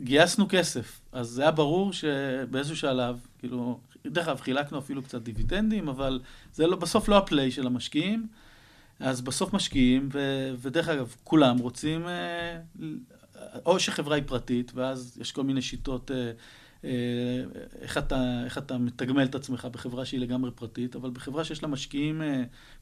גייסנו 0.00 0.46
כסף, 0.48 1.00
אז 1.12 1.28
זה 1.28 1.42
היה 1.42 1.50
ברור 1.50 1.92
שבאיזשהו 1.92 2.76
שלב, 2.76 3.26
כאילו, 3.38 3.80
דרך 4.06 4.28
אגב, 4.28 4.40
חילקנו 4.40 4.78
אפילו 4.78 5.02
קצת 5.02 5.22
דיבידנדים, 5.22 5.88
אבל 5.88 6.20
זה 6.52 6.66
לא, 6.66 6.76
בסוף 6.76 7.08
לא 7.08 7.18
הפליי 7.18 7.50
של 7.50 7.66
המשקיעים, 7.66 8.26
אז 9.02 9.20
בסוף 9.20 9.52
משקיעים, 9.52 10.08
ו, 10.12 10.48
ודרך 10.60 10.88
אגב, 10.88 11.14
כולם 11.24 11.58
רוצים, 11.58 12.06
אה, 12.08 12.58
או 13.66 13.80
שחברה 13.80 14.16
היא 14.16 14.24
פרטית, 14.26 14.72
ואז 14.74 15.18
יש 15.20 15.32
כל 15.32 15.42
מיני 15.42 15.62
שיטות, 15.62 16.10
אה, 16.10 16.32
אה, 16.84 16.90
איך 17.80 17.98
אתה, 17.98 18.44
איך 18.44 18.58
אתה 18.58 18.78
מתגמל 18.78 19.24
את 19.24 19.34
עצמך 19.34 19.64
בחברה 19.64 20.04
שהיא 20.04 20.20
לגמרי 20.20 20.50
פרטית, 20.50 20.96
אבל 20.96 21.10
בחברה 21.10 21.44
שיש 21.44 21.62
לה 21.62 21.68
משקיעים, 21.68 22.22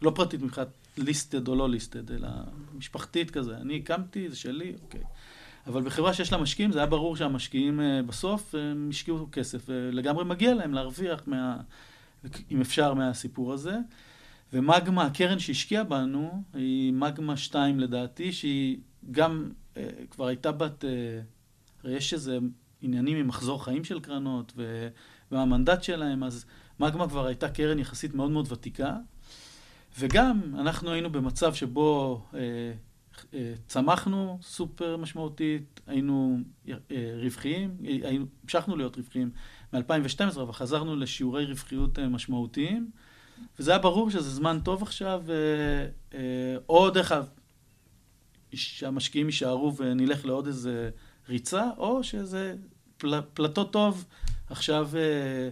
לא 0.03 0.13
פרטית 0.15 0.43
מבחינת 0.43 0.69
ליסטד 0.99 1.49
או 1.49 1.55
לא 1.55 1.69
ליסטד, 1.69 2.11
אלא 2.11 2.29
משפחתית 2.75 3.31
כזה, 3.31 3.57
אני 3.57 3.77
הקמתי, 3.77 4.29
זה 4.29 4.37
שלי, 4.37 4.73
אוקיי. 4.83 5.03
אבל 5.67 5.83
בחברה 5.83 6.15
שיש 6.15 6.33
לה 6.33 6.39
משקיעים, 6.39 6.73
זה 6.73 6.79
היה 6.79 6.87
ברור 6.87 7.17
שהמשקיעים 7.17 7.81
בסוף 8.07 8.55
הם 8.55 8.89
השקיעו 8.91 9.29
כסף, 9.33 9.63
ולגמרי 9.69 10.25
מגיע 10.25 10.55
להם 10.55 10.75
להרוויח, 10.75 11.23
מה, 11.27 11.57
אם 12.51 12.61
אפשר, 12.61 12.95
מהסיפור 12.95 13.53
הזה. 13.53 13.77
ומגמה, 14.53 15.05
הקרן 15.05 15.39
שהשקיעה 15.39 15.85
בנו, 15.85 16.43
היא 16.55 16.93
מגמה 16.93 17.37
2 17.37 17.81
לדעתי, 17.81 18.33
שהיא 18.33 18.79
גם 19.11 19.51
אה, 19.77 19.89
כבר 20.11 20.27
הייתה 20.27 20.53
בת... 20.53 20.85
אה, 20.85 21.21
הרי 21.85 21.97
יש 21.97 22.15
איזה 22.15 22.39
עניינים 22.83 23.17
עם 23.17 23.29
מחזור 23.29 23.65
חיים 23.65 23.85
של 23.85 24.01
קרנות 24.01 24.53
והמנדט 25.31 25.83
שלהם, 25.83 26.25
אז 26.25 26.47
מגמה 26.81 27.09
כבר 27.09 27.27
הייתה 27.27 27.49
קרן 27.49 27.79
יחסית 27.79 28.15
מאוד 28.15 28.31
מאוד 28.31 28.53
ותיקה. 28.53 28.97
וגם 29.99 30.41
אנחנו 30.59 30.91
היינו 30.91 31.13
במצב 31.13 31.55
שבו 31.55 32.23
אה, 32.35 32.41
אה, 33.35 33.53
צמחנו 33.67 34.39
סופר 34.43 34.97
משמעותית, 34.97 35.81
היינו 35.87 36.39
אה, 36.69 36.75
רווחיים, 37.23 37.77
אה, 37.87 38.11
המשכנו 38.45 38.77
להיות 38.77 38.97
רווחיים 38.97 39.31
מ-2012, 39.73 40.41
אבל 40.41 40.53
חזרנו 40.53 40.97
לשיעורי 40.97 41.45
רווחיות 41.45 41.99
אה, 41.99 42.09
משמעותיים, 42.09 42.91
וזה 43.59 43.71
היה 43.71 43.79
ברור 43.79 44.11
שזה 44.11 44.31
זמן 44.31 44.61
טוב 44.65 44.83
עכשיו, 44.83 45.23
אה, 45.29 45.35
אה, 46.19 46.57
או 46.69 46.91
דרך 46.91 47.13
אגב, 47.13 47.27
שהמשקיעים 48.55 49.27
יישארו 49.27 49.77
ונלך 49.77 50.25
לעוד 50.25 50.47
איזה 50.47 50.91
ריצה, 51.29 51.71
או 51.77 52.05
שזה 52.05 52.55
פל, 52.97 53.21
פלטו 53.35 53.65
טוב, 53.65 54.05
עכשיו 54.51 54.91
אה, 54.95 55.51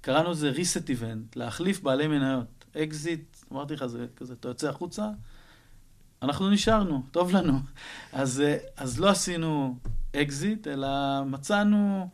קראנו 0.00 0.30
לזה 0.30 0.52
reset 0.52 0.86
event, 0.86 1.36
להחליף 1.36 1.80
בעלי 1.80 2.06
מניות, 2.06 2.64
אקזיט, 2.76 3.36
אמרתי 3.52 3.74
לך, 3.74 3.86
זה 3.86 4.06
כזה, 4.16 4.32
אתה 4.32 4.48
יוצא 4.48 4.68
החוצה, 4.68 5.08
אנחנו 6.22 6.50
נשארנו, 6.50 7.02
טוב 7.10 7.32
לנו. 7.32 7.58
אז, 8.12 8.42
אז 8.76 9.00
לא 9.00 9.08
עשינו 9.08 9.78
אקזיט, 10.16 10.66
אלא 10.66 10.88
מצאנו 11.26 12.08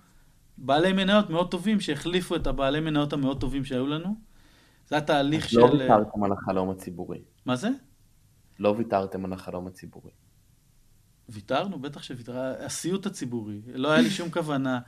בעלי 0.59 0.93
מניות 0.93 1.31
מאוד 1.31 1.51
טובים 1.51 1.81
שהחליפו 1.81 2.37
את 2.37 2.47
הבעלי 2.47 2.81
מניות 2.81 3.13
המאוד 3.13 3.41
טובים 3.41 3.65
שהיו 3.65 3.87
לנו. 3.87 4.28
זה 4.89 4.97
היה 4.97 5.05
תהליך 5.05 5.45
אז 5.45 5.51
של... 5.51 5.59
לא 5.59 5.65
ויתרתם 5.65 6.25
על 6.25 6.33
החלום 6.33 6.71
הציבורי. 6.71 7.19
מה 7.47 7.57
זה? 7.57 7.69
לא 8.59 8.75
ויתרתם 8.79 9.25
על 9.25 9.33
החלום 9.33 9.67
הציבורי. 9.67 10.11
ויתרנו, 11.29 11.79
בטח 11.79 12.03
שוויתר... 12.03 12.39
הסיוט 12.39 13.07
הציבורי, 13.07 13.61
לא 13.75 13.91
היה 13.91 14.01
לי 14.01 14.11
שום 14.11 14.31
כוונה, 14.31 14.81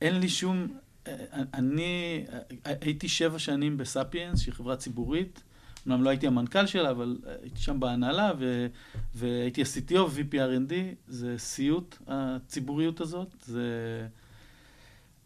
אין 0.00 0.20
לי 0.20 0.28
שום... 0.28 0.66
אה, 1.06 1.14
אני 1.54 2.24
הייתי 2.64 3.08
שבע 3.08 3.38
שנים 3.38 3.76
בספיאנס, 3.76 4.40
שהיא 4.40 4.54
חברה 4.54 4.76
ציבורית, 4.76 5.42
אמנם 5.86 6.02
לא 6.02 6.10
הייתי 6.10 6.26
המנכ"ל 6.26 6.66
שלה, 6.66 6.90
אבל 6.90 7.18
הייתי 7.42 7.60
שם 7.60 7.80
בהנהלה, 7.80 8.32
ו... 8.38 8.66
והייתי 9.14 9.62
ה-CTO 9.62 9.98
ו-VP-R&D, 10.10 10.72
זה 11.08 11.38
סיוט, 11.38 11.96
הציבוריות 12.06 13.00
הזאת, 13.00 13.28
זה... 13.46 14.06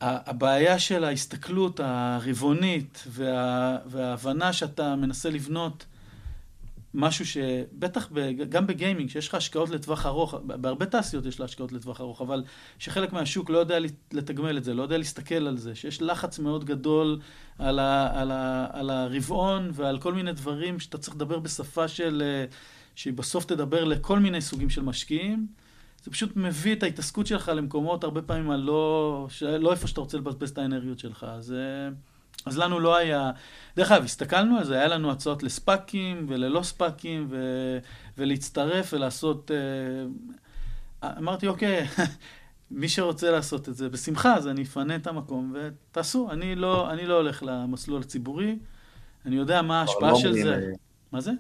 הבעיה 0.03 0.79
של 0.79 1.05
ההסתכלות 1.05 1.81
הרבעונית 1.83 3.05
וה... 3.09 3.79
וההבנה 3.87 4.53
שאתה 4.53 4.97
מנסה 4.97 5.31
לבנות 5.31 5.87
משהו 6.95 7.27
שבטח 7.27 8.09
ב, 8.13 8.31
גם 8.49 8.67
בגיימינג, 8.67 9.11
שיש 9.11 9.29
לך 9.29 9.35
השקעות 9.35 9.71
לטווח 9.71 10.07
ארוך, 10.07 10.35
בהרבה 10.45 10.87
תעשיות 10.87 11.27
יש 11.27 11.41
לה 11.41 11.45
השקעות 11.45 11.73
לטווח 11.73 12.01
ארוך, 12.01 12.21
אבל 12.21 12.45
שחלק 12.79 13.13
מהשוק 13.13 13.51
לא 13.51 13.59
יודע 13.59 13.79
לתגמל 14.13 14.57
את 14.57 14.65
זה, 14.65 14.75
לא 14.75 14.83
יודע 14.83 14.99
להסתכל 14.99 15.47
על 15.47 15.57
זה, 15.57 15.75
שיש 15.75 16.03
לחץ 16.03 16.39
מאוד 16.39 16.65
גדול 16.65 17.21
על, 17.59 17.79
ה, 17.79 18.21
על, 18.21 18.31
ה, 18.31 18.67
על 18.73 18.91
הרבעון 18.91 19.71
ועל 19.73 19.99
כל 19.99 20.15
מיני 20.15 20.33
דברים 20.33 20.81
שאתה 20.81 20.99
צריך 20.99 21.17
לדבר 21.17 21.39
בשפה 21.39 21.89
של, 21.89 22.23
שהיא 22.95 23.15
בסוף 23.15 23.45
תדבר 23.45 23.85
לכל 23.85 24.19
מיני 24.19 24.41
סוגים 24.41 24.71
של 24.71 24.83
משקיעים. 24.83 25.62
זה 26.03 26.11
פשוט 26.11 26.37
מביא 26.37 26.73
את 26.73 26.83
ההתעסקות 26.83 27.27
שלך 27.27 27.53
למקומות 27.55 28.05
הרבה 28.05 28.23
פעמים 28.23 28.51
הלא, 28.51 29.27
לא 29.43 29.71
איפה 29.71 29.87
שאתה 29.87 30.01
רוצה 30.01 30.19
לבזבז 30.19 30.51
את 30.51 30.59
האנרגיות 30.59 30.99
שלך. 30.99 31.27
אז... 31.29 31.55
אז 32.47 32.59
לנו 32.59 32.81
לא 32.81 32.97
היה... 32.97 33.31
דרך 33.77 33.93
אגב, 33.93 34.05
הסתכלנו 34.05 34.59
על 34.59 34.65
זה, 34.65 34.75
היה 34.75 34.89
לנו 34.89 35.11
הצעות 35.11 35.43
לספאקים 35.43 36.27
וללא 36.29 36.63
ספאקים, 36.63 37.27
ו... 37.31 37.39
ולהצטרף 38.19 38.91
ולעשות... 38.93 39.51
אה, 39.51 41.09
אמרתי, 41.19 41.49
אוקיי, 41.49 41.87
מי 42.71 42.89
שרוצה 42.89 43.31
לעשות 43.31 43.69
את 43.69 43.75
זה, 43.75 43.89
בשמחה, 43.89 44.35
אז 44.35 44.49
אני 44.49 44.63
אפנה 44.63 44.97
את 44.97 45.07
המקום 45.07 45.55
ותעשו. 45.55 46.31
אני 46.31 46.55
לא, 46.55 46.91
אני 46.91 47.07
לא 47.07 47.15
הולך 47.15 47.43
למסלול 47.43 48.01
הציבורי, 48.01 48.59
אני 49.27 49.37
יודע 49.37 49.63
מה 49.63 49.81
ההשפעה 49.81 50.11
לא 50.11 50.19
של 50.19 50.33
זה. 50.33 50.55
אה, 50.55 50.73
מה 51.13 51.21
זה? 51.21 51.33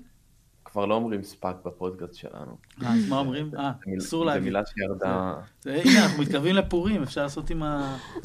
כבר 0.73 0.87
לא 0.87 0.95
אומרים 0.95 1.23
ספאק 1.23 1.57
בפודקאסט 1.65 2.15
שלנו. 2.15 2.57
אה, 2.83 2.95
אז 2.95 3.09
מה 3.09 3.19
אומרים? 3.19 3.51
אה, 3.59 3.73
אסור 3.99 4.25
להגיד. 4.25 4.45
מילה 4.45 4.63
שירדה... 4.67 5.35
הנה, 5.67 6.05
אנחנו 6.05 6.23
מתקרבים 6.23 6.55
לפורים, 6.55 7.03
אפשר 7.03 7.23
לעשות 7.23 7.51
עם, 7.51 7.63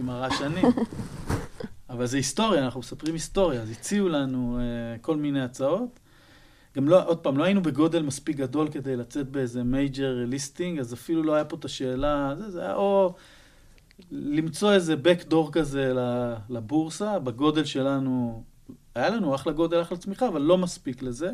הרעשנים. 0.08 0.66
אבל 1.90 2.06
זה 2.06 2.18
היסטוריה, 2.18 2.66
אנחנו 2.66 2.80
מספרים 2.80 3.14
היסטוריה, 3.14 3.62
אז 3.62 3.72
הציעו 3.72 4.10
לנו 4.10 4.60
uh, 4.60 5.02
כל 5.02 5.16
מיני 5.16 5.42
הצעות. 5.42 6.00
גם 6.76 6.88
לא, 6.90 7.08
עוד 7.08 7.18
פעם, 7.18 7.38
לא 7.38 7.44
היינו 7.44 7.62
בגודל 7.62 8.02
מספיק 8.02 8.38
גדול 8.38 8.68
כדי 8.72 8.96
לצאת 8.96 9.30
באיזה 9.30 9.64
major 9.64 10.26
listing, 10.28 10.80
אז 10.80 10.94
אפילו 10.94 11.24
לא 11.24 11.36
היה 11.36 11.46
פה 11.46 11.56
את 11.60 11.66
השאלה, 11.66 12.34
זה, 12.38 12.52
זה 12.52 12.62
היה 12.62 12.76
או 12.76 13.16
למצוא 14.12 14.74
איזה 14.74 14.96
backdoor 14.96 15.52
כזה 15.52 15.94
לבורסה, 16.50 17.20
בגודל 17.20 17.66
שלנו, 17.66 18.44
היה 18.96 19.10
לנו 19.10 19.36
אחלה 19.36 19.54
גודל, 19.54 19.82
אחלה 19.82 19.98
צמיחה, 19.98 20.28
אבל 20.28 20.42
לא 20.42 20.58
מספיק 20.58 21.02
לזה. 21.02 21.32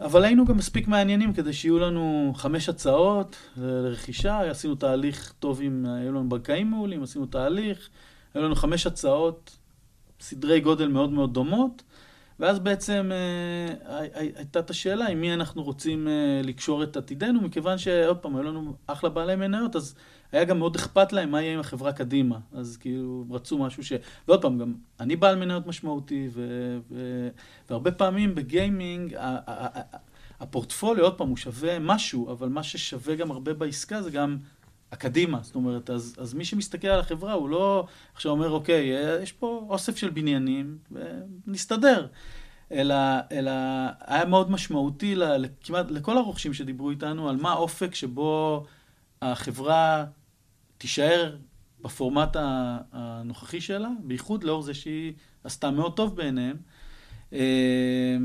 אבל 0.00 0.24
היינו 0.24 0.44
גם 0.44 0.56
מספיק 0.56 0.88
מעניינים 0.88 1.32
כדי 1.32 1.52
שיהיו 1.52 1.78
לנו 1.78 2.32
חמש 2.36 2.68
הצעות 2.68 3.36
לרכישה, 3.56 4.50
עשינו 4.50 4.74
תהליך 4.74 5.32
טוב 5.38 5.60
עם, 5.62 5.86
היו 5.88 6.12
לנו 6.12 6.28
בנקאים 6.28 6.70
מעולים, 6.70 7.02
עשינו 7.02 7.26
תהליך, 7.26 7.88
היו 8.34 8.42
לנו 8.44 8.54
חמש 8.54 8.86
הצעות, 8.86 9.56
סדרי 10.20 10.60
גודל 10.60 10.88
מאוד 10.88 11.10
מאוד 11.10 11.34
דומות, 11.34 11.82
ואז 12.40 12.58
בעצם 12.58 13.10
אה, 13.12 13.98
הי- 13.98 14.08
הי- 14.14 14.32
הייתה 14.36 14.58
את 14.58 14.70
השאלה 14.70 15.06
עם 15.06 15.20
מי 15.20 15.34
אנחנו 15.34 15.62
רוצים 15.62 16.08
אה, 16.08 16.40
לקשור 16.44 16.82
את 16.82 16.96
עתידנו, 16.96 17.40
מכיוון 17.40 17.78
שעוד 17.78 18.16
פעם, 18.18 18.36
היו 18.36 18.42
לנו 18.42 18.74
אחלה 18.86 19.10
בעלי 19.10 19.36
מניות, 19.36 19.76
אז 19.76 19.94
היה 20.32 20.44
גם 20.44 20.58
מאוד 20.58 20.76
אכפת 20.76 21.12
להם 21.12 21.30
מה 21.30 21.42
יהיה 21.42 21.54
עם 21.54 21.60
החברה 21.60 21.92
קדימה. 21.92 22.38
אז 22.52 22.76
כאילו, 22.80 23.24
רצו 23.30 23.58
משהו 23.58 23.84
ש... 23.84 23.92
ועוד 24.28 24.42
פעם, 24.42 24.58
גם 24.58 24.74
אני 25.00 25.16
בעל 25.16 25.36
מניות 25.36 25.66
משמעותי, 25.66 26.28
ו... 26.32 26.42
ו... 26.90 27.28
והרבה 27.70 27.92
פעמים 27.92 28.34
בגיימינג, 28.34 29.16
הפורטפוליו, 30.40 31.04
עוד 31.04 31.18
פעם, 31.18 31.28
הוא 31.28 31.36
שווה 31.36 31.78
משהו, 31.78 32.32
אבל 32.32 32.48
מה 32.48 32.62
ששווה 32.62 33.14
גם 33.14 33.30
הרבה 33.30 33.54
בעסקה 33.54 34.02
זה 34.02 34.10
גם 34.10 34.36
הקדימה. 34.92 35.38
זאת 35.42 35.54
אומרת, 35.54 35.90
אז, 35.90 36.14
אז 36.18 36.34
מי 36.34 36.44
שמסתכל 36.44 36.88
על 36.88 37.00
החברה, 37.00 37.32
הוא 37.32 37.48
לא 37.48 37.86
עכשיו 38.14 38.32
אומר, 38.32 38.50
אוקיי, 38.50 38.88
יש 39.22 39.32
פה 39.32 39.66
אוסף 39.68 39.96
של 39.96 40.10
בניינים, 40.10 40.78
ונסתדר. 41.46 42.06
אלא, 42.72 42.94
אלא 43.32 43.50
היה 44.00 44.24
מאוד 44.24 44.50
משמעותי 44.50 45.14
ל- 45.14 45.44
כמעט 45.60 45.90
לכל 45.90 46.18
הרוכשים 46.18 46.54
שדיברו 46.54 46.90
איתנו 46.90 47.28
על 47.28 47.36
מה 47.36 47.50
האופק 47.52 47.94
שבו 47.94 48.64
החברה 49.22 50.04
תישאר 50.82 51.36
בפורמט 51.82 52.36
הנוכחי 52.92 53.60
שלה, 53.60 53.88
בייחוד 54.04 54.44
לאור 54.44 54.62
זה 54.62 54.74
שהיא 54.74 55.12
עשתה 55.44 55.70
מאוד 55.70 55.96
טוב 55.96 56.16
בעיניהם. 56.16 56.56
אה, 57.32 58.16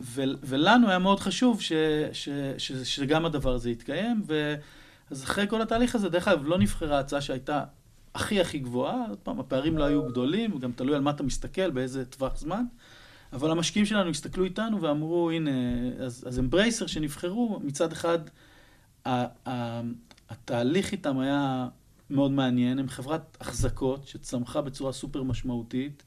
ו- 0.00 0.34
ולנו 0.42 0.88
היה 0.88 0.98
מאוד 0.98 1.20
חשוב 1.20 1.60
ש- 1.60 1.72
ש- 2.12 2.28
ש- 2.58 2.72
שגם 2.72 3.24
הדבר 3.24 3.54
הזה 3.54 3.70
יתקיים, 3.70 4.22
ואז 4.26 5.24
אחרי 5.24 5.46
כל 5.48 5.62
התהליך 5.62 5.94
הזה, 5.94 6.08
דרך 6.08 6.28
אגב, 6.28 6.46
לא 6.46 6.58
נבחרה 6.58 6.98
הצעה 6.98 7.20
שהייתה 7.20 7.64
הכי 8.14 8.40
הכי 8.40 8.58
גבוהה, 8.58 9.06
עוד 9.08 9.18
פעם, 9.18 9.40
הפערים 9.40 9.78
לא 9.78 9.84
היו 9.84 10.02
גדולים, 10.06 10.58
גם 10.58 10.72
תלוי 10.72 10.94
על 10.94 11.00
מה 11.00 11.10
אתה 11.10 11.22
מסתכל, 11.22 11.70
באיזה 11.70 12.04
טווח 12.04 12.36
זמן, 12.38 12.64
אבל 13.32 13.50
המשקיעים 13.50 13.86
שלנו 13.86 14.10
הסתכלו 14.10 14.44
איתנו 14.44 14.82
ואמרו, 14.82 15.30
הנה, 15.30 15.50
אז, 16.00 16.24
אז 16.28 16.38
אמברייסר 16.38 16.86
שנבחרו, 16.86 17.60
מצד 17.62 17.92
אחד, 17.92 18.18
ה- 19.06 19.48
ה- 19.48 19.80
התהליך 20.30 20.92
איתם 20.92 21.18
היה 21.18 21.68
מאוד 22.10 22.30
מעניין, 22.30 22.78
הם 22.78 22.88
חברת 22.88 23.36
החזקות 23.40 24.06
שצמחה 24.06 24.60
בצורה 24.60 24.92
סופר 24.92 25.22
משמעותית, 25.22 26.02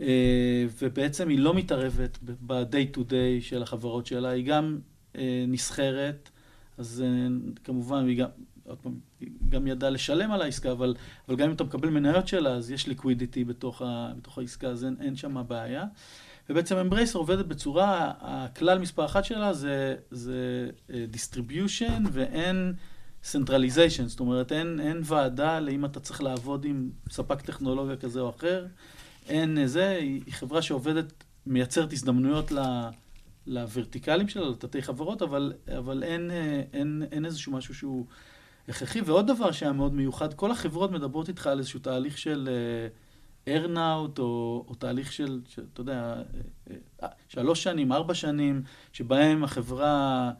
אה, 0.00 0.66
ובעצם 0.82 1.28
היא 1.28 1.38
לא 1.38 1.54
מתערבת 1.54 2.18
ב-day 2.22 2.96
to 2.96 2.98
day 2.98 3.40
של 3.40 3.62
החברות 3.62 4.06
שלה, 4.06 4.28
היא 4.28 4.46
גם 4.46 4.78
אה, 5.16 5.44
נסחרת, 5.48 6.30
אז 6.78 7.04
אה, 7.06 7.28
כמובן, 7.64 8.06
היא 8.06 8.18
גם, 8.18 8.28
עוד 8.64 8.78
פעם, 8.78 8.94
היא 9.20 9.28
גם 9.48 9.66
ידעה 9.66 9.90
לשלם 9.90 10.32
על 10.32 10.42
העסקה, 10.42 10.72
אבל, 10.72 10.94
אבל 11.28 11.36
גם 11.36 11.48
אם 11.48 11.54
אתה 11.54 11.64
מקבל 11.64 11.88
מניות 11.88 12.28
שלה, 12.28 12.50
אז 12.50 12.70
יש 12.70 12.86
ליקווידיטי 12.86 13.44
בתוך, 13.44 13.82
בתוך 14.16 14.38
העסקה, 14.38 14.68
אז 14.68 14.84
אין, 14.84 14.96
אין 15.00 15.16
שם 15.16 15.42
בעיה. 15.48 15.84
ובעצם 16.50 16.76
אמברייסר 16.76 17.18
עובדת 17.18 17.46
בצורה, 17.46 18.12
הכלל 18.20 18.78
מספר 18.78 19.04
אחת 19.04 19.24
שלה 19.24 19.52
זה, 19.52 19.96
זה 20.10 20.70
distribution 20.88 22.08
ואין 22.12 22.74
centralization, 23.24 24.06
זאת 24.06 24.20
אומרת 24.20 24.52
אין, 24.52 24.80
אין 24.80 25.00
ועדה 25.04 25.60
לאם 25.60 25.84
אתה 25.84 26.00
צריך 26.00 26.22
לעבוד 26.22 26.64
עם 26.64 26.90
ספק 27.10 27.40
טכנולוגיה 27.40 27.96
כזה 27.96 28.20
או 28.20 28.30
אחר, 28.30 28.66
אין 29.28 29.58
אה, 29.58 29.66
זה, 29.66 29.88
היא, 29.88 30.22
חברה 30.30 30.62
שעובדת, 30.62 31.24
מייצרת 31.46 31.92
הזדמנויות 31.92 32.52
לוורטיקלים 33.46 34.28
שלה, 34.28 34.48
לתתי 34.48 34.82
חברות, 34.82 35.22
אבל, 35.22 35.52
אבל 35.78 36.02
אין, 36.02 36.30
אה, 36.30 36.62
אין, 36.72 37.02
אין 37.12 37.24
איזשהו 37.24 37.52
משהו 37.52 37.74
שהוא 37.74 38.06
הכרחי. 38.68 39.00
ועוד 39.00 39.26
דבר 39.26 39.52
שהיה 39.52 39.72
מאוד 39.72 39.94
מיוחד, 39.94 40.34
כל 40.34 40.50
החברות 40.50 40.90
מדברות 40.90 41.28
איתך 41.28 41.46
על 41.46 41.58
איזשהו 41.58 41.80
תהליך 41.80 42.18
של... 42.18 42.48
ארנאוט, 43.48 44.18
או, 44.18 44.64
או 44.68 44.74
תהליך 44.74 45.12
של, 45.12 45.40
אתה 45.72 45.80
יודע, 45.80 46.14
אה, 46.70 46.76
אה, 47.02 47.08
שלוש 47.28 47.62
שנים, 47.62 47.92
ארבע 47.92 48.14
שנים, 48.14 48.62
שבהם 48.92 49.44
החברה 49.44 50.30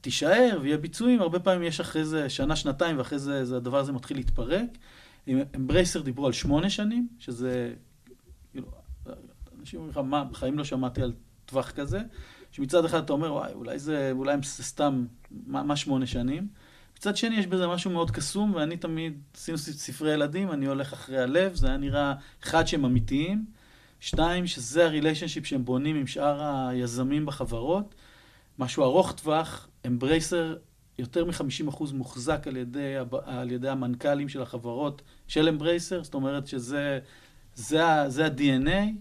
תישאר 0.00 0.58
ויהיה 0.62 0.78
ביצועים, 0.78 1.20
הרבה 1.22 1.40
פעמים 1.40 1.62
יש 1.62 1.80
אחרי 1.80 2.04
זה 2.04 2.28
שנה, 2.28 2.56
שנתיים, 2.56 2.98
ואחרי 2.98 3.18
זה, 3.18 3.44
זה 3.44 3.56
הדבר 3.56 3.78
הזה 3.78 3.92
מתחיל 3.92 4.16
להתפרק. 4.16 4.68
אמברייסר 5.56 6.00
דיברו 6.00 6.26
על 6.26 6.32
שמונה 6.32 6.70
שנים, 6.70 7.08
שזה, 7.18 7.74
כאילו, 8.52 8.68
אנשים 9.60 9.80
אומרים 9.80 9.90
לך, 9.90 9.98
מה, 9.98 10.24
בחיים 10.24 10.58
לא 10.58 10.64
שמעתי 10.64 11.02
על 11.02 11.12
טווח 11.46 11.70
כזה, 11.70 12.00
שמצד 12.52 12.84
אחד 12.84 13.04
אתה 13.04 13.12
אומר, 13.12 13.32
וואי, 13.32 13.52
אולי 13.52 13.78
זה, 13.78 14.10
אולי 14.12 14.36
זה 14.42 14.64
סתם, 14.64 15.06
מה, 15.46 15.62
מה 15.62 15.76
שמונה 15.76 16.06
שנים? 16.06 16.48
מצד 16.96 17.16
שני, 17.16 17.36
יש 17.36 17.46
בזה 17.46 17.66
משהו 17.66 17.90
מאוד 17.90 18.10
קסום, 18.10 18.54
ואני 18.54 18.76
תמיד, 18.76 19.20
עשינו 19.34 19.58
ספרי 19.58 20.12
ילדים, 20.12 20.52
אני 20.52 20.66
הולך 20.66 20.92
אחרי 20.92 21.18
הלב, 21.18 21.54
זה 21.54 21.68
היה 21.68 21.76
נראה, 21.76 22.14
אחד, 22.42 22.66
שהם 22.66 22.84
אמיתיים, 22.84 23.44
שתיים, 24.00 24.46
שזה 24.46 24.84
הריליישנשיפ 24.84 25.46
שהם 25.46 25.64
בונים 25.64 25.96
עם 25.96 26.06
שאר 26.06 26.68
היזמים 26.68 27.26
בחברות, 27.26 27.94
משהו 28.58 28.84
ארוך 28.84 29.12
טווח, 29.12 29.68
אמברייסר, 29.86 30.56
יותר 30.98 31.24
מ-50% 31.24 31.84
מוחזק 31.92 32.46
על 32.46 32.56
ידי, 32.56 32.94
על 33.24 33.50
ידי 33.50 33.68
המנכ"לים 33.68 34.28
של 34.28 34.42
החברות 34.42 35.02
של 35.28 35.48
אמברייסר, 35.48 36.04
זאת 36.04 36.14
אומרת 36.14 36.46
שזה 36.46 36.98
זה, 37.54 37.82
זה 38.08 38.26
ה-DNA, 38.26 38.92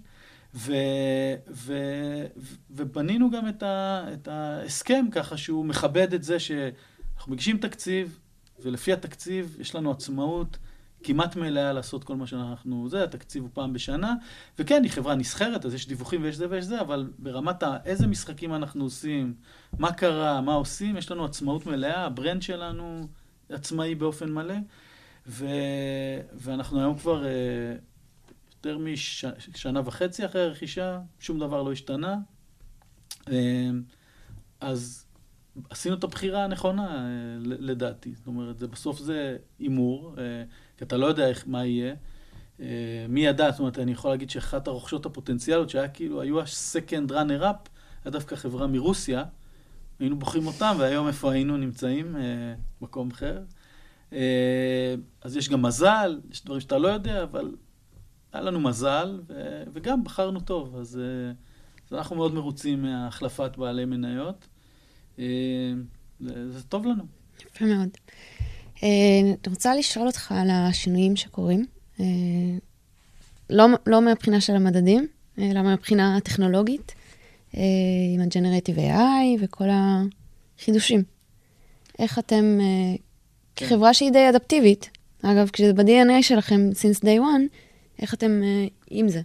ו, 0.56 0.74
ו, 1.50 1.74
ו, 2.38 2.54
ובנינו 2.70 3.32
גם 3.32 3.48
את, 3.48 3.64
ה, 3.64 4.06
את 4.14 4.28
ההסכם 4.28 5.06
ככה 5.12 5.38
שהוא 5.38 5.66
מכבד 5.66 6.14
את 6.14 6.24
זה 6.24 6.40
ש... 6.40 6.52
אנחנו 7.18 7.32
מגישים 7.32 7.58
תקציב, 7.58 8.20
ולפי 8.60 8.94
התקציב 8.94 9.58
יש 9.60 9.76
לנו 9.76 9.92
עצמאות 9.92 10.58
כמעט 11.06 11.36
מלאה 11.36 11.74
לעשות 11.74 12.04
כל 12.04 12.16
מה 12.16 12.28
שאנחנו... 12.28 12.90
זה, 12.90 13.04
התקציב 13.04 13.44
הוא 13.44 13.50
פעם 13.54 13.74
בשנה, 13.74 14.14
וכן, 14.60 14.84
היא 14.84 14.92
חברה 14.92 15.16
נסחרת, 15.16 15.66
אז 15.66 15.74
יש 15.74 15.88
דיווחים 15.88 16.24
ויש 16.24 16.36
זה 16.36 16.46
ויש 16.50 16.66
זה, 16.66 16.82
אבל 16.82 17.10
ברמת 17.20 17.64
ה... 17.64 17.78
איזה 17.86 18.08
משחקים 18.08 18.54
אנחנו 18.54 18.84
עושים, 18.84 19.34
מה 19.80 19.94
קרה, 19.94 20.42
מה 20.42 20.54
עושים, 20.54 20.98
יש 20.98 21.12
לנו 21.12 21.26
עצמאות 21.26 21.66
מלאה, 21.66 22.06
ה 22.06 22.12
brand 22.12 22.42
שלנו 22.42 23.08
עצמאי 23.50 23.96
באופן 23.96 24.32
מלא, 24.32 24.56
ו... 25.28 25.46
ואנחנו 26.34 26.80
היום 26.80 26.98
כבר 26.98 27.26
אה, 27.26 27.32
יותר 28.56 28.78
משנה 28.78 29.82
וחצי 29.86 30.26
אחרי 30.26 30.42
הרכישה, 30.42 31.00
שום 31.20 31.40
דבר 31.40 31.64
לא 31.64 31.72
השתנה. 31.72 32.16
אה, 33.32 33.70
אז... 34.62 35.06
עשינו 35.70 35.96
את 35.96 36.04
הבחירה 36.04 36.44
הנכונה, 36.44 37.08
ל- 37.40 37.72
לדעתי. 37.72 38.14
זאת 38.16 38.28
אומרת, 38.28 38.60
זה, 38.60 38.68
בסוף 38.68 39.00
זה 39.00 39.38
הימור, 39.60 40.16
אה, 40.18 40.44
כי 40.78 40.84
אתה 40.84 40.98
לא 40.98 41.06
יודע 41.06 41.28
איך, 41.28 41.44
מה 41.48 41.66
יהיה. 41.66 41.96
אה, 42.60 42.66
מי 43.10 43.26
ידע, 43.26 43.52
זאת 43.52 43.60
אומרת, 43.60 43.80
אני 43.80 43.92
יכול 43.92 44.12
להגיד 44.12 44.30
שאחת 44.30 44.68
הרוכשות 44.68 45.06
הפוטנציאליות, 45.06 45.70
שהיה 45.70 45.88
כאילו, 45.88 46.22
היו 46.22 46.40
ה-second 46.42 47.10
runner 47.10 47.42
up, 47.42 47.70
היה 48.04 48.12
דווקא 48.12 48.36
חברה 48.36 48.68
מרוסיה, 48.68 49.24
היינו 50.00 50.20
בוחרים 50.20 50.48
אותם, 50.48 50.76
והיום 50.80 51.08
איפה 51.08 51.32
היינו 51.32 51.58
נמצאים? 51.58 52.16
אה, 52.16 52.22
מקום 52.82 53.12
אחר. 53.12 53.42
אה, 54.14 54.96
אז 55.22 55.38
יש 55.38 55.50
גם 55.50 55.62
מזל, 55.62 56.20
יש 56.32 56.44
דברים 56.46 56.62
שאתה 56.62 56.78
לא 56.78 56.88
יודע, 56.88 57.24
אבל 57.24 57.56
היה 58.34 58.42
לנו 58.42 58.60
מזל, 58.60 59.22
וגם 59.74 60.04
בחרנו 60.04 60.40
טוב, 60.40 60.76
אז, 60.76 61.00
אז 61.88 61.94
אנחנו 61.94 62.16
מאוד 62.16 62.34
מרוצים 62.34 62.82
מהחלפת 62.82 63.58
בעלי 63.58 63.86
מניות. 63.86 64.48
זה, 66.20 66.52
זה 66.52 66.64
טוב 66.70 66.86
לנו. 66.86 67.04
יפה 67.46 67.66
מאוד. 67.66 67.90
אה, 68.84 68.90
אני 69.22 69.36
רוצה 69.48 69.76
לשאול 69.76 70.08
אותך 70.08 70.32
על 70.32 70.50
השינויים 70.50 71.16
שקורים. 71.16 71.66
אה, 72.00 72.06
לא, 73.50 73.66
לא 73.88 74.02
מהבחינה 74.02 74.42
של 74.42 74.56
המדדים, 74.56 75.08
אלא 75.40 75.62
מהבחינה 75.62 76.18
הטכנולוגית, 76.18 76.96
אה, 77.58 77.62
עם 78.16 78.22
ה-Generative 78.22 78.78
AI 78.78 79.44
וכל 79.44 79.68
החידושים. 79.72 81.04
איך 82.00 82.20
אתם, 82.20 82.58
אה, 82.62 82.96
כן. 83.56 83.66
כחברה 83.66 83.94
שהיא 83.94 84.12
די 84.12 84.30
אדפטיבית, 84.30 84.90
אגב, 85.22 85.50
כשזה 85.54 85.74
ב-DNA 85.74 86.22
שלכם, 86.22 86.70
since 86.74 87.00
day 87.02 87.20
one, 87.20 87.58
איך 88.00 88.14
אתם 88.14 88.42
אה, 88.44 88.68
עם 88.90 89.10
זה? 89.10 89.22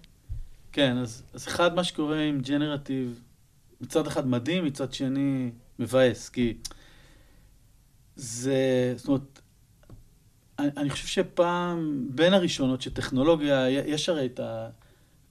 כן, 0.73 0.97
אז, 0.97 1.23
אז 1.35 1.47
אחד, 1.47 1.75
מה 1.75 1.85
שקורה 1.85 2.21
עם 2.21 2.41
ג'נרטיב, 2.41 3.21
מצד 3.81 4.07
אחד 4.07 4.27
מדהים, 4.27 4.65
מצד 4.65 4.93
שני 4.93 5.51
מבאס, 5.79 6.29
כי 6.29 6.55
זה, 8.17 8.95
זאת 8.97 9.09
אומרת, 9.09 9.40
אני, 10.77 10.91
חושב 10.91 11.07
שפעם, 11.07 12.07
בין 12.11 12.35
הראשונות 12.35 12.83
שטכנולוגיה, 12.83 13.71
יש 13.71 14.09
הרי 14.09 14.27
את 14.27 14.41
ה... 14.41 14.69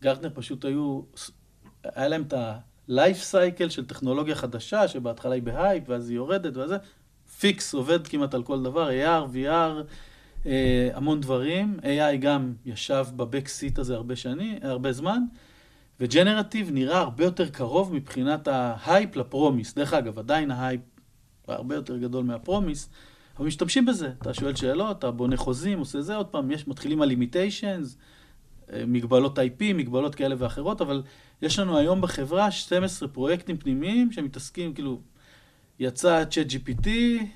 גרטנר 0.02 0.30
פשוט 0.34 0.66
היו, 0.66 1.02
היה 1.84 2.08
להם 2.08 2.22
את 2.22 2.34
ה-life 2.34 3.32
cycle 3.32 3.70
של 3.70 3.86
טכנולוגיה 3.86 4.36
חדשה, 4.36 4.88
שבהתחלה 4.88 5.36
היא 5.36 5.44
בהייפ, 5.44 5.84
ואז 5.88 6.10
היא 6.10 6.16
יורדת, 6.16 6.58
וזה, 6.58 6.78
פיקס, 7.40 7.74
עובד 7.74 8.08
כמעט 8.08 8.34
על 8.34 8.44
כל 8.44 8.64
דבר, 8.64 8.90
AR, 8.90 9.36
VR, 9.36 9.84
אה, 10.46 10.90
המון 10.94 11.22
דברים. 11.22 11.80
AI 11.82 12.18
גם 12.20 12.54
ישב 12.66 13.06
ב 13.16 13.22
back 13.22 13.48
seat 13.48 13.80
הזה 13.80 13.96
הרבה 13.96 14.16
שנים, 14.16 14.58
הרבה 14.62 14.92
זמן. 14.92 15.24
ו 16.00 16.06
generative 16.06 16.72
נראה 16.72 17.00
הרבה 17.00 17.24
יותר 17.24 17.50
קרוב 17.50 17.94
מבחינת 17.94 18.48
ה 18.48 18.61
hype 18.61 19.16
ל 19.16 19.22
promise. 19.22 19.74
דרך 19.74 19.94
אגב, 19.94 20.20
עדיין 20.20 20.52
ההייפ 20.52 20.82
הרבה 21.48 21.76
יותר 21.76 21.98
גדול 21.98 22.24
מה 22.24 22.37
promise, 22.37 22.90
אבל 23.40 23.48
משתמשים 23.48 23.86
בזה. 23.86 24.12
אתה 24.22 24.34
שואל 24.34 24.56
שאלות, 24.56 25.00
אתה 25.00 25.12
בונה 25.12 25.38
חוזים, 25.38 25.80
עושה 25.80 26.02
זה, 26.02 26.16
עוד 26.16 26.26
פעם, 26.26 26.52
יש, 26.52 26.68
מתחילים 26.68 27.02
על 27.02 27.08
limitations, 27.08 27.98
מגבלות 28.88 29.40
IP, 29.40 29.64
מגבלות 29.74 30.16
כאלה 30.16 30.36
ואחרות, 30.38 30.82
אבל 30.82 31.04
יש 31.42 31.60
לנו 31.60 31.78
היום 31.78 32.02
בחברה 32.02 32.52
12 32.52 33.10
פרויקטים 33.10 33.58
פנימיים 33.58 34.12
שמתעסקים, 34.12 34.74
כאילו, 34.74 35.00
יצא 35.80 36.26
ChatGPT, 36.26 36.88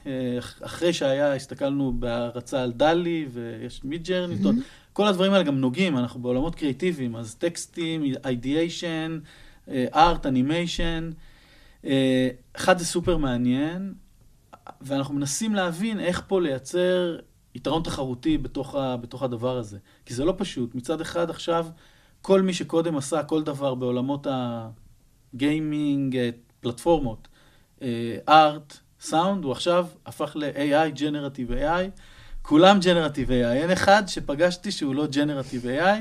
אה, 0.05 0.37
אחרי 0.61 0.93
שהיה, 0.93 1.35
הסתכלנו 1.35 1.93
בהרצה 1.99 2.63
על 2.63 2.71
DALL-E, 2.71 3.27
ויש 3.31 3.83
Midjourney, 3.83 4.35
mm-hmm. 4.35 4.47
כל 4.93 5.07
הדברים 5.07 5.33
האלה 5.33 5.43
גם 5.43 5.57
נוגעים, 5.57 5.97
אנחנו 5.97 6.21
בעולמות 6.21 6.55
קריאיטיביים, 6.55 7.15
אז 7.15 7.35
טקסטים, 7.35 8.03
ideation, 8.25 9.19
art, 9.69 10.25
אנימיישן. 10.25 11.09
אחד 12.53 12.77
זה 12.77 12.85
סופר 12.85 13.17
מעניין, 13.17 13.93
ואנחנו 14.83 15.13
מנסים 15.15 15.55
להבין 15.55 15.99
איך 15.99 16.21
פה 16.27 16.41
לייצר 16.41 17.17
יתרון 17.55 17.83
תחרותי 17.83 18.37
בתוך, 18.37 18.75
ה, 18.75 18.97
בתוך 18.97 19.23
הדבר 19.23 19.57
הזה. 19.57 19.77
כי 20.05 20.13
זה 20.13 20.25
לא 20.25 20.33
פשוט. 20.37 20.75
מצד 20.75 21.01
אחד 21.01 21.29
עכשיו, 21.29 21.67
כל 22.21 22.41
מי 22.41 22.53
שקודם 22.53 22.97
עשה 22.97 23.23
כל 23.23 23.43
דבר 23.43 23.75
בעולמות 23.75 24.27
הגיימינג, 25.33 26.17
אה, 26.17 26.29
פלטפורמות, 26.59 27.27
ארט, 28.29 28.77
סאונד, 29.01 29.43
הוא 29.43 29.51
עכשיו 29.51 29.87
הפך 30.05 30.35
ל-AI, 30.35 30.97
Generative 30.97 31.51
AI. 31.51 32.01
כולם 32.41 32.79
Generative 32.81 33.29
AI. 33.29 33.53
אין 33.53 33.71
אחד 33.71 34.03
שפגשתי 34.07 34.71
שהוא 34.71 34.95
לא 34.95 35.07
Generative 35.11 35.65
AI. 35.65 35.99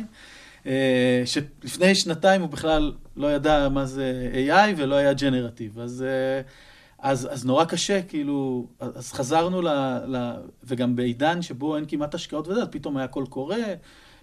אה, 0.66 1.22
שלפני 1.24 1.95
שנתיים 1.95 2.41
הוא 2.41 2.51
בכלל 2.51 2.93
לא 3.16 3.35
ידע 3.35 3.68
מה 3.68 3.85
זה 3.85 4.30
AI 4.35 4.74
ולא 4.76 4.95
היה 4.95 5.12
Generative. 5.12 5.80
אז... 5.80 6.05
אז, 7.03 7.28
אז 7.30 7.44
נורא 7.44 7.64
קשה, 7.64 8.03
כאילו, 8.03 8.66
אז 8.80 9.12
חזרנו 9.12 9.62
ל, 9.62 9.68
ל... 10.07 10.32
וגם 10.64 10.96
בעידן 10.96 11.42
שבו 11.42 11.76
אין 11.76 11.84
כמעט 11.88 12.14
השקעות 12.14 12.48
וזה, 12.48 12.62
אז 12.62 12.68
פתאום 12.70 12.96
היה 12.96 13.09
קול 13.09 13.26
קורא 13.26 13.57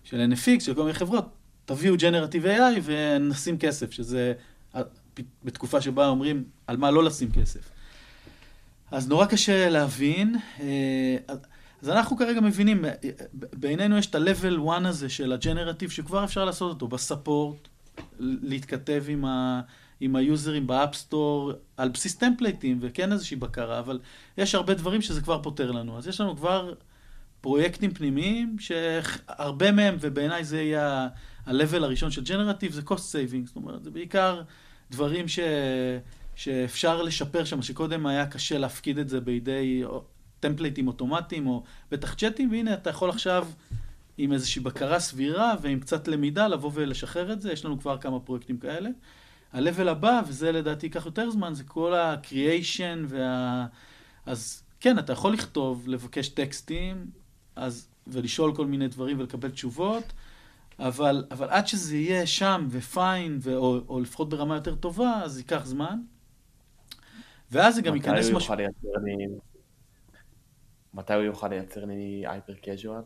של 0.03 0.31
NFX, 0.33 0.59
של 0.59 0.73
כל 0.73 0.81
מיני 0.81 0.93
חברות, 0.93 1.25
תביאו 1.65 1.95
ג'נרטיב 1.97 2.45
AI 2.45 2.79
ונשים 2.83 3.57
כסף, 3.57 3.91
שזה 3.91 4.33
בתקופה 5.43 5.81
שבה 5.81 6.07
אומרים 6.07 6.43
על 6.67 6.77
מה 6.77 6.91
לא 6.91 7.03
לשים 7.03 7.31
כסף. 7.31 7.69
אז 8.91 9.09
נורא 9.09 9.25
קשה 9.25 9.69
להבין. 9.69 10.35
אה, 10.59 11.17
אז 11.81 11.89
אנחנו 11.89 12.17
כרגע 12.17 12.41
מבינים, 12.41 12.85
בעינינו 13.33 13.97
יש 13.97 14.05
את 14.05 14.15
ה-level 14.15 14.69
1 14.69 14.85
הזה 14.85 15.09
של 15.09 15.33
הג'נרטיב, 15.33 15.89
שכבר 15.89 16.23
אפשר 16.23 16.45
לעשות 16.45 16.69
אותו 16.69 16.87
בספורט, 16.87 17.67
להתכתב 18.19 19.03
עם 19.07 19.25
ה... 19.25 19.61
עם 20.01 20.15
היוזרים 20.15 20.67
ב 20.67 20.76
App 20.76 21.04
Store 21.04 21.51
על 21.77 21.89
בסיס 21.89 22.15
טמפלייטים 22.15 22.77
וכן 22.81 23.11
איזושהי 23.11 23.37
בקרה, 23.37 23.79
אבל 23.79 23.99
יש 24.37 24.55
הרבה 24.55 24.73
דברים 24.73 25.01
שזה 25.01 25.21
כבר 25.21 25.41
פותר 25.43 25.71
לנו. 25.71 25.97
אז 25.97 26.07
יש 26.07 26.21
לנו 26.21 26.37
כבר 26.37 26.73
פרויקטים 27.41 27.93
פנימיים 27.93 28.55
שהרבה 28.59 29.71
מהם, 29.71 29.95
ובעיניי 29.99 30.43
זה 30.43 30.61
יהיה 30.61 31.07
ה-level 31.45 31.83
הראשון 31.83 32.11
של 32.11 32.23
generative, 32.23 32.71
זה 32.71 32.81
cost 32.81 32.93
saving, 32.93 33.45
זאת 33.45 33.55
אומרת, 33.55 33.83
זה 33.83 33.91
בעיקר 33.91 34.41
דברים 34.91 35.27
ש... 35.27 35.39
שאפשר 36.35 37.01
לשפר 37.01 37.43
שם, 37.43 37.61
שקודם 37.61 38.05
היה 38.05 38.27
קשה 38.27 38.57
להפקיד 38.57 38.97
את 38.97 39.09
זה 39.09 39.21
בידי 39.21 39.83
טמפלייטים 40.39 40.87
אוטומטיים 40.87 41.47
או 41.47 41.63
בטח 41.91 42.13
צ'אטים, 42.13 42.51
והנה 42.51 42.73
אתה 42.73 42.89
יכול 42.89 43.09
עכשיו 43.09 43.47
עם 44.17 44.33
איזושהי 44.33 44.61
בקרה 44.61 44.99
סבירה 44.99 45.53
ועם 45.61 45.79
קצת 45.79 46.07
למידה 46.07 46.47
לבוא 46.47 46.71
ולשחרר 46.73 47.33
את 47.33 47.41
זה, 47.41 47.51
יש 47.51 47.65
לנו 47.65 47.79
כבר 47.79 47.97
כמה 47.97 48.19
פרויקטים 48.19 48.57
כאלה. 48.57 48.89
ה-level 49.53 49.89
הבא, 49.89 50.21
וזה 50.27 50.51
לדעתי 50.51 50.85
ייקח 50.85 51.05
יותר 51.05 51.29
זמן, 51.29 51.53
זה 51.53 51.63
כל 51.63 51.93
ה-creation 51.93 53.05
וה... 53.07 53.65
אז 54.25 54.63
כן, 54.79 54.99
אתה 54.99 55.13
יכול 55.13 55.33
לכתוב, 55.33 55.87
לבקש 55.87 56.29
טקסטים, 56.29 57.11
אז, 57.55 57.87
ולשאול 58.07 58.55
כל 58.55 58.65
מיני 58.65 58.87
דברים 58.87 59.19
ולקבל 59.19 59.49
תשובות, 59.49 60.03
אבל, 60.79 61.25
אבל 61.31 61.49
עד 61.49 61.67
שזה 61.67 61.97
יהיה 61.97 62.27
שם 62.27 62.67
ופיין, 62.69 63.39
ו- 63.41 63.55
או, 63.55 63.79
או 63.89 63.99
לפחות 63.99 64.29
ברמה 64.29 64.55
יותר 64.55 64.75
טובה, 64.75 65.21
אז 65.23 65.37
ייקח 65.37 65.65
זמן. 65.65 65.99
ואז 67.51 67.75
זה 67.75 67.81
גם 67.81 67.95
ייכנס 67.95 68.29
משהו... 68.29 68.55
לי... 68.55 68.65
מתי 70.93 71.13
הוא 71.13 71.23
יוכל 71.23 71.47
לייצר 71.47 71.85
לי 71.85 72.23
hyper 72.27 72.53
casual? 72.61 73.01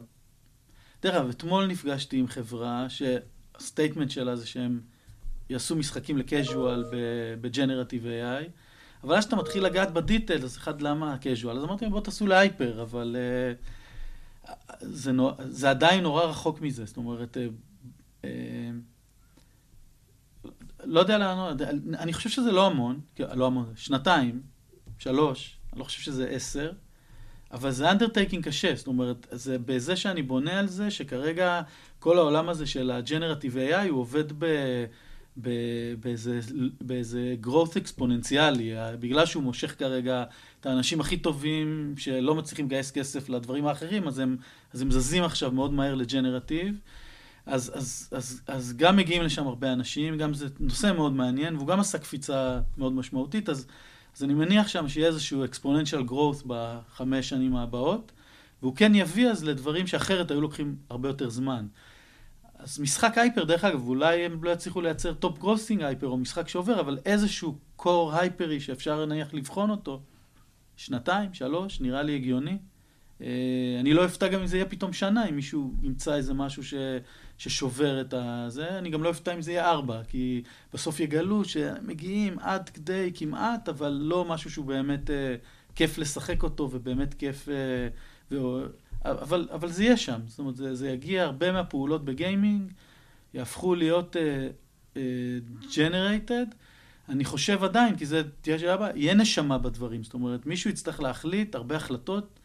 דרך 1.01 1.15
אגב, 1.15 1.29
אתמול 1.29 1.67
נפגשתי 1.67 2.17
עם 2.17 2.27
חברה 2.27 2.87
שה 2.89 3.20
statement 3.20 4.11
שלה 4.11 4.35
זה 4.35 4.47
שהם 4.47 4.81
יעשו 5.49 5.75
משחקים 5.75 6.17
ל 6.17 6.27
casual 6.27 6.83
ב 7.41 7.47
generative 7.47 8.05
AI, 8.05 8.49
אבל 9.03 9.15
אז 9.15 9.23
שאתה 9.23 9.35
מתחיל 9.35 9.65
לגעת 9.65 9.93
ב 9.93 9.99
detail, 9.99 10.43
אז 10.43 10.57
אחד, 10.57 10.81
למה 10.81 11.17
casual? 11.21 11.57
אז 11.57 11.63
אמרתי, 11.63 11.87
בוא 11.87 12.01
תעשו 12.01 12.27
ל 12.27 12.35
hyper, 12.35 12.81
אבל 12.81 13.15
uh, 14.45 14.51
זה, 14.81 15.11
נור... 15.11 15.31
זה 15.39 15.69
עדיין 15.69 16.03
נורא 16.03 16.23
רחוק 16.23 16.61
מזה, 16.61 16.85
זאת 16.85 16.97
אומרת, 16.97 17.37
uh, 17.37 17.39
uh, 18.21 18.27
לא 20.83 20.99
יודע 20.99 21.17
לאן, 21.17 21.57
אני 21.99 22.13
חושב 22.13 22.29
שזה 22.29 22.51
לא 22.51 22.67
המון, 22.67 22.99
לא 23.19 23.45
המון, 23.45 23.73
שנתיים, 23.75 24.41
שלוש, 24.99 25.57
אני 25.73 25.79
לא 25.79 25.83
חושב 25.83 26.01
שזה 26.01 26.27
עשר, 26.27 26.71
אבל 27.51 27.71
זה 27.71 27.91
undertaking 27.91 28.45
קשה, 28.45 28.75
זאת 28.75 28.87
אומרת, 28.87 29.27
זה 29.31 29.57
בזה 29.59 29.95
שאני 29.95 30.21
בונה 30.21 30.59
על 30.59 30.67
זה, 30.67 30.91
שכרגע 30.91 31.61
כל 31.99 32.17
העולם 32.17 32.49
הזה 32.49 32.65
של 32.65 32.91
ה 32.91 32.97
generative 32.97 33.57
AI 33.57 33.89
הוא 33.89 33.99
עובד 33.99 34.43
ב... 34.43 34.45
באיזה, 35.37 36.39
growth 37.43 37.77
אקספוננציאלי, 37.77 38.73
בגלל 38.99 39.25
שהוא 39.25 39.43
מושך 39.43 39.79
כרגע 39.79 40.23
את 40.59 40.65
האנשים 40.65 41.01
הכי 41.01 41.17
טובים 41.17 41.93
שלא 41.97 42.35
מצליחים 42.35 42.65
לגייס 42.65 42.91
כסף 42.91 43.29
לדברים 43.29 43.67
האחרים, 43.67 44.07
אז 44.07 44.19
הם, 44.19 44.37
אז 44.73 44.81
הם 44.81 44.91
זזים 44.91 45.23
עכשיו 45.23 45.51
מאוד 45.51 45.73
מהר 45.73 45.95
ל 45.95 46.02
generative. 46.02 46.75
אז, 47.45 47.71
אז, 47.75 48.09
אז, 48.11 48.41
אז 48.47 48.73
גם 48.77 48.95
מגיעים 48.95 49.23
לשם 49.23 49.47
הרבה 49.47 49.73
אנשים, 49.73 50.17
גם 50.17 50.33
זה 50.33 50.47
נושא 50.59 50.93
מאוד 50.95 51.13
מעניין, 51.13 51.55
והוא 51.55 51.67
גם 51.67 51.79
עשה 51.79 51.97
קפיצה 51.97 52.59
מאוד 52.77 52.93
משמעותית, 52.93 53.49
אז, 53.49 53.67
אז 54.15 54.23
אני 54.23 54.33
מניח 54.33 54.67
שם 54.67 54.89
שיהיה 54.89 55.07
איזשהו 55.07 55.45
exponential 55.45 56.09
growth 56.09 56.43
בחמש 56.47 57.29
שנים 57.29 57.55
הבאות, 57.55 58.11
והוא 58.61 58.75
כן 58.75 58.95
יביא 58.95 59.27
אז 59.29 59.43
לדברים 59.43 59.87
שאחרת 59.87 60.31
היו 60.31 60.41
לוקחים 60.41 60.75
הרבה 60.89 61.09
יותר 61.09 61.29
זמן. 61.29 61.67
אז 62.63 62.79
משחק 62.79 63.17
hyper, 63.17 63.43
דרך 63.43 63.63
אגב, 63.63 63.87
אולי 63.87 64.25
הם 64.25 64.43
לא 64.43 64.49
יצליחו 64.49 64.81
לייצר 64.81 65.13
top 65.13 65.39
grossing 65.39 65.83
hyper 65.83 66.07
או 66.07 66.17
משחק 66.17 66.47
שעובר, 66.47 66.79
אבל 66.79 66.97
איזשהו 67.05 67.55
core 67.75 68.13
הייפרי 68.13 68.59
שאפשר 68.59 69.05
נניח 69.05 69.33
לבחון 69.33 69.69
אותו, 69.69 70.01
שנתיים, 70.77 71.33
שלוש, 71.33 71.81
נראה 71.81 72.03
לי 72.03 72.15
הגיוני. 72.15 72.57
אה, 73.21 73.27
אני 73.79 73.93
לא 73.93 74.05
אפתע 74.05 74.27
גם 74.27 74.39
אם 74.39 74.47
זה 74.47 74.57
יהיה 74.57 74.65
פתאום 74.65 74.93
שנה, 74.93 75.29
אם 75.29 75.35
מישהו 75.35 75.73
ימצא 75.83 76.15
איזה 76.15 76.33
משהו 76.33 76.63
ש, 76.63 76.73
ששובר 77.37 78.01
את 78.01 78.13
הזה. 78.17 78.77
אני 78.77 78.89
גם 78.89 79.03
לא 79.03 79.09
אפתע 79.09 79.33
אם 79.33 79.41
זה 79.41 79.51
יהיה 79.51 79.69
ארבע, 79.69 80.01
כי 80.07 80.43
בסוף 80.73 80.99
יגלו 80.99 81.45
שמגיעים 81.45 82.39
עד 82.39 82.69
כדי 82.69 83.11
כמעט, 83.15 83.69
אבל 83.69 83.89
לא 84.01 84.25
משהו 84.25 84.51
שהוא 84.51 84.65
באמת 84.65 85.09
אה, 85.09 85.35
כיף 85.75 85.97
לשחק 85.97 86.43
אותו 86.43 86.69
ובאמת 86.71 87.13
כיף... 87.13 87.49
אה, 87.49 87.87
אבל, 89.05 89.47
אבל 89.53 89.69
זה 89.69 89.83
יהיה 89.83 89.97
שם, 89.97 90.19
זאת 90.27 90.39
אומרת, 90.39 90.55
זה, 90.55 90.75
זה 90.75 90.89
יגיע, 90.89 91.23
הרבה 91.23 91.51
מהפעולות 91.51 92.05
בגיימינג 92.05 92.71
יהפכו 93.33 93.75
להיות 93.75 94.15
uh, 94.15 94.95
uh, 94.95 94.97
generated. 95.71 96.55
אני 97.09 97.25
חושב 97.25 97.63
עדיין, 97.63 97.95
כי 97.95 98.05
זה 98.05 98.21
תהיה 98.41 98.59
שאלה 98.59 98.73
הבאה, 98.73 98.89
יהיה 98.95 99.13
נשמה 99.13 99.57
בדברים, 99.57 100.03
זאת 100.03 100.13
אומרת, 100.13 100.45
מישהו 100.45 100.69
יצטרך 100.69 101.01
להחליט 101.01 101.55
הרבה 101.55 101.75
החלטות, 101.75 102.39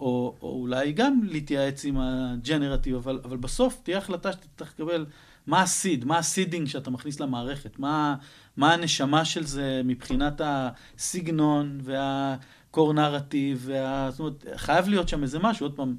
או, 0.00 0.36
או 0.42 0.60
אולי 0.60 0.92
גם 0.92 1.20
להתייעץ 1.24 1.84
עם 1.84 1.96
הג'נרטיב, 1.98 2.94
אבל, 2.94 3.20
אבל 3.24 3.36
בסוף 3.36 3.80
תהיה 3.82 3.98
החלטה 3.98 4.32
שאתה 4.32 4.46
צריך 4.56 4.74
לקבל 4.74 5.06
מה 5.46 5.62
ה-seed, 5.62 6.04
מה 6.04 6.18
ה-seeding 6.18 6.66
שאתה 6.66 6.90
מכניס 6.90 7.20
למערכת, 7.20 7.78
מה, 7.78 8.16
מה 8.56 8.74
הנשמה 8.74 9.24
של 9.24 9.44
זה 9.44 9.80
מבחינת 9.84 10.40
הסגנון 10.44 11.78
וה... 11.82 12.36
core 12.70 12.92
narrative, 12.92 13.62
וה... 13.66 14.10
זאת 14.10 14.20
אומרת, 14.20 14.44
חייב 14.56 14.88
להיות 14.88 15.08
שם 15.08 15.22
איזה 15.22 15.38
משהו, 15.38 15.66
עוד 15.66 15.76
פעם, 15.76 15.96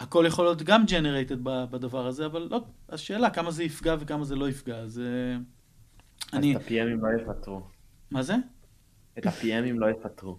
הכל 0.00 0.24
יכול 0.28 0.44
להיות 0.44 0.62
גם 0.62 0.84
generated 0.86 1.38
בדבר 1.42 2.06
הזה, 2.06 2.26
אבל 2.26 2.48
לא, 2.50 2.64
השאלה 2.88 3.30
כמה 3.30 3.50
זה 3.50 3.64
יפגע 3.64 3.96
וכמה 4.00 4.24
זה 4.24 4.36
לא 4.36 4.48
יפגע, 4.48 4.76
אז 4.76 5.02
אני... 6.32 6.56
את 6.56 6.60
ה-PMים 6.60 7.02
לא 7.02 7.22
יפטרו. 7.22 7.62
מה 8.10 8.22
זה? 8.22 8.34
את 9.18 9.26
ה-PMים 9.26 9.78
לא 9.78 9.86
יפטרו. 9.90 10.38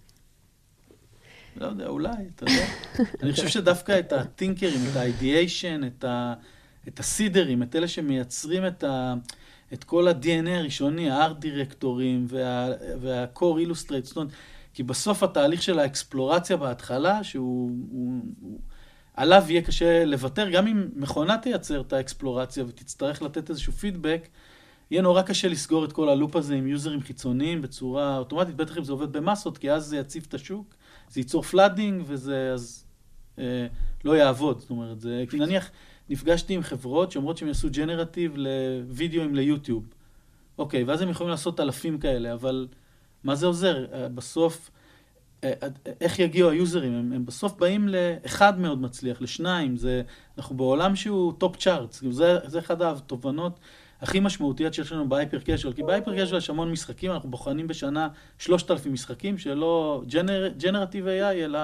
לא 1.56 1.66
יודע, 1.66 1.88
אולי, 1.88 2.10
אתה 2.36 2.44
יודע. 2.44 2.66
אני 3.24 3.32
חושב 3.32 3.48
שדווקא 3.48 4.00
את 4.00 4.14
הטינקרים, 4.14 4.80
את 4.92 4.96
ה-ideation, 4.96 5.88
את, 5.88 6.04
ה... 6.04 6.34
את 6.88 7.00
הסידרים, 7.00 7.64
את 7.64 7.76
אלה 7.76 7.88
שמייצרים 7.88 8.68
את, 8.68 8.84
ה... 8.84 9.14
את 9.74 9.84
כל 9.84 10.08
ה-DNA 10.08 10.50
הראשוני, 10.50 11.12
ה-art 11.12 11.38
דירקטורים 11.38 12.26
וה-core 12.30 13.60
illustrate, 13.60 14.06
זאת 14.06 14.18
אומרת, 14.18 14.32
כי 14.74 14.84
בסוף 14.84 15.24
התהליך 15.24 15.62
של 15.62 15.80
האקספלורציה 15.80 16.58
בהתחלה, 16.58 17.24
שהוא... 17.24 17.72
הוא, 17.92 18.22
הוא, 18.42 18.60
עליו 19.14 19.44
יהיה 19.48 19.62
קשה 19.62 20.06
לוותר, 20.06 20.50
גם 20.50 20.68
אם 20.68 20.90
מכונה 20.96 21.38
תייצר 21.38 21.82
את 21.82 21.94
האקספלורציה 21.94 22.64
ותצטרך 22.68 23.22
לתת 23.22 23.50
איזשהו 23.50 23.74
פידבק, 23.74 24.28
יהיה 24.92 25.02
נורא 25.02 25.22
קשה 25.22 25.48
לסגור 25.48 25.86
את 25.86 25.94
כל 25.94 26.10
ה-loop 26.10 26.36
הזה 26.36 26.56
עם 26.56 26.68
יוזרים 26.68 27.02
חיצוניים 27.02 27.62
בצורה 27.62 28.18
אוטומטית, 28.18 28.56
בטח 28.56 28.78
אם 28.78 28.84
זה 28.84 28.92
עובד 28.92 29.12
במסות, 29.12 29.58
כי 29.58 29.72
אז 29.72 29.86
זה 29.86 29.98
יציף 29.98 30.26
את 30.26 30.34
השוק, 30.34 30.76
זה 31.10 31.20
ייצור 31.20 31.42
flooding 31.42 32.04
וזה 32.06 32.52
אז 32.54 32.86
אה, 33.40 33.68
לא 34.04 34.18
יעבוד. 34.18 34.60
זאת 34.60 34.70
אומרת, 34.70 35.00
זה, 35.00 35.24
כי 35.30 35.38
נניח 35.38 35.70
נפגשתי 36.10 36.54
עם 36.54 36.64
חברות 36.64 37.12
שאומרות 37.12 37.38
שהם 37.38 37.48
יעשו 37.48 37.68
generative 37.72 38.34
לוידאוים 38.38 39.36
ליוטיוב. 39.36 39.84
אוקיי, 40.58 40.84
ואז 40.84 41.02
הם 41.02 41.10
יכולים 41.10 41.32
לעשות 41.32 41.60
אלפים 41.60 41.98
כאלה, 41.98 42.34
אבל 42.34 42.68
מה 43.24 43.36
זה 43.36 43.46
עוזר? 43.46 43.86
אה, 43.94 44.10
בסוף, 44.10 44.72
אה, 45.44 45.54
אה, 45.64 45.68
איך 46.02 46.20
יגיעו 46.20 46.50
היוזרים? 46.50 46.94
הם, 46.94 47.14
הם 47.14 47.26
בסוף 47.26 47.54
באים 47.54 47.88
לאחד 47.88 48.60
מאוד 48.60 48.82
מצליח, 48.82 49.22
לשניים, 49.22 49.78
זה, 49.78 50.02
אנחנו 50.38 50.58
בעולם 50.58 50.96
שהוא 50.96 51.34
top 51.38 51.56
charts, 51.58 52.04
זה, 52.10 52.38
זה 52.46 52.60
אחד 52.60 52.82
התובנות 52.82 53.60
הכי 54.02 54.20
משמעותיות 54.20 54.74
שיש 54.74 54.92
לנו 54.92 55.10
ב-hyper 55.10 55.40
casual, 55.40 55.74
כי 55.74 55.84
ב-hyper 55.84 56.16
casual 56.16 56.38
יש 56.38 56.50
המון 56.50 56.72
משחקים, 56.72 57.12
אנחנו 57.12 57.30
בוחנים 57.30 57.68
בשנה 57.68 58.08
3,000 58.38 58.94
משחקים 58.94 59.38
שלא 59.38 60.04
ג'נרטיב 60.58 61.06
AI, 61.08 61.34
אלא 61.34 61.60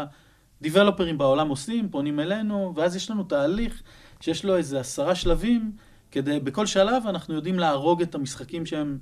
דיבלופרים 0.61 1.17
בעולם 1.17 1.49
עושים, 1.49 1.89
פונים 1.89 2.19
אלינו, 2.19 2.73
ואז 2.75 2.95
יש 2.95 3.11
לנו 3.11 3.23
תהליך 3.23 3.81
שיש 4.19 4.45
לו 4.45 4.57
איזה 4.57 4.79
עשרה 4.79 5.15
שלבים, 5.15 5.71
כדי, 6.11 6.39
בכל 6.39 6.65
שלב 6.65 7.03
אנחנו 7.07 7.33
יודעים 7.35 7.59
להרוג 7.59 8.01
את 8.01 8.15
המשחקים 8.15 8.65
שהם 8.65 8.97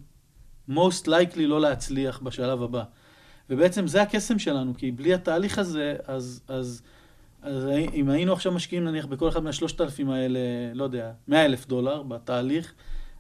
most 0.70 1.08
likely 1.08 1.40
לא 1.40 1.62
להצליח 1.62 2.20
בשלב 2.20 2.64
הבא. 2.64 2.84
ובעצם 3.50 3.88
זה 3.88 4.02
הקסם 4.02 4.40
שלנו, 4.40 4.74
כי 4.78 4.92
בלי 4.92 5.14
התהליך 5.14 5.58
הזה, 5.58 5.96
אז, 6.06 6.42
אז, 6.48 6.82
אז 7.42 7.68
אם 7.94 8.10
היינו 8.10 8.34
עכשיו 8.34 8.52
משקיעים 8.52 8.86
נניח 8.86 9.06
בכל 9.06 9.30
אחד 9.30 9.44
מהשלושת 9.44 9.82
אלפים 9.82 10.10
האלה, 10.10 10.40
לא 10.74 10.84
יודע, 10.84 11.12
מאה 11.28 11.46
אלף 11.46 11.68
דולר 11.68 12.04
בתהליך, 12.04 12.74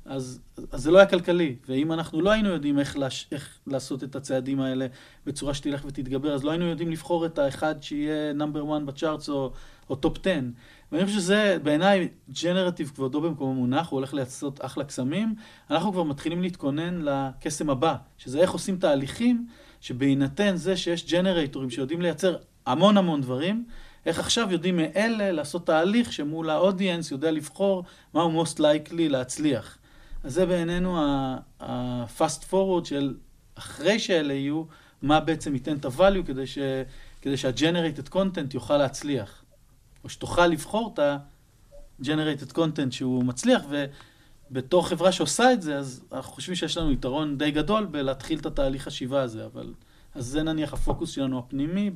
אז, 0.06 0.40
אז 0.72 0.82
זה 0.82 0.92
לא 0.92 0.98
היה 0.98 1.08
כלכלי. 1.08 1.56
ואם 1.68 1.92
אנחנו 1.92 2.22
לא 2.22 2.32
היינו 2.32 2.50
יודעים 2.50 2.80
איך, 2.80 2.98
לש, 2.98 3.28
איך 3.32 3.60
לעשות 3.68 4.04
את 4.04 4.16
הצעדים 4.16 4.62
האלה 4.62 4.88
בצורה 5.26 5.54
שתלך 5.54 5.86
ותתגבר, 5.86 6.34
אז 6.34 6.44
לא 6.44 6.52
היינו 6.52 6.66
יודעים 6.66 6.92
לבחור 6.92 7.26
את 7.26 7.40
האחד 7.40 7.76
שיהיה 7.82 8.34
number 8.34 8.78
1 8.78 8.82
ב-charts 8.82 9.30
או, 9.30 9.96
top 10.00 10.18
10. 10.28 10.40
ואני 10.92 11.06
חושב 11.06 11.18
שזה, 11.18 11.58
בעיניי, 11.64 12.08
generative 12.44 12.92
כבודו 12.96 13.22
במקומו 13.22 13.54
מונח, 13.54 13.90
הוא 13.90 13.98
הולך 13.98 14.14
לעשות 14.14 14.66
אחלה 14.66 14.84
קסמים. 14.84 15.36
אנחנו 15.72 15.92
כבר 15.92 16.04
מתחילים 16.04 16.42
להתכונן 16.42 17.02
לקסם 17.02 17.70
הבא, 17.70 17.96
שזה 18.18 18.40
איך 18.40 18.52
עושים 18.52 18.78
תהליכים, 18.78 19.48
שבהינתן 19.82 20.56
זה 20.56 20.78
שיש 20.78 21.12
ג'נרטורים 21.12 21.70
שיודעים 21.70 22.02
לייצר 22.02 22.36
המון 22.66 22.98
המון 22.98 23.22
דברים, 23.22 23.66
איך 24.06 24.20
עכשיו 24.20 24.52
יודעים 24.52 24.78
מאלה 24.78 25.32
לעשות 25.32 25.66
תהליך 25.66 26.14
שמול 26.14 26.50
האודיאנס 26.50 27.12
יודע 27.12 27.32
לבחור 27.32 27.84
מהו 28.14 28.44
most 28.44 28.58
likely 28.58 29.10
להצליח. 29.10 29.78
אז 30.24 30.34
זה 30.34 30.46
בעינינו 30.46 30.98
ה-fast 31.60 32.52
forward 32.52 32.86
של 32.86 33.16
אחרי 33.56 34.00
שאלה 34.00 34.34
יהיו, 34.34 34.64
מה 35.02 35.20
בעצם 35.20 35.54
ייתן 35.54 35.78
את 35.78 35.86
ה-value 35.86 36.24
כדי, 36.26 36.44
כדי 37.22 37.38
שה-generated 37.38 38.14
content 38.14 38.54
יוכל 38.54 38.78
להצליח. 38.78 39.44
או 40.08 40.12
שתוכל 40.12 40.48
לבחור 40.48 40.92
את 40.94 41.00
ה-generated 41.00 42.54
content 42.56 42.92
שהוא 42.92 43.24
מצליח, 43.24 43.62
ובתור 44.52 44.88
חברה 44.88 45.12
שעושה 45.12 45.54
את 45.54 45.62
זה, 45.62 45.78
אז 45.78 46.06
אנחנו 46.12 46.32
חושבים 46.32 46.56
שיש 46.56 46.78
לנו 46.78 46.92
יתרון 46.92 47.38
די 47.38 47.52
גדול 47.52 47.86
בלהתחיל 47.86 48.40
את 48.40 48.46
התהליך 48.46 48.88
השיבה 48.88 49.22
הזה, 49.22 49.46
אבל... 49.46 49.74
אז 50.16 50.26
זה 50.26 50.44
נניח 50.44 50.74
הפוקוס 50.74 51.10
שלנו 51.10 51.40
הפנימי, 51.40 51.92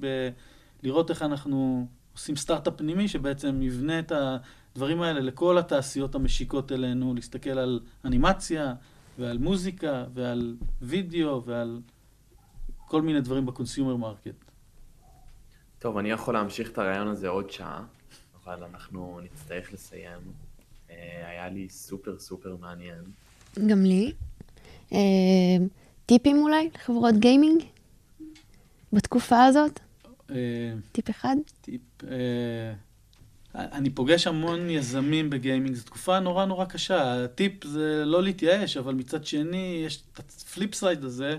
בלראות 0.84 1.09
איך 1.09 1.22
אנחנו 1.22 1.88
עושים 2.14 2.36
סטארט-אפ 2.36 2.74
פנימי 2.78 3.07
שבעצם 3.07 3.62
יבנה 3.62 3.99
את 3.99 4.12
הדברים 4.12 5.01
האלה 5.01 5.20
לכל 5.20 5.57
התעשיות 5.57 6.16
המשיקות 6.16 6.72
אלינו, 6.72 7.14
להסתכל 7.14 7.49
על 7.49 7.80
אנימציה 8.05 8.74
ועל 9.20 9.38
מוזיקה 9.38 10.05
ועל 10.14 10.55
וידאו 10.82 11.43
ועל 11.45 11.82
כל 12.88 13.01
מיני 13.01 13.22
דברים 13.22 13.45
ב-consumer 13.45 13.95
market. 13.95 14.51
טוב, 15.80 15.97
אני 15.97 16.12
יכול 16.12 16.34
להמשיך 16.34 16.72
את 16.72 16.78
הרעיון 16.78 17.07
הזה 17.07 17.28
עוד 17.28 17.49
שעה, 17.49 17.84
אבל 18.54 18.64
אנחנו 18.64 19.20
נצטרך 19.24 19.74
לסיים. 19.74 20.20
אה, 20.89 21.30
היה 21.30 21.49
לי 21.49 21.70
סופר 21.70 22.20
סופר 22.20 22.56
מעניין. 22.62 23.04
גם 23.68 23.84
לי. 23.84 24.12
אה, 24.93 24.97
טיפים 26.06 26.38
אולי 26.38 26.70
לחברות 26.76 27.16
גיימינג 27.16 27.64
בתקופה 28.93 29.43
הזאת? 29.43 29.80
אה, 30.30 30.36
טיפ 30.91 31.10
אחד? 31.10 31.36
טיפ, 31.62 31.82
אני 33.56 33.89
פוגש 33.89 34.28
המון 34.28 34.70
יזמים 34.70 35.30
בגיימינג, 35.30 35.76
זו 35.76 35.84
תקופה 35.84 36.20
נורא 36.20 36.45
נורא 36.45 36.66
קשה. 36.66 37.24
הטיפ 37.24 37.64
זה 37.64 38.04
לא 38.06 38.24
להתייאש, 38.24 38.78
אבל 38.78 38.93
מצד 38.93 39.26
שני, 39.26 39.84
יש 39.86 40.04
את 40.14 40.20
ה-flip 40.19 40.76
side 40.76 41.03
הזה, 41.04 41.38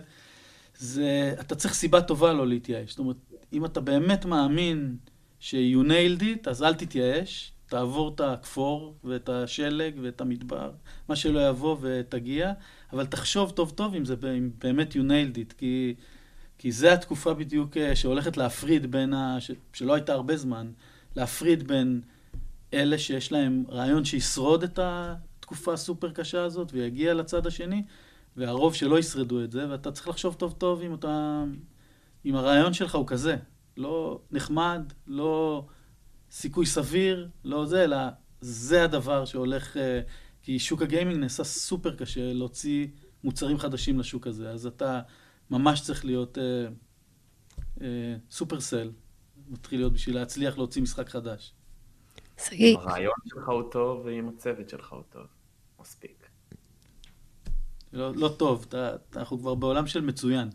זה, 0.79 1.35
אתה 1.41 1.55
צריך 1.55 1.75
סיבה 1.75 2.03
טובה 2.03 2.33
לא 2.33 2.47
להתייאש. 2.47 2.91
זאת 2.91 2.99
אומרת, 2.99 3.17
אם 3.53 3.65
אתה 3.65 3.81
באמת 3.81 4.25
מאמין 4.25 4.97
ש-you 5.43 5.83
nailed 5.89 6.23
it, 6.23 6.51
אז 6.51 6.63
אל 6.63 6.75
תתייאש, 6.75 7.53
תעבור 7.67 8.13
את 8.15 8.21
הכפור 8.21 8.95
ואת 9.05 9.29
השלג 9.29 9.95
ואת 10.03 10.21
המדבר, 10.21 10.71
מה 11.09 11.17
שלא 11.17 11.49
יבוא 11.49 11.77
ותגיע, 11.81 12.53
אבל 12.93 13.07
תחשוב 13.07 13.51
טוב 13.51 13.71
טוב 13.71 13.95
אם 13.95 14.05
זה 14.05 14.15
אם 14.39 14.51
באמת 14.59 14.93
you 14.93 14.99
nailed 14.99 15.37
it, 15.37 15.55
כי, 15.59 15.95
כי 16.59 16.73
זה 16.73 16.93
התקופה 16.93 17.35
בדיוק 17.35 17.77
אה, 17.77 17.97
שהולכת 17.97 18.37
להפריד 18.37 18.91
בין, 18.91 19.15
ה, 19.15 19.41
ש, 19.41 19.51
שלא 19.73 19.95
הייתה 19.95 20.13
הרבה 20.13 20.37
זמן, 20.37 20.71
להפריד 21.17 21.69
בין 21.69 22.01
אלה 22.75 22.99
שיש 22.99 23.33
להם 23.33 23.65
רעיון 23.69 24.05
שישרוד 24.05 24.63
את 24.63 24.79
התקופה 24.83 25.73
הסופר 25.73 26.11
קשה 26.11 26.45
הזאת 26.45 26.71
ויגיע 26.73 27.15
לצד 27.15 27.47
השני, 27.47 27.83
והרוב 28.37 28.75
שלא 28.75 28.99
ישרדו 28.99 29.45
את 29.45 29.53
זה, 29.53 29.71
ואתה 29.71 29.93
צריך 29.93 30.09
לחשוב 30.09 30.35
טוב 30.35 30.55
טוב 30.59 30.83
אם 30.83 30.95
אתה... 30.95 31.45
אם 32.25 32.35
הרעיון 32.35 32.73
שלך 32.73 32.95
הוא 32.95 33.07
כזה, 33.07 33.37
לא 33.77 34.21
נחמד, 34.31 34.93
לא 35.07 35.65
סיכוי 36.31 36.67
סביר, 36.67 37.29
לא 37.45 37.67
זה, 37.67 37.85
אלא 37.85 37.97
זה 38.41 38.85
הדבר 38.85 39.25
שהולך... 39.25 39.77
אה, 39.77 40.01
כי 40.43 40.59
שוק 40.59 40.83
הגיימינג 40.83 41.19
נעשה 41.19 41.45
סופר 41.45 41.97
קשה 41.97 42.33
להוציא 42.33 42.87
מוצרים 43.25 43.59
חדשים 43.59 43.99
לשוק 43.99 44.27
הזה, 44.27 44.51
אז 44.51 44.67
אתה 44.67 45.01
ממש 45.51 45.81
צריך 45.81 46.05
להיות 46.05 46.39
אה, 46.39 46.67
אה, 47.81 48.17
סופרסל, 48.31 48.91
מתחיל 49.49 49.79
להיות 49.81 49.93
בשביל 49.93 50.15
להצליח 50.15 50.59
להוציא 50.59 50.83
משחק 50.83 51.09
חדש. 51.09 51.55
שגיא, 52.47 52.79
הרעיון 52.79 53.15
שלך 53.27 53.49
הוא 53.49 53.63
טוב 53.71 54.03
ואם 54.05 54.29
הצוות 54.29 54.69
שלך 54.69 54.93
הוא 54.93 55.03
טוב. 55.11 55.27
מספיק. 55.81 56.29
לא, 57.93 58.15
לא 58.15 58.29
טוב, 58.29 58.65
אתה, 58.69 58.97
אנחנו 59.17 59.39
כבר 59.39 59.55
בעולם 59.55 59.87
של 59.87 60.01
מצוין. 60.01 60.51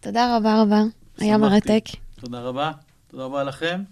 תודה 0.00 0.36
רבה 0.36 0.62
רבה. 0.62 0.82
היה. 1.18 1.38
מרתק. 1.38 1.84
תודה 2.20 2.40
רבה, 2.40 2.70
תודה 3.10 3.24
רבה 3.24 3.44
לכם. 3.44 3.82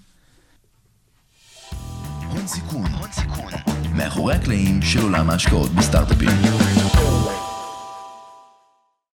הון 2.30 2.46
סיכון, 2.46 2.86
הון 2.98 3.12
סיכון. 3.12 3.52
מאחורי 3.96 4.34
הקלעים 4.34 4.82
של 4.82 5.02
עולם 5.02 5.30
ההשקעות 5.30 5.70
בסטארט-אפים. 5.70 6.28